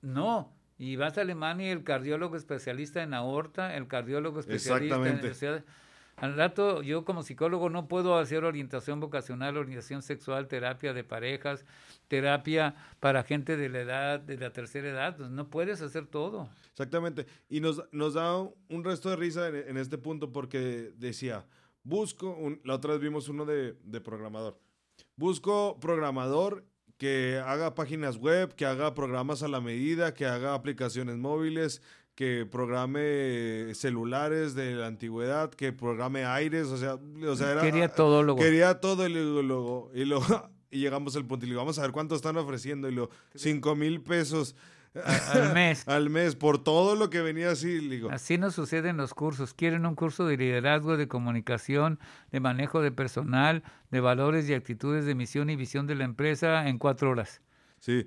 No, 0.00 0.52
y 0.78 0.96
vas 0.96 1.16
a 1.18 1.20
Alemania 1.20 1.68
y 1.68 1.70
el 1.70 1.84
cardiólogo 1.84 2.36
especialista 2.36 3.02
en 3.02 3.14
aorta, 3.14 3.76
el 3.76 3.86
cardiólogo 3.86 4.40
especialista 4.40 4.96
en... 5.06 5.64
Al 6.16 6.36
rato, 6.36 6.82
yo 6.82 7.04
como 7.04 7.22
psicólogo 7.22 7.68
no 7.70 7.88
puedo 7.88 8.16
hacer 8.16 8.44
orientación 8.44 9.00
vocacional, 9.00 9.56
orientación 9.56 10.02
sexual, 10.02 10.46
terapia 10.46 10.92
de 10.92 11.04
parejas, 11.04 11.64
terapia 12.08 12.76
para 13.00 13.24
gente 13.24 13.56
de 13.56 13.68
la 13.68 13.80
edad, 13.80 14.20
de 14.20 14.36
la 14.36 14.52
tercera 14.52 14.88
edad. 14.88 15.16
Pues 15.16 15.30
no 15.30 15.48
puedes 15.48 15.82
hacer 15.82 16.06
todo. 16.06 16.48
Exactamente. 16.70 17.26
Y 17.48 17.60
nos, 17.60 17.82
nos 17.92 18.14
da 18.14 18.38
un 18.38 18.84
resto 18.84 19.10
de 19.10 19.16
risa 19.16 19.48
en, 19.48 19.76
este 19.76 19.98
punto 19.98 20.32
porque 20.32 20.92
decía, 20.96 21.44
busco, 21.82 22.38
la 22.64 22.74
otra 22.74 22.92
vez 22.92 23.00
vimos 23.00 23.28
uno 23.28 23.44
de, 23.44 23.76
de 23.82 24.00
programador. 24.00 24.58
Busco 25.16 25.78
programador 25.80 26.64
que 26.98 27.42
haga 27.44 27.74
páginas 27.74 28.16
web, 28.16 28.54
que 28.54 28.64
haga 28.64 28.94
programas 28.94 29.42
a 29.42 29.48
la 29.48 29.60
medida, 29.60 30.14
que 30.14 30.24
haga 30.24 30.54
aplicaciones 30.54 31.16
móviles, 31.16 31.82
que 32.14 32.46
programe 32.50 33.74
celulares 33.74 34.54
de 34.54 34.74
la 34.74 34.86
antigüedad, 34.86 35.50
que 35.50 35.72
programe 35.72 36.24
aires, 36.24 36.66
o 36.66 36.76
sea, 36.76 36.94
o 36.94 37.36
sea 37.36 37.52
era, 37.52 37.62
quería 37.62 37.88
todo 37.88 38.22
luego. 38.22 38.40
Quería 38.40 38.80
todo 38.80 39.06
y 39.06 39.12
luego, 39.12 39.90
y 39.94 40.04
luego 40.04 40.24
y 40.70 40.80
llegamos 40.80 41.16
al 41.16 41.26
punto 41.26 41.46
y 41.46 41.48
le 41.48 41.56
vamos 41.56 41.78
a 41.78 41.82
ver 41.82 41.92
cuánto 41.92 42.14
están 42.14 42.36
ofreciendo 42.36 42.88
y 42.88 42.92
luego 42.92 43.10
cinco 43.34 43.74
mil 43.74 44.02
pesos 44.02 44.54
al 44.94 45.54
mes. 45.54 45.84
al 45.88 46.10
mes 46.10 46.36
por 46.36 46.62
todo 46.62 46.96
lo 46.96 47.08
que 47.10 47.20
venía 47.20 47.50
así, 47.50 47.78
digo. 47.88 48.10
Así 48.10 48.36
nos 48.38 48.54
sucede 48.54 48.90
en 48.90 48.96
los 48.96 49.14
cursos. 49.14 49.54
Quieren 49.54 49.86
un 49.86 49.94
curso 49.94 50.26
de 50.26 50.36
liderazgo, 50.36 50.96
de 50.96 51.08
comunicación, 51.08 51.98
de 52.30 52.40
manejo 52.40 52.82
de 52.82 52.92
personal, 52.92 53.62
de 53.90 54.00
valores 54.00 54.48
y 54.48 54.54
actitudes 54.54 55.04
de 55.06 55.14
misión 55.14 55.50
y 55.50 55.56
visión 55.56 55.86
de 55.86 55.94
la 55.94 56.04
empresa 56.04 56.68
en 56.68 56.78
cuatro 56.78 57.10
horas. 57.10 57.40
Sí. 57.78 58.06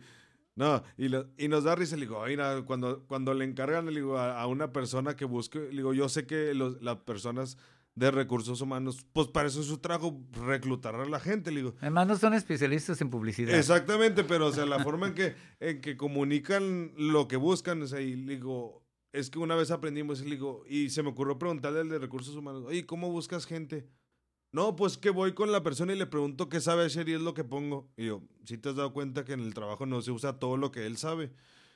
No, 0.56 0.84
y, 0.98 1.08
y 1.38 1.48
nos 1.50 1.66
da 1.66 1.76
risa, 1.76 1.98
le 1.98 2.04
digo, 2.04 2.24
cuando, 2.66 3.06
cuando 3.08 3.34
le 3.34 3.44
encargan 3.44 3.86
le 3.86 3.92
digo, 3.92 4.18
a, 4.18 4.48
una 4.48 4.72
persona 4.72 5.16
que 5.16 5.26
busque, 5.26 5.60
le 5.60 5.78
digo, 5.78 5.94
yo 5.94 6.08
sé 6.08 6.26
que 6.26 6.54
los, 6.54 6.82
las 6.82 6.98
personas 6.98 7.58
de 7.96 8.12
recursos 8.12 8.62
humanos, 8.62 9.06
pues 9.12 9.28
para 9.28 9.48
eso 9.48 9.62
es 9.62 9.68
su 9.68 9.80
trabajo, 9.80 10.22
reclutar 10.32 10.96
a 10.96 11.06
la 11.06 11.20
gente, 11.20 11.52
le 11.52 11.58
digo. 11.58 11.76
Además 11.80 12.08
no 12.08 12.18
son 12.18 12.34
especialistas 12.34 13.02
en 13.02 13.10
publicidad. 13.10 13.58
Exactamente, 13.58 14.24
pero 14.24 14.48
o 14.48 14.52
sea, 14.52 14.66
la 14.66 14.80
forma 14.84 15.08
en 15.08 15.14
que, 15.14 15.36
en 15.60 15.82
que 15.82 15.98
comunican 15.98 16.92
lo 16.98 17.28
que 17.28 17.38
buscan, 17.38 17.82
o 17.82 17.88
sea, 17.88 18.00
y 18.02 18.16
le 18.16 18.36
digo, 18.36 18.86
es 19.12 19.30
que 19.30 19.40
una 19.40 19.56
vez 19.56 19.72
aprendimos, 19.72 20.22
y 20.22 20.26
le 20.26 20.32
digo, 20.32 20.64
y 20.70 20.90
se 20.90 21.04
me 21.04 21.10
ocurrió 21.10 21.38
preguntarle 21.38 21.82
al 21.82 21.90
de 21.90 22.00
recursos 22.00 22.36
humanos, 22.36 22.64
oye, 22.66 22.86
¿cómo 22.86 23.12
buscas 23.12 23.46
gente? 23.46 23.88
No, 24.56 24.74
pues 24.78 24.98
que 24.98 25.10
voy 25.10 25.34
con 25.34 25.52
la 25.52 25.64
persona 25.64 25.92
y 25.92 25.98
le 25.98 26.06
pregunto 26.06 26.48
qué 26.48 26.62
sabe 26.62 26.86
hacer 26.86 27.10
y 27.10 27.14
es 27.14 27.20
lo 27.20 27.34
que 27.34 27.44
pongo. 27.44 27.90
Y 27.98 28.06
yo, 28.06 28.22
¿sí 28.46 28.58
te 28.58 28.70
has 28.70 28.78
dado 28.78 28.94
cuenta 28.94 29.26
que 29.26 29.34
en 29.34 29.42
el 29.42 29.54
trabajo 29.54 29.86
no 29.86 30.02
se 30.02 30.12
usa 30.12 30.40
todo 30.40 30.56
lo 30.56 30.72
que 30.72 30.86
él 30.86 30.96
sabe? 30.96 31.30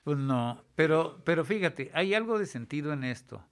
Pues 0.05 0.17
no, 0.17 0.63
pero, 0.75 1.21
pero 1.25 1.43
fíjate, 1.43 1.91
hay 1.93 2.13
algo 2.13 2.39
de 2.39 2.45
sentido 2.45 2.93
en 2.93 3.03
esto. 3.03 3.43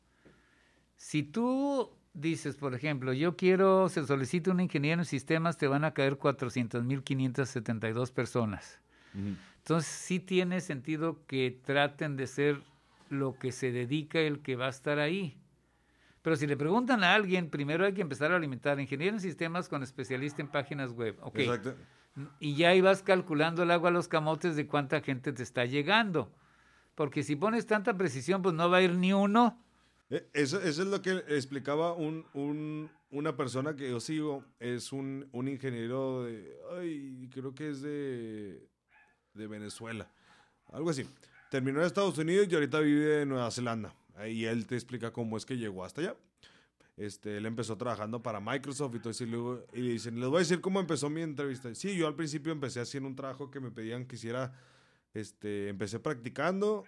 Si 0.96 1.24
tú 1.24 1.92
dices, 2.14 2.56
por 2.56 2.74
ejemplo, 2.74 3.12
yo 3.12 3.36
quiero, 3.36 3.90
se 3.90 4.08
solicita 4.08 4.50
un 4.50 4.62
ingeniero 4.62 5.02
en 5.02 5.06
sistemas, 5.06 5.58
te 5.58 5.68
van 5.68 5.84
a 5.84 5.94
caer 5.94 6.18
400.572 6.18 8.14
personas. 8.14 8.80
Entonces 9.58 9.92
sí 9.92 10.22
tiene 10.22 10.62
sentido 10.62 11.20
que 11.28 11.60
traten 11.66 12.16
de 12.16 12.28
ser 12.28 12.62
lo 13.10 13.38
que 13.38 13.52
se 13.52 13.74
dedica 13.74 14.20
el 14.22 14.40
que 14.40 14.56
va 14.56 14.68
a 14.68 14.70
estar 14.70 15.00
ahí. 15.00 15.38
Pero 16.28 16.36
si 16.36 16.46
le 16.46 16.58
preguntan 16.58 17.06
a 17.06 17.16
alguien, 17.16 17.50
primero 17.50 17.86
hay 17.86 17.94
que 17.94 18.02
empezar 18.02 18.34
a 18.34 18.36
alimentar 18.36 18.78
ingeniero 18.82 19.16
en 19.16 19.22
sistemas 19.22 19.70
con 19.70 19.82
especialista 19.82 20.42
en 20.42 20.50
páginas 20.50 20.92
web. 20.92 21.16
Okay. 21.22 21.46
Exacto. 21.46 21.74
Y 22.42 22.58
ya 22.58 22.76
ibas 22.76 23.02
calculando 23.02 23.64
el 23.64 23.72
agua 23.72 23.92
a 23.92 23.94
los 23.94 24.10
camotes 24.10 24.58
de 24.58 24.68
cuánta 24.68 25.00
gente 25.00 25.32
te 25.32 25.42
está 25.42 25.64
llegando. 25.64 26.30
Porque 26.96 27.24
si 27.24 27.38
pones 27.38 27.66
tanta 27.66 27.96
precisión, 27.96 28.42
pues 28.42 28.54
no 28.54 28.70
va 28.70 28.80
a 28.80 28.82
ir 28.82 28.96
ni 28.96 29.14
uno. 29.14 29.64
Eh, 30.10 30.28
eso, 30.34 30.60
eso 30.62 30.82
es 30.82 30.90
lo 30.90 31.02
que 31.02 31.12
explicaba 31.30 31.94
un, 31.94 32.26
un, 32.34 32.92
una 33.10 33.38
persona 33.38 33.78
que 33.78 33.90
yo 33.90 34.02
sigo. 34.02 34.44
Es 34.60 34.92
un, 34.92 35.30
un 35.32 35.48
ingeniero 35.48 36.26
de. 36.26 36.58
Ay, 36.78 37.30
creo 37.32 37.56
que 37.56 37.70
es 37.70 37.82
de, 37.82 38.68
de 39.34 39.48
Venezuela. 39.48 40.12
Algo 40.74 40.90
así. 40.90 41.10
Terminó 41.50 41.80
en 41.80 41.86
Estados 41.86 42.18
Unidos 42.18 42.50
y 42.52 42.56
ahorita 42.56 42.82
vive 42.82 43.22
en 43.22 43.30
Nueva 43.30 43.50
Zelanda. 43.50 43.94
Ahí 44.18 44.46
él 44.46 44.66
te 44.68 44.76
explica 44.76 45.12
cómo 45.12 45.38
es 45.38 45.46
que 45.46 45.58
llegó 45.58 45.84
hasta 45.84 46.02
allá. 46.02 46.16
Este, 46.98 47.38
él 47.38 47.46
empezó 47.46 47.78
trabajando 47.78 48.24
para 48.24 48.40
Microsoft 48.40 48.96
y 48.96 49.00
todo 49.00 49.12
eso. 49.12 49.24
Y, 49.24 49.28
luego, 49.28 49.64
y 49.72 49.82
le 49.82 49.92
dicen, 49.94 50.20
les 50.20 50.28
voy 50.28 50.38
a 50.38 50.40
decir 50.40 50.60
cómo 50.62 50.80
empezó 50.80 51.10
mi 51.10 51.22
entrevista. 51.22 51.74
Sí, 51.76 51.96
yo 51.96 52.08
al 52.08 52.16
principio 52.16 52.52
empecé 52.52 52.80
haciendo 52.80 53.08
un 53.08 53.16
trabajo 53.16 53.52
que 53.52 53.60
me 53.60 53.72
pedían 53.72 54.06
que 54.06 54.16
hiciera. 54.16 54.54
Este, 55.14 55.70
empecé 55.70 56.00
practicando 56.00 56.84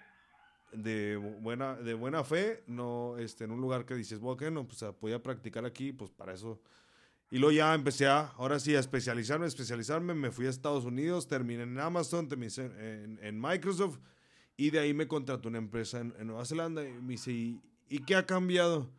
de 0.72 1.16
buena, 1.16 1.74
de 1.74 1.94
buena 1.94 2.22
fe, 2.22 2.62
no 2.66 3.16
este, 3.18 3.44
en 3.44 3.50
un 3.50 3.60
lugar 3.60 3.84
que 3.84 3.94
dices, 3.94 4.20
bueno, 4.20 4.66
pues 4.66 4.84
podía 5.00 5.22
practicar 5.22 5.64
aquí, 5.64 5.92
pues 5.92 6.10
para 6.10 6.34
eso. 6.34 6.60
Y 7.30 7.38
luego 7.38 7.52
ya 7.52 7.74
empecé 7.74 8.06
a, 8.06 8.26
ahora 8.36 8.58
sí, 8.58 8.74
a 8.74 8.80
especializarme, 8.80 9.46
especializarme. 9.46 10.14
Me 10.14 10.32
fui 10.32 10.46
a 10.46 10.50
Estados 10.50 10.84
Unidos, 10.84 11.28
terminé 11.28 11.62
en 11.62 11.78
Amazon, 11.78 12.28
terminé 12.28 12.52
en, 12.56 13.18
en 13.22 13.40
Microsoft 13.40 13.98
y 14.60 14.68
de 14.68 14.78
ahí 14.78 14.92
me 14.92 15.08
contrató 15.08 15.48
una 15.48 15.56
empresa 15.56 16.00
en, 16.00 16.26
Nueva 16.26 16.44
Zelanda 16.44 16.86
y 16.86 16.92
me 16.92 17.12
dice, 17.12 17.32
¿y, 17.32 17.98
qué 18.06 18.14
ha 18.14 18.26
cambiado? 18.26 18.90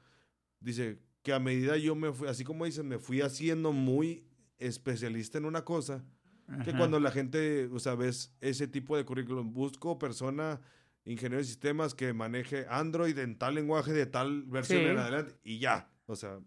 Dice, 0.60 0.98
que 1.22 1.34
a 1.34 1.40
medida 1.40 1.78
yo 1.78 1.94
me 1.94 2.12
fui, 2.12 2.28
así 2.28 2.44
como 2.44 2.66
dicen, 2.66 2.88
me 2.88 2.98
fui 2.98 3.22
haciendo 3.22 3.72
muy 3.72 4.26
especialista 4.58 5.38
en 5.38 5.46
una 5.46 5.64
cosa, 5.64 6.04
que 6.66 6.76
cuando 6.76 7.00
la 7.00 7.12
gente, 7.12 7.70
o 7.72 7.78
sea, 7.78 7.94
ves 7.94 8.34
ese 8.42 8.68
tipo 8.68 8.98
de 8.98 9.06
currículum, 9.06 9.54
busco 9.54 10.00
persona, 10.00 10.60
ingeniero 11.06 11.38
de 11.38 11.44
sistemas 11.44 11.94
que 11.94 12.12
maneje 12.12 12.66
Android 12.68 13.16
en 13.20 13.38
tal 13.38 13.54
lenguaje 13.54 13.94
de 13.94 14.08
tal 14.08 14.42
versión 14.48 14.82
en 14.82 14.98
adelante 14.98 15.36
y 15.44 15.60
ya, 15.60 15.92
o 16.08 16.16
sea, 16.16 16.40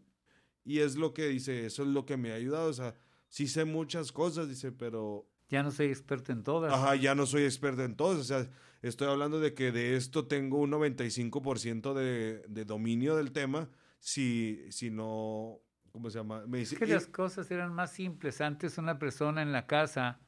y 0.64 0.80
es 0.80 0.96
lo 0.96 1.14
que 1.14 1.28
dice, 1.28 1.66
eso 1.66 1.84
es 1.84 1.88
lo 1.88 2.04
que 2.04 2.16
me 2.16 2.32
ha 2.32 2.34
ayudado, 2.34 2.68
o 2.68 2.74
sea, 2.74 2.96
sí 3.28 3.46
sé 3.46 3.64
muchas 3.64 4.10
cosas, 4.10 4.48
dice, 4.48 4.72
pero... 4.72 5.30
Ya 5.50 5.62
no 5.62 5.70
soy 5.70 5.86
experto 5.86 6.32
en 6.32 6.42
todas. 6.42 6.72
Ajá, 6.72 6.96
ya 6.96 7.14
no 7.14 7.26
soy 7.26 7.44
experto 7.44 7.84
en 7.84 7.94
todas, 7.94 8.18
o 8.18 8.24
sea, 8.24 8.50
Estoy 8.88 9.08
hablando 9.08 9.40
de 9.40 9.54
que 9.54 9.72
de 9.72 9.96
esto 9.96 10.26
tengo 10.26 10.58
un 10.58 10.70
95% 10.70 11.94
de, 11.94 12.44
de 12.46 12.64
dominio 12.66 13.16
del 13.16 13.32
tema. 13.32 13.70
Si, 13.98 14.60
si 14.70 14.90
no, 14.90 15.58
¿cómo 15.90 16.10
se 16.10 16.18
llama? 16.18 16.44
Me 16.46 16.58
dice, 16.58 16.74
es 16.74 16.78
que 16.78 16.86
las 16.86 17.06
cosas 17.06 17.50
eran 17.50 17.72
más 17.72 17.92
simples. 17.92 18.42
Antes 18.42 18.76
una 18.76 18.98
persona 18.98 19.40
en 19.40 19.52
la 19.52 19.66
casa 19.66 20.20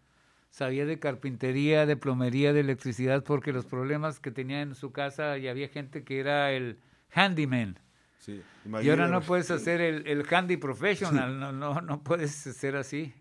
sabía 0.48 0.86
de 0.86 0.98
carpintería, 0.98 1.84
de 1.84 1.98
plomería, 1.98 2.54
de 2.54 2.60
electricidad, 2.60 3.24
porque 3.24 3.52
los 3.52 3.66
problemas 3.66 4.20
que 4.20 4.30
tenía 4.30 4.62
en 4.62 4.74
su 4.74 4.90
casa 4.90 5.36
y 5.36 5.48
había 5.48 5.68
gente 5.68 6.02
que 6.02 6.18
era 6.18 6.50
el 6.52 6.78
handyman. 7.10 7.78
Sí, 8.20 8.40
y 8.82 8.88
ahora 8.88 9.08
no 9.08 9.20
puedes 9.20 9.50
hacer 9.50 9.82
el, 9.82 10.06
el 10.06 10.24
handy 10.32 10.56
professional, 10.56 11.38
no, 11.38 11.52
no, 11.52 11.82
no 11.82 12.02
puedes 12.02 12.32
ser 12.32 12.76
así 12.76 13.12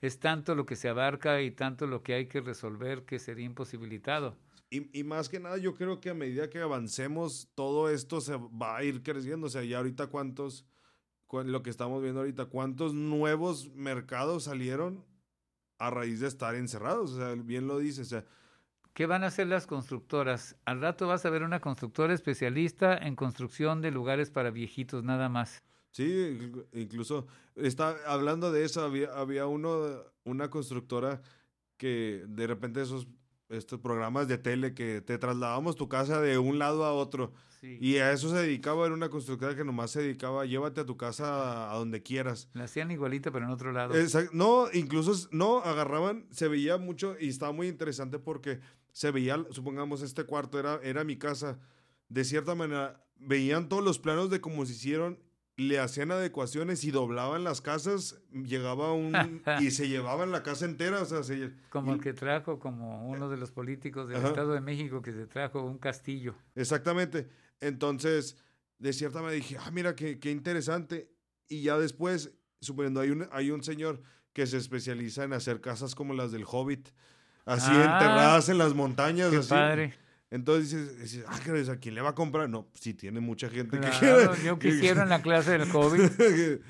es 0.00 0.18
tanto 0.18 0.54
lo 0.54 0.66
que 0.66 0.76
se 0.76 0.88
abarca 0.88 1.42
y 1.42 1.50
tanto 1.50 1.86
lo 1.86 2.02
que 2.02 2.14
hay 2.14 2.26
que 2.26 2.40
resolver 2.40 3.04
que 3.04 3.18
sería 3.18 3.46
imposibilitado. 3.46 4.36
Y, 4.68 5.04
más 5.04 5.28
que 5.28 5.38
nada, 5.38 5.58
yo 5.58 5.74
creo 5.74 6.00
que 6.00 6.10
a 6.10 6.14
medida 6.14 6.50
que 6.50 6.60
avancemos, 6.60 7.48
todo 7.54 7.88
esto 7.88 8.20
se 8.20 8.36
va 8.36 8.76
a 8.76 8.84
ir 8.84 9.02
creciendo. 9.02 9.46
O 9.46 9.50
sea, 9.50 9.62
ya 9.62 9.78
ahorita 9.78 10.08
cuántos, 10.08 10.66
lo 11.30 11.62
que 11.62 11.70
estamos 11.70 12.02
viendo 12.02 12.20
ahorita, 12.20 12.46
cuántos 12.46 12.92
nuevos 12.92 13.72
mercados 13.74 14.44
salieron 14.44 15.04
a 15.78 15.90
raíz 15.90 16.18
de 16.18 16.26
estar 16.26 16.56
encerrados. 16.56 17.12
O 17.12 17.16
sea, 17.16 17.34
bien 17.34 17.68
lo 17.68 17.78
dice. 17.78 18.02
O 18.02 18.06
sea, 18.06 18.24
¿Qué 18.96 19.04
van 19.04 19.24
a 19.24 19.26
hacer 19.26 19.46
las 19.46 19.66
constructoras? 19.66 20.56
Al 20.64 20.80
rato 20.80 21.06
vas 21.06 21.26
a 21.26 21.30
ver 21.30 21.42
una 21.42 21.60
constructora 21.60 22.14
especialista 22.14 22.96
en 22.96 23.14
construcción 23.14 23.82
de 23.82 23.90
lugares 23.90 24.30
para 24.30 24.50
viejitos, 24.50 25.04
nada 25.04 25.28
más. 25.28 25.62
Sí, 25.90 26.38
incluso 26.72 27.26
está 27.54 27.96
hablando 28.06 28.52
de 28.52 28.64
eso, 28.64 28.82
había, 28.82 29.08
había 29.14 29.46
uno, 29.46 30.02
una 30.24 30.50
constructora 30.50 31.22
que 31.78 32.24
de 32.28 32.46
repente 32.46 32.82
esos 32.82 33.06
estos 33.48 33.80
programas 33.80 34.28
de 34.28 34.38
tele 34.38 34.74
que 34.74 35.00
te 35.00 35.18
trasladamos 35.18 35.76
tu 35.76 35.88
casa 35.88 36.20
de 36.20 36.38
un 36.38 36.58
lado 36.58 36.84
a 36.84 36.92
otro. 36.92 37.32
Y 37.62 37.96
a 37.96 38.12
eso 38.12 38.30
se 38.30 38.36
dedicaba, 38.36 38.86
era 38.86 38.94
una 38.94 39.08
constructora 39.08 39.56
que 39.56 39.64
nomás 39.64 39.90
se 39.90 40.00
dedicaba, 40.00 40.46
llévate 40.46 40.82
a 40.82 40.86
tu 40.86 40.96
casa 40.96 41.72
a, 41.72 41.76
donde 41.76 42.00
quieras. 42.00 42.48
La 42.52 42.64
hacían 42.64 42.92
igualita, 42.92 43.32
pero 43.32 43.46
en 43.46 43.50
otro 43.50 43.72
lado. 43.72 43.92
No, 44.32 44.66
incluso 44.72 45.28
no, 45.32 45.58
agarraban, 45.58 46.28
se 46.30 46.46
veía 46.46 46.78
mucho 46.78 47.16
y 47.18 47.28
estaba 47.28 47.50
muy 47.50 47.66
interesante 47.66 48.20
porque 48.20 48.60
se 48.92 49.10
veía, 49.10 49.44
supongamos, 49.50 50.02
este 50.02 50.24
cuarto 50.24 50.60
era, 50.60 50.78
era 50.84 51.02
mi 51.02 51.16
casa. 51.16 51.58
De 52.08 52.24
cierta 52.24 52.54
manera, 52.54 53.04
veían 53.16 53.68
todos 53.68 53.82
los 53.82 53.98
planos 53.98 54.30
de 54.30 54.40
cómo 54.40 54.64
se 54.64 54.72
hicieron 54.72 55.18
le 55.56 55.78
hacían 55.78 56.10
adecuaciones 56.10 56.84
y 56.84 56.90
doblaban 56.90 57.42
las 57.42 57.62
casas, 57.62 58.20
llegaba 58.30 58.92
un 58.92 59.14
y 59.60 59.70
se 59.70 59.88
llevaban 59.88 60.30
la 60.30 60.42
casa 60.42 60.66
entera, 60.66 61.00
o 61.00 61.04
sea, 61.06 61.22
como 61.70 61.94
el 61.94 62.00
que 62.00 62.12
trajo, 62.12 62.58
como 62.58 63.08
uno 63.08 63.28
de 63.28 63.38
los 63.38 63.52
políticos 63.52 64.08
del 64.08 64.24
Estado 64.24 64.52
de 64.52 64.60
México 64.60 65.00
que 65.00 65.12
se 65.12 65.26
trajo 65.26 65.62
un 65.62 65.78
castillo. 65.78 66.34
Exactamente. 66.54 67.28
Entonces, 67.60 68.36
de 68.78 68.92
cierta 68.92 69.20
manera 69.20 69.36
dije, 69.36 69.56
ah, 69.58 69.70
mira, 69.70 69.96
qué, 69.96 70.18
qué 70.18 70.30
interesante. 70.30 71.10
Y 71.48 71.62
ya 71.62 71.78
después, 71.78 72.34
suponiendo, 72.60 73.00
hay 73.00 73.10
un, 73.10 73.26
hay 73.32 73.50
un 73.50 73.62
señor 73.62 74.02
que 74.34 74.46
se 74.46 74.58
especializa 74.58 75.24
en 75.24 75.32
hacer 75.32 75.62
casas 75.62 75.94
como 75.94 76.12
las 76.12 76.32
del 76.32 76.44
Hobbit, 76.46 76.90
así 77.46 77.70
ah, 77.72 77.94
enterradas 77.94 78.50
en 78.50 78.58
las 78.58 78.74
montañas. 78.74 79.30
Qué 79.30 79.40
padre. 79.40 79.94
Entonces 80.30 80.98
dices, 80.98 81.24
ah, 81.28 81.36
¿a 81.72 81.76
quién 81.76 81.94
le 81.94 82.00
va 82.00 82.10
a 82.10 82.14
comprar? 82.14 82.48
No, 82.48 82.68
si 82.74 82.94
tiene 82.94 83.20
mucha 83.20 83.48
gente 83.48 83.78
que 83.78 83.88
quiere. 83.98 84.28
Yo 84.44 84.58
quisiera 84.58 85.04
en 85.04 85.08
la 85.08 85.22
clase 85.22 85.58
del 85.58 85.68
COVID. 85.68 86.00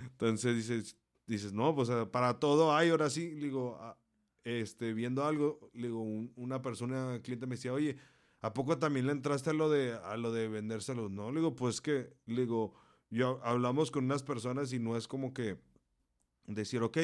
Entonces 0.00 0.56
dices, 0.56 0.96
dices, 1.26 1.52
no, 1.52 1.74
pues 1.74 1.88
para 2.10 2.40
todo 2.40 2.74
hay, 2.74 2.90
ahora 2.90 3.10
sí. 3.10 3.30
digo, 3.30 3.78
ah, 3.80 3.96
este, 4.42 4.92
viendo 4.92 5.24
algo, 5.24 5.70
digo, 5.72 6.02
una 6.02 6.60
persona, 6.60 7.20
cliente 7.22 7.46
me 7.46 7.54
decía, 7.54 7.72
oye, 7.72 7.96
¿a 8.40 8.52
poco 8.52 8.78
también 8.78 9.06
le 9.06 9.12
entraste 9.12 9.50
a 9.50 9.54
lo 9.54 9.70
de, 9.70 9.94
a 9.94 10.16
lo 10.16 10.32
de 10.32 10.48
vendérselo? 10.48 11.08
No, 11.08 11.30
le 11.30 11.38
digo, 11.38 11.54
pues 11.54 11.80
que, 11.80 12.12
le 12.26 12.42
digo, 12.42 12.74
yo 13.10 13.40
hablamos 13.44 13.90
con 13.90 14.04
unas 14.04 14.22
personas 14.22 14.72
y 14.72 14.80
no 14.80 14.96
es 14.96 15.06
como 15.06 15.32
que 15.32 15.56
decir, 16.46 16.82
ok, 16.82 16.98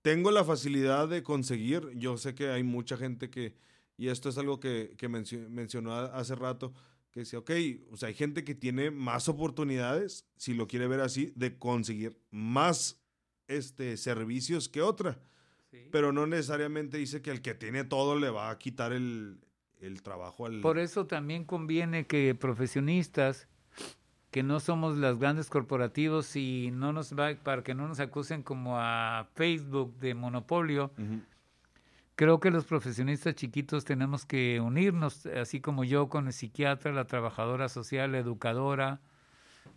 tengo 0.00 0.30
la 0.30 0.44
facilidad 0.44 1.08
de 1.08 1.22
conseguir, 1.22 1.90
yo 1.94 2.16
sé 2.16 2.34
que 2.34 2.48
hay 2.48 2.62
mucha 2.64 2.96
gente 2.96 3.30
que 3.30 3.54
y 3.96 4.08
esto 4.08 4.28
es 4.28 4.38
algo 4.38 4.60
que, 4.60 4.94
que 4.96 5.08
mencionó 5.08 5.94
hace 5.94 6.34
rato, 6.34 6.72
que 7.10 7.20
decía, 7.20 7.38
ok, 7.38 7.50
o 7.90 7.96
sea, 7.96 8.08
hay 8.08 8.14
gente 8.14 8.44
que 8.44 8.54
tiene 8.54 8.90
más 8.90 9.28
oportunidades, 9.28 10.26
si 10.36 10.54
lo 10.54 10.66
quiere 10.66 10.86
ver 10.86 11.00
así, 11.00 11.32
de 11.36 11.58
conseguir 11.58 12.18
más 12.30 13.02
este, 13.48 13.96
servicios 13.96 14.68
que 14.68 14.82
otra. 14.82 15.20
Pero 15.90 16.12
no 16.12 16.26
necesariamente 16.26 16.98
dice 16.98 17.22
que 17.22 17.30
el 17.30 17.40
que 17.40 17.54
tiene 17.54 17.84
todo 17.84 18.18
le 18.18 18.28
va 18.28 18.50
a 18.50 18.58
quitar 18.58 18.92
el, 18.92 19.40
el 19.80 20.02
trabajo 20.02 20.44
al... 20.44 20.60
Por 20.60 20.78
eso 20.78 21.06
también 21.06 21.44
conviene 21.44 22.06
que 22.06 22.34
profesionistas 22.34 23.48
que 24.32 24.42
no 24.42 24.60
somos 24.60 24.96
las 24.96 25.18
grandes 25.18 25.50
corporativos 25.50 26.36
y 26.36 26.70
no 26.72 26.94
nos 26.94 27.12
va 27.12 27.34
para 27.34 27.62
que 27.62 27.74
no 27.74 27.86
nos 27.86 28.00
acusen 28.00 28.42
como 28.42 28.78
a 28.78 29.28
Facebook 29.34 29.98
de 29.98 30.14
monopolio, 30.14 30.90
Creo 32.22 32.38
que 32.38 32.52
los 32.52 32.66
profesionistas 32.66 33.34
chiquitos 33.34 33.84
tenemos 33.84 34.24
que 34.24 34.60
unirnos, 34.60 35.26
así 35.26 35.60
como 35.60 35.82
yo 35.82 36.08
con 36.08 36.28
el 36.28 36.32
psiquiatra, 36.32 36.92
la 36.92 37.04
trabajadora 37.04 37.68
social, 37.68 38.12
la 38.12 38.18
educadora, 38.18 39.00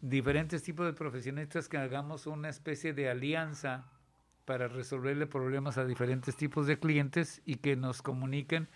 diferentes 0.02 0.62
tipos 0.62 0.86
de 0.86 0.94
profesionistas 0.94 1.68
que 1.68 1.80
hagamos 1.80 2.28
una 2.28 2.50
especie 2.50 2.94
de 2.94 3.10
alianza 3.10 3.86
para 4.46 4.68
resolverle 4.68 5.26
problemas 5.26 5.80
a 5.80 5.86
diferentes 5.86 6.36
tipos 6.36 6.68
de 6.68 6.78
clientes 6.78 7.42
y 7.48 7.56
que 7.56 7.76
nos 7.76 8.04
comuniquen. 8.04 8.68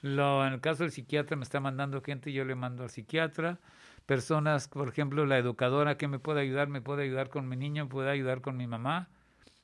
Lo, 0.00 0.46
en 0.46 0.54
el 0.54 0.62
caso 0.62 0.84
del 0.84 0.92
psiquiatra 0.92 1.36
me 1.36 1.44
está 1.44 1.60
mandando 1.60 2.00
gente, 2.00 2.32
yo 2.32 2.46
le 2.46 2.54
mando 2.54 2.82
al 2.82 2.88
psiquiatra. 2.88 3.60
Personas, 4.06 4.68
por 4.68 4.88
ejemplo, 4.88 5.26
la 5.26 5.36
educadora 5.36 5.98
que 5.98 6.08
me 6.08 6.18
puede 6.18 6.40
ayudar, 6.40 6.68
me 6.68 6.80
puede 6.80 7.02
ayudar 7.02 7.28
con 7.28 7.46
mi 7.46 7.56
niño, 7.56 7.90
puede 7.90 8.08
ayudar 8.08 8.40
con 8.40 8.56
mi 8.56 8.66
mamá 8.66 9.10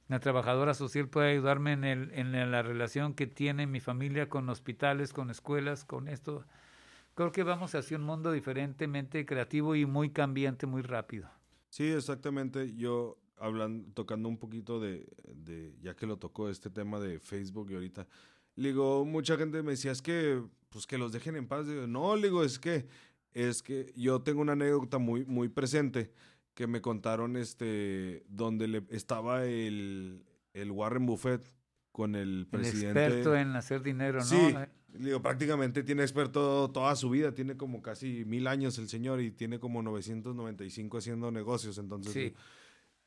la 0.09 0.21
trabajadora 0.21 0.75
social 0.75 1.09
puede 1.09 1.33
ayudarme 1.33 1.73
en, 1.73 1.85
el, 1.85 2.13
en 2.13 2.51
la 2.51 2.63
relación 2.63 3.15
que 3.15 3.27
tiene 3.27 3.67
mi 3.67 3.81
familia 3.81 4.29
con 4.29 4.49
hospitales, 4.49 5.13
con 5.13 5.31
escuelas, 5.31 5.85
con 5.85 6.09
esto. 6.09 6.45
Creo 7.15 7.31
que 7.31 7.43
vamos 7.43 7.75
hacia 7.75 7.97
un 7.97 8.05
mundo 8.05 8.33
diferentemente 8.33 9.27
creativo 9.27 9.75
y 9.75 9.85
muy 9.85 10.11
cambiante, 10.11 10.67
muy 10.67 10.83
rápido. 10.83 11.29
Sí, 11.69 11.85
exactamente. 11.85 12.75
Yo 12.75 13.19
hablando, 13.37 13.93
tocando 13.93 14.29
un 14.29 14.39
poquito 14.39 14.81
de, 14.81 15.07
de, 15.35 15.75
ya 15.83 15.95
que 15.95 16.07
lo 16.07 16.17
tocó 16.17 16.49
este 16.49 16.71
tema 16.71 16.99
de 17.01 17.19
Facebook 17.19 17.71
y 17.71 17.75
ahorita, 17.75 18.07
digo, 18.57 19.05
mucha 19.05 19.37
gente 19.37 19.63
me 19.63 19.73
decía, 19.73 19.93
es 19.93 20.01
que, 20.01 20.43
pues 20.71 20.87
que 20.87 20.97
los 20.97 21.13
dejen 21.13 21.37
en 21.37 21.47
paz. 21.47 21.67
No, 21.67 22.17
digo, 22.17 22.43
es 22.43 22.59
que 22.59 22.87
es 23.35 23.63
que 23.63 23.93
yo 23.95 24.23
tengo 24.23 24.41
una 24.41 24.53
anécdota 24.53 24.99
muy, 24.99 25.25
muy 25.25 25.49
presente 25.49 26.13
que 26.59 26.67
me 26.67 26.81
contaron 26.81 27.37
este, 27.37 28.25
donde 28.29 28.67
le, 28.67 28.83
estaba 28.91 29.45
el, 29.45 30.25
el 30.55 30.73
Warren 30.73 31.07
Buffett 31.07 31.55
con 31.93 32.17
el 32.17 32.49
presidente. 32.51 33.07
El 33.07 33.13
experto 33.13 33.37
en 33.37 33.55
hacer 33.55 33.81
dinero, 33.81 34.19
¿no? 34.19 34.25
Sí, 34.25 34.57
digo, 34.89 35.23
prácticamente 35.23 35.85
tiene 35.85 36.03
experto 36.03 36.69
toda 36.73 36.97
su 36.97 37.11
vida, 37.11 37.33
tiene 37.33 37.57
como 37.57 37.81
casi 37.81 38.25
mil 38.25 38.49
años 38.49 38.77
el 38.79 38.89
señor 38.89 39.21
y 39.21 39.31
tiene 39.31 39.61
como 39.61 39.85
995 39.85 40.99
haciendo 40.99 41.31
negocios, 41.31 41.79
entonces... 41.79 42.13
Sí. 42.13 42.35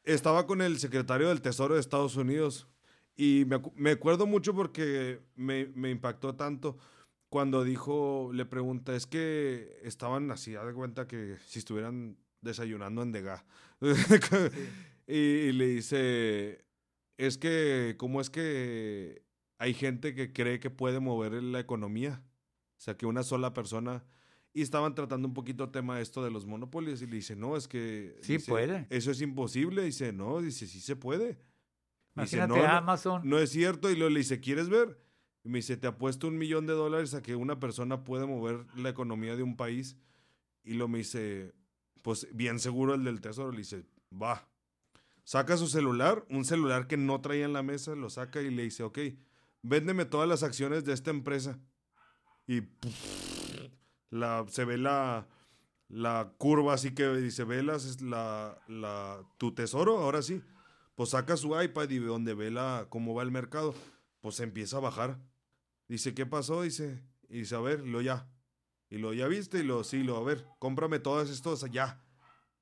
Estaba 0.06 0.47
con 0.47 0.62
el 0.62 0.80
secretario 0.80 1.28
del 1.28 1.41
Tesoro 1.41 1.74
de 1.74 1.82
Estados 1.82 2.16
Unidos 2.16 2.70
y 3.18 3.43
me, 3.47 3.62
me 3.76 3.91
acuerdo 3.91 4.28
mucho 4.28 4.56
porque 4.56 5.20
me, 5.36 5.66
me, 5.76 5.89
impactó 5.89 6.36
tanto 6.36 6.78
cuando 7.28 7.66
dijo, 7.66 8.32
le 8.34 8.45
pregunta, 8.45 8.95
es 8.95 9.08
que 9.08 9.78
estaban 9.84 10.32
así, 10.32 10.56
haz 10.56 10.68
de 10.68 10.74
cuenta 10.74 11.06
que 11.06 11.36
si 11.45 11.60
estuvieran 11.60 12.16
desayunando 12.42 13.04
en 13.04 13.12
Degas. 13.12 13.44
y, 15.08 15.16
y 15.16 15.52
le 15.52 15.68
dice, 15.68 16.66
es 17.18 17.38
que, 17.38 17.96
¿cómo 17.98 18.20
es 18.20 18.30
que 18.30 19.24
hay 19.58 19.74
gente 19.74 20.16
que 20.16 20.34
cree 20.34 20.60
que 20.60 20.70
puede 20.70 21.00
mover 21.00 21.34
la 21.34 21.60
economía? 21.60 22.24
O 22.78 22.82
sea, 22.82 22.98
que 22.98 23.06
una 23.06 23.24
sola 23.24 23.54
persona... 23.54 24.04
Y 24.54 24.64
estaban 24.64 24.96
tratando 24.96 25.28
un 25.28 25.34
poquito 25.34 25.64
el 25.64 25.72
tema 25.72 26.02
esto 26.02 26.24
de 26.24 26.30
los 26.30 26.46
monopolios 26.46 27.02
y 27.02 27.06
le 27.06 27.16
dice, 27.16 27.38
no, 27.38 27.56
es 27.56 27.70
que... 27.70 28.18
Sí 28.22 28.38
puede. 28.39 28.86
Eso 28.89 29.12
es 29.12 29.22
imposible. 29.22 29.84
Dice, 29.84 30.12
no, 30.12 30.42
dice, 30.42 30.68
sí 30.68 30.82
se 30.82 30.98
puede. 30.98 31.39
Imagínate 32.16 32.56
dice, 32.56 32.68
no, 32.68 32.74
Amazon. 32.74 33.22
No, 33.24 33.39
es 33.39 33.52
cierto. 33.52 33.89
Y 33.89 33.96
luego 33.96 34.10
le 34.10 34.20
dice, 34.20 34.42
¿quieres 34.42 34.68
ver? 34.68 35.00
Y 35.44 35.50
me 35.50 35.60
dice, 35.60 35.78
te 35.78 35.88
apuesto 35.88 36.28
un 36.28 36.38
millón 36.38 36.66
de 36.66 36.74
dólares 36.74 37.14
a 37.14 37.22
que 37.22 37.36
una 37.36 37.60
persona 37.60 38.04
puede 38.04 38.26
mover 38.26 38.66
la 38.76 38.89
economía 38.89 39.38
de 39.38 39.44
un 39.44 39.56
país. 39.56 39.96
Y 40.64 40.74
lo 40.74 40.88
me 40.89 40.98
dice, 40.98 41.54
pues 42.02 42.28
bien 42.34 42.60
seguro 42.60 42.93
el 42.93 43.04
del 43.04 43.22
tesoro. 43.22 43.52
Le 43.52 43.60
dice, 43.60 43.86
va. 44.12 44.47
Saca 45.24 45.58
su 45.58 45.68
celular, 45.68 46.26
un 46.30 46.45
celular 46.45 46.88
que 46.88 46.97
no 46.97 47.22
traía 47.22 47.45
en 47.45 47.54
la 47.54 47.64
mesa, 47.64 47.95
lo 47.95 48.10
saca 48.10 48.41
y 48.41 48.49
le 48.49 48.64
dice, 48.64 48.84
ok, 48.84 48.99
véndeme 49.62 50.06
todas 50.06 50.28
las 50.28 50.43
acciones 50.43 50.84
de 50.84 50.93
esta 50.93 51.12
empresa. 51.12 51.60
Y 52.47 52.64
la, 54.10 54.45
se 54.49 54.66
ve 54.66 54.78
la, 54.78 55.28
la 55.88 56.34
curva 56.38 56.74
así 56.74 56.93
que 56.93 57.08
dice, 57.16 57.43
velas 57.43 57.86
es 57.86 58.02
la, 58.02 58.58
la, 58.68 59.24
tu 59.38 59.54
tesoro, 59.54 59.99
ahora 59.99 60.22
sí. 60.22 60.41
Pues 60.95 61.12
saca 61.12 61.38
su 61.38 61.60
iPad 61.60 61.89
y 61.89 61.99
donde 61.99 62.34
ve 62.34 62.52
la, 62.52 62.88
cómo 62.89 63.14
va 63.14 63.24
el 63.24 63.32
mercado, 63.32 63.74
pues 64.20 64.39
empieza 64.39 64.78
a 64.78 64.82
bajar. 64.82 65.20
Dice, 65.88 66.14
¿qué 66.14 66.26
pasó? 66.26 66.62
Dice, 66.62 67.04
y 67.30 67.39
dice, 67.39 67.56
a 67.56 67.60
ver, 67.60 67.82
lo 67.82 68.02
ya. 68.02 68.28
Y 68.92 68.98
lo 68.98 69.14
ya 69.14 69.28
viste 69.30 69.60
y 69.60 69.64
lo, 69.64 69.86
sí, 69.86 70.04
lo, 70.04 70.18
a 70.18 70.24
ver, 70.24 70.46
cómprame 70.60 71.00
todas 71.00 71.30
estas 71.30 71.62
ya. 71.72 72.04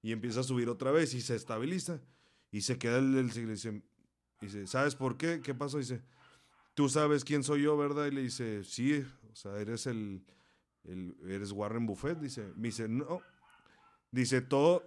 Y 0.04 0.12
empieza 0.12 0.42
a 0.42 0.44
subir 0.44 0.70
otra 0.70 0.92
vez 0.92 1.16
y 1.16 1.22
se 1.22 1.36
estabiliza. 1.36 2.00
Y 2.52 2.62
se 2.62 2.78
queda 2.78 3.00
el, 3.00 3.18
el, 3.18 3.32
dice, 3.32 3.82
dice, 4.40 4.68
¿sabes 4.68 4.94
por 4.94 5.18
qué? 5.18 5.42
¿Qué 5.42 5.56
pasó? 5.56 5.80
Dice, 5.80 6.04
tú 6.76 6.88
sabes 6.88 7.26
quién 7.26 7.44
soy 7.44 7.64
yo, 7.64 7.76
¿verdad? 7.76 8.06
Y 8.06 8.12
le 8.12 8.22
dice, 8.22 8.64
sí, 8.64 9.04
o 9.32 9.36
sea, 9.36 9.58
eres 9.58 9.88
el, 9.88 10.24
eres 11.28 11.52
Warren 11.52 11.88
Buffett. 11.88 12.20
Dice, 12.20 12.54
me 12.56 12.68
dice, 12.68 12.88
no. 12.88 13.22
Dice, 14.12 14.42
todo, 14.42 14.84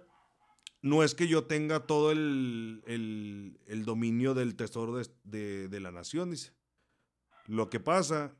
no 0.81 1.03
es 1.03 1.13
que 1.13 1.27
yo 1.27 1.43
tenga 1.43 1.81
todo 1.81 2.11
el, 2.11 2.83
el, 2.87 3.59
el 3.67 3.83
dominio 3.83 4.33
del 4.33 4.55
tesoro 4.55 4.95
de, 4.95 5.09
de, 5.25 5.67
de, 5.67 5.79
la 5.81 5.91
nación, 5.91 6.31
dice. 6.31 6.53
Lo 7.47 7.69
que 7.69 7.81
pasa 7.81 8.33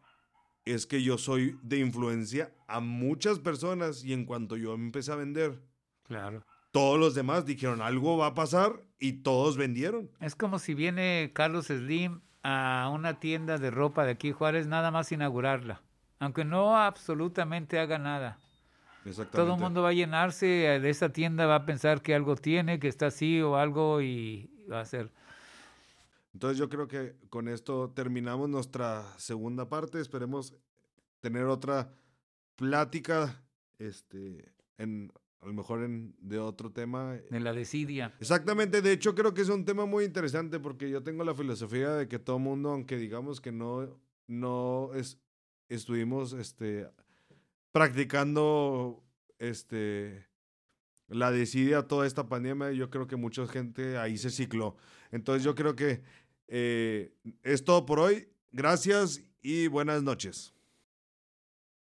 es 0.65 0.85
que 0.85 1.03
yo 1.03 1.17
soy 1.17 1.57
de 1.61 1.79
influencia 1.79 2.53
a 2.67 2.79
muchas 2.79 3.39
personas 3.39 4.03
y 4.03 4.13
en 4.13 4.25
cuanto 4.25 4.57
yo 4.57 4.73
empecé 4.73 5.11
a 5.11 5.15
vender, 5.15 5.61
claro 6.03 6.43
todos 6.73 6.99
los 6.99 7.13
demás 7.13 7.45
dijeron 7.45 7.81
algo 7.83 8.17
va 8.17 8.27
a 8.27 8.33
pasar 8.33 8.81
y 8.99 9.21
todos 9.21 9.57
vendieron. 9.57 10.09
Es 10.19 10.35
como 10.35 10.57
si 10.57 10.73
viene 10.73 11.29
Carlos 11.33 11.67
Slim 11.67 12.21
a 12.41 12.89
una 12.91 13.19
tienda 13.19 13.59
de 13.59 13.69
ropa 13.69 14.03
de 14.05 14.11
aquí 14.11 14.31
Juárez 14.31 14.65
nada 14.65 14.89
más 14.89 15.11
inaugurarla, 15.11 15.83
aunque 16.19 16.43
no 16.43 16.75
absolutamente 16.75 17.79
haga 17.79 17.99
nada. 17.99 18.39
Todo 19.31 19.53
el 19.53 19.59
mundo 19.59 19.83
va 19.83 19.89
a 19.89 19.93
llenarse 19.93 20.45
de 20.45 20.89
esa 20.89 21.09
tienda, 21.09 21.45
va 21.45 21.55
a 21.55 21.65
pensar 21.65 22.01
que 22.01 22.15
algo 22.15 22.35
tiene, 22.35 22.79
que 22.79 22.87
está 22.87 23.07
así 23.07 23.39
o 23.39 23.55
algo 23.55 24.01
y 24.01 24.49
va 24.71 24.79
a 24.79 24.85
ser. 24.85 25.11
Entonces 26.33 26.57
yo 26.57 26.69
creo 26.69 26.87
que 26.87 27.15
con 27.29 27.47
esto 27.47 27.91
terminamos 27.91 28.49
nuestra 28.49 29.05
segunda 29.17 29.69
parte. 29.69 29.99
Esperemos 29.99 30.55
tener 31.19 31.45
otra 31.45 31.93
plática 32.55 33.43
este, 33.77 34.53
en 34.77 35.11
a 35.43 35.45
lo 35.45 35.53
mejor 35.53 35.83
en, 35.83 36.15
de 36.19 36.39
otro 36.39 36.71
tema. 36.71 37.13
De 37.29 37.39
la 37.39 37.53
desidia. 37.53 38.13
Exactamente, 38.19 38.81
de 38.81 38.93
hecho 38.93 39.13
creo 39.13 39.33
que 39.33 39.41
es 39.41 39.49
un 39.49 39.65
tema 39.65 39.85
muy 39.85 40.05
interesante 40.05 40.59
porque 40.59 40.89
yo 40.89 41.03
tengo 41.03 41.23
la 41.25 41.35
filosofía 41.35 41.91
de 41.91 42.07
que 42.07 42.17
todo 42.17 42.39
mundo, 42.39 42.69
aunque 42.69 42.97
digamos 42.97 43.41
que 43.41 43.51
no, 43.51 43.99
no 44.25 44.91
es, 44.93 45.19
estuvimos 45.67 46.31
este, 46.31 46.87
practicando 47.73 49.03
este, 49.37 50.25
la 51.09 51.29
desidia 51.29 51.83
toda 51.83 52.07
esta 52.07 52.29
pandemia, 52.29 52.71
yo 52.71 52.89
creo 52.89 53.07
que 53.07 53.17
mucha 53.17 53.45
gente 53.45 53.97
ahí 53.97 54.17
se 54.17 54.29
cicló. 54.29 54.77
Entonces 55.11 55.43
yo 55.43 55.55
creo 55.55 55.75
que 55.75 56.01
eh, 56.47 57.13
es 57.43 57.63
todo 57.63 57.85
por 57.85 57.99
hoy. 57.99 58.29
Gracias 58.51 59.21
y 59.41 59.67
buenas 59.67 60.03
noches. 60.03 60.53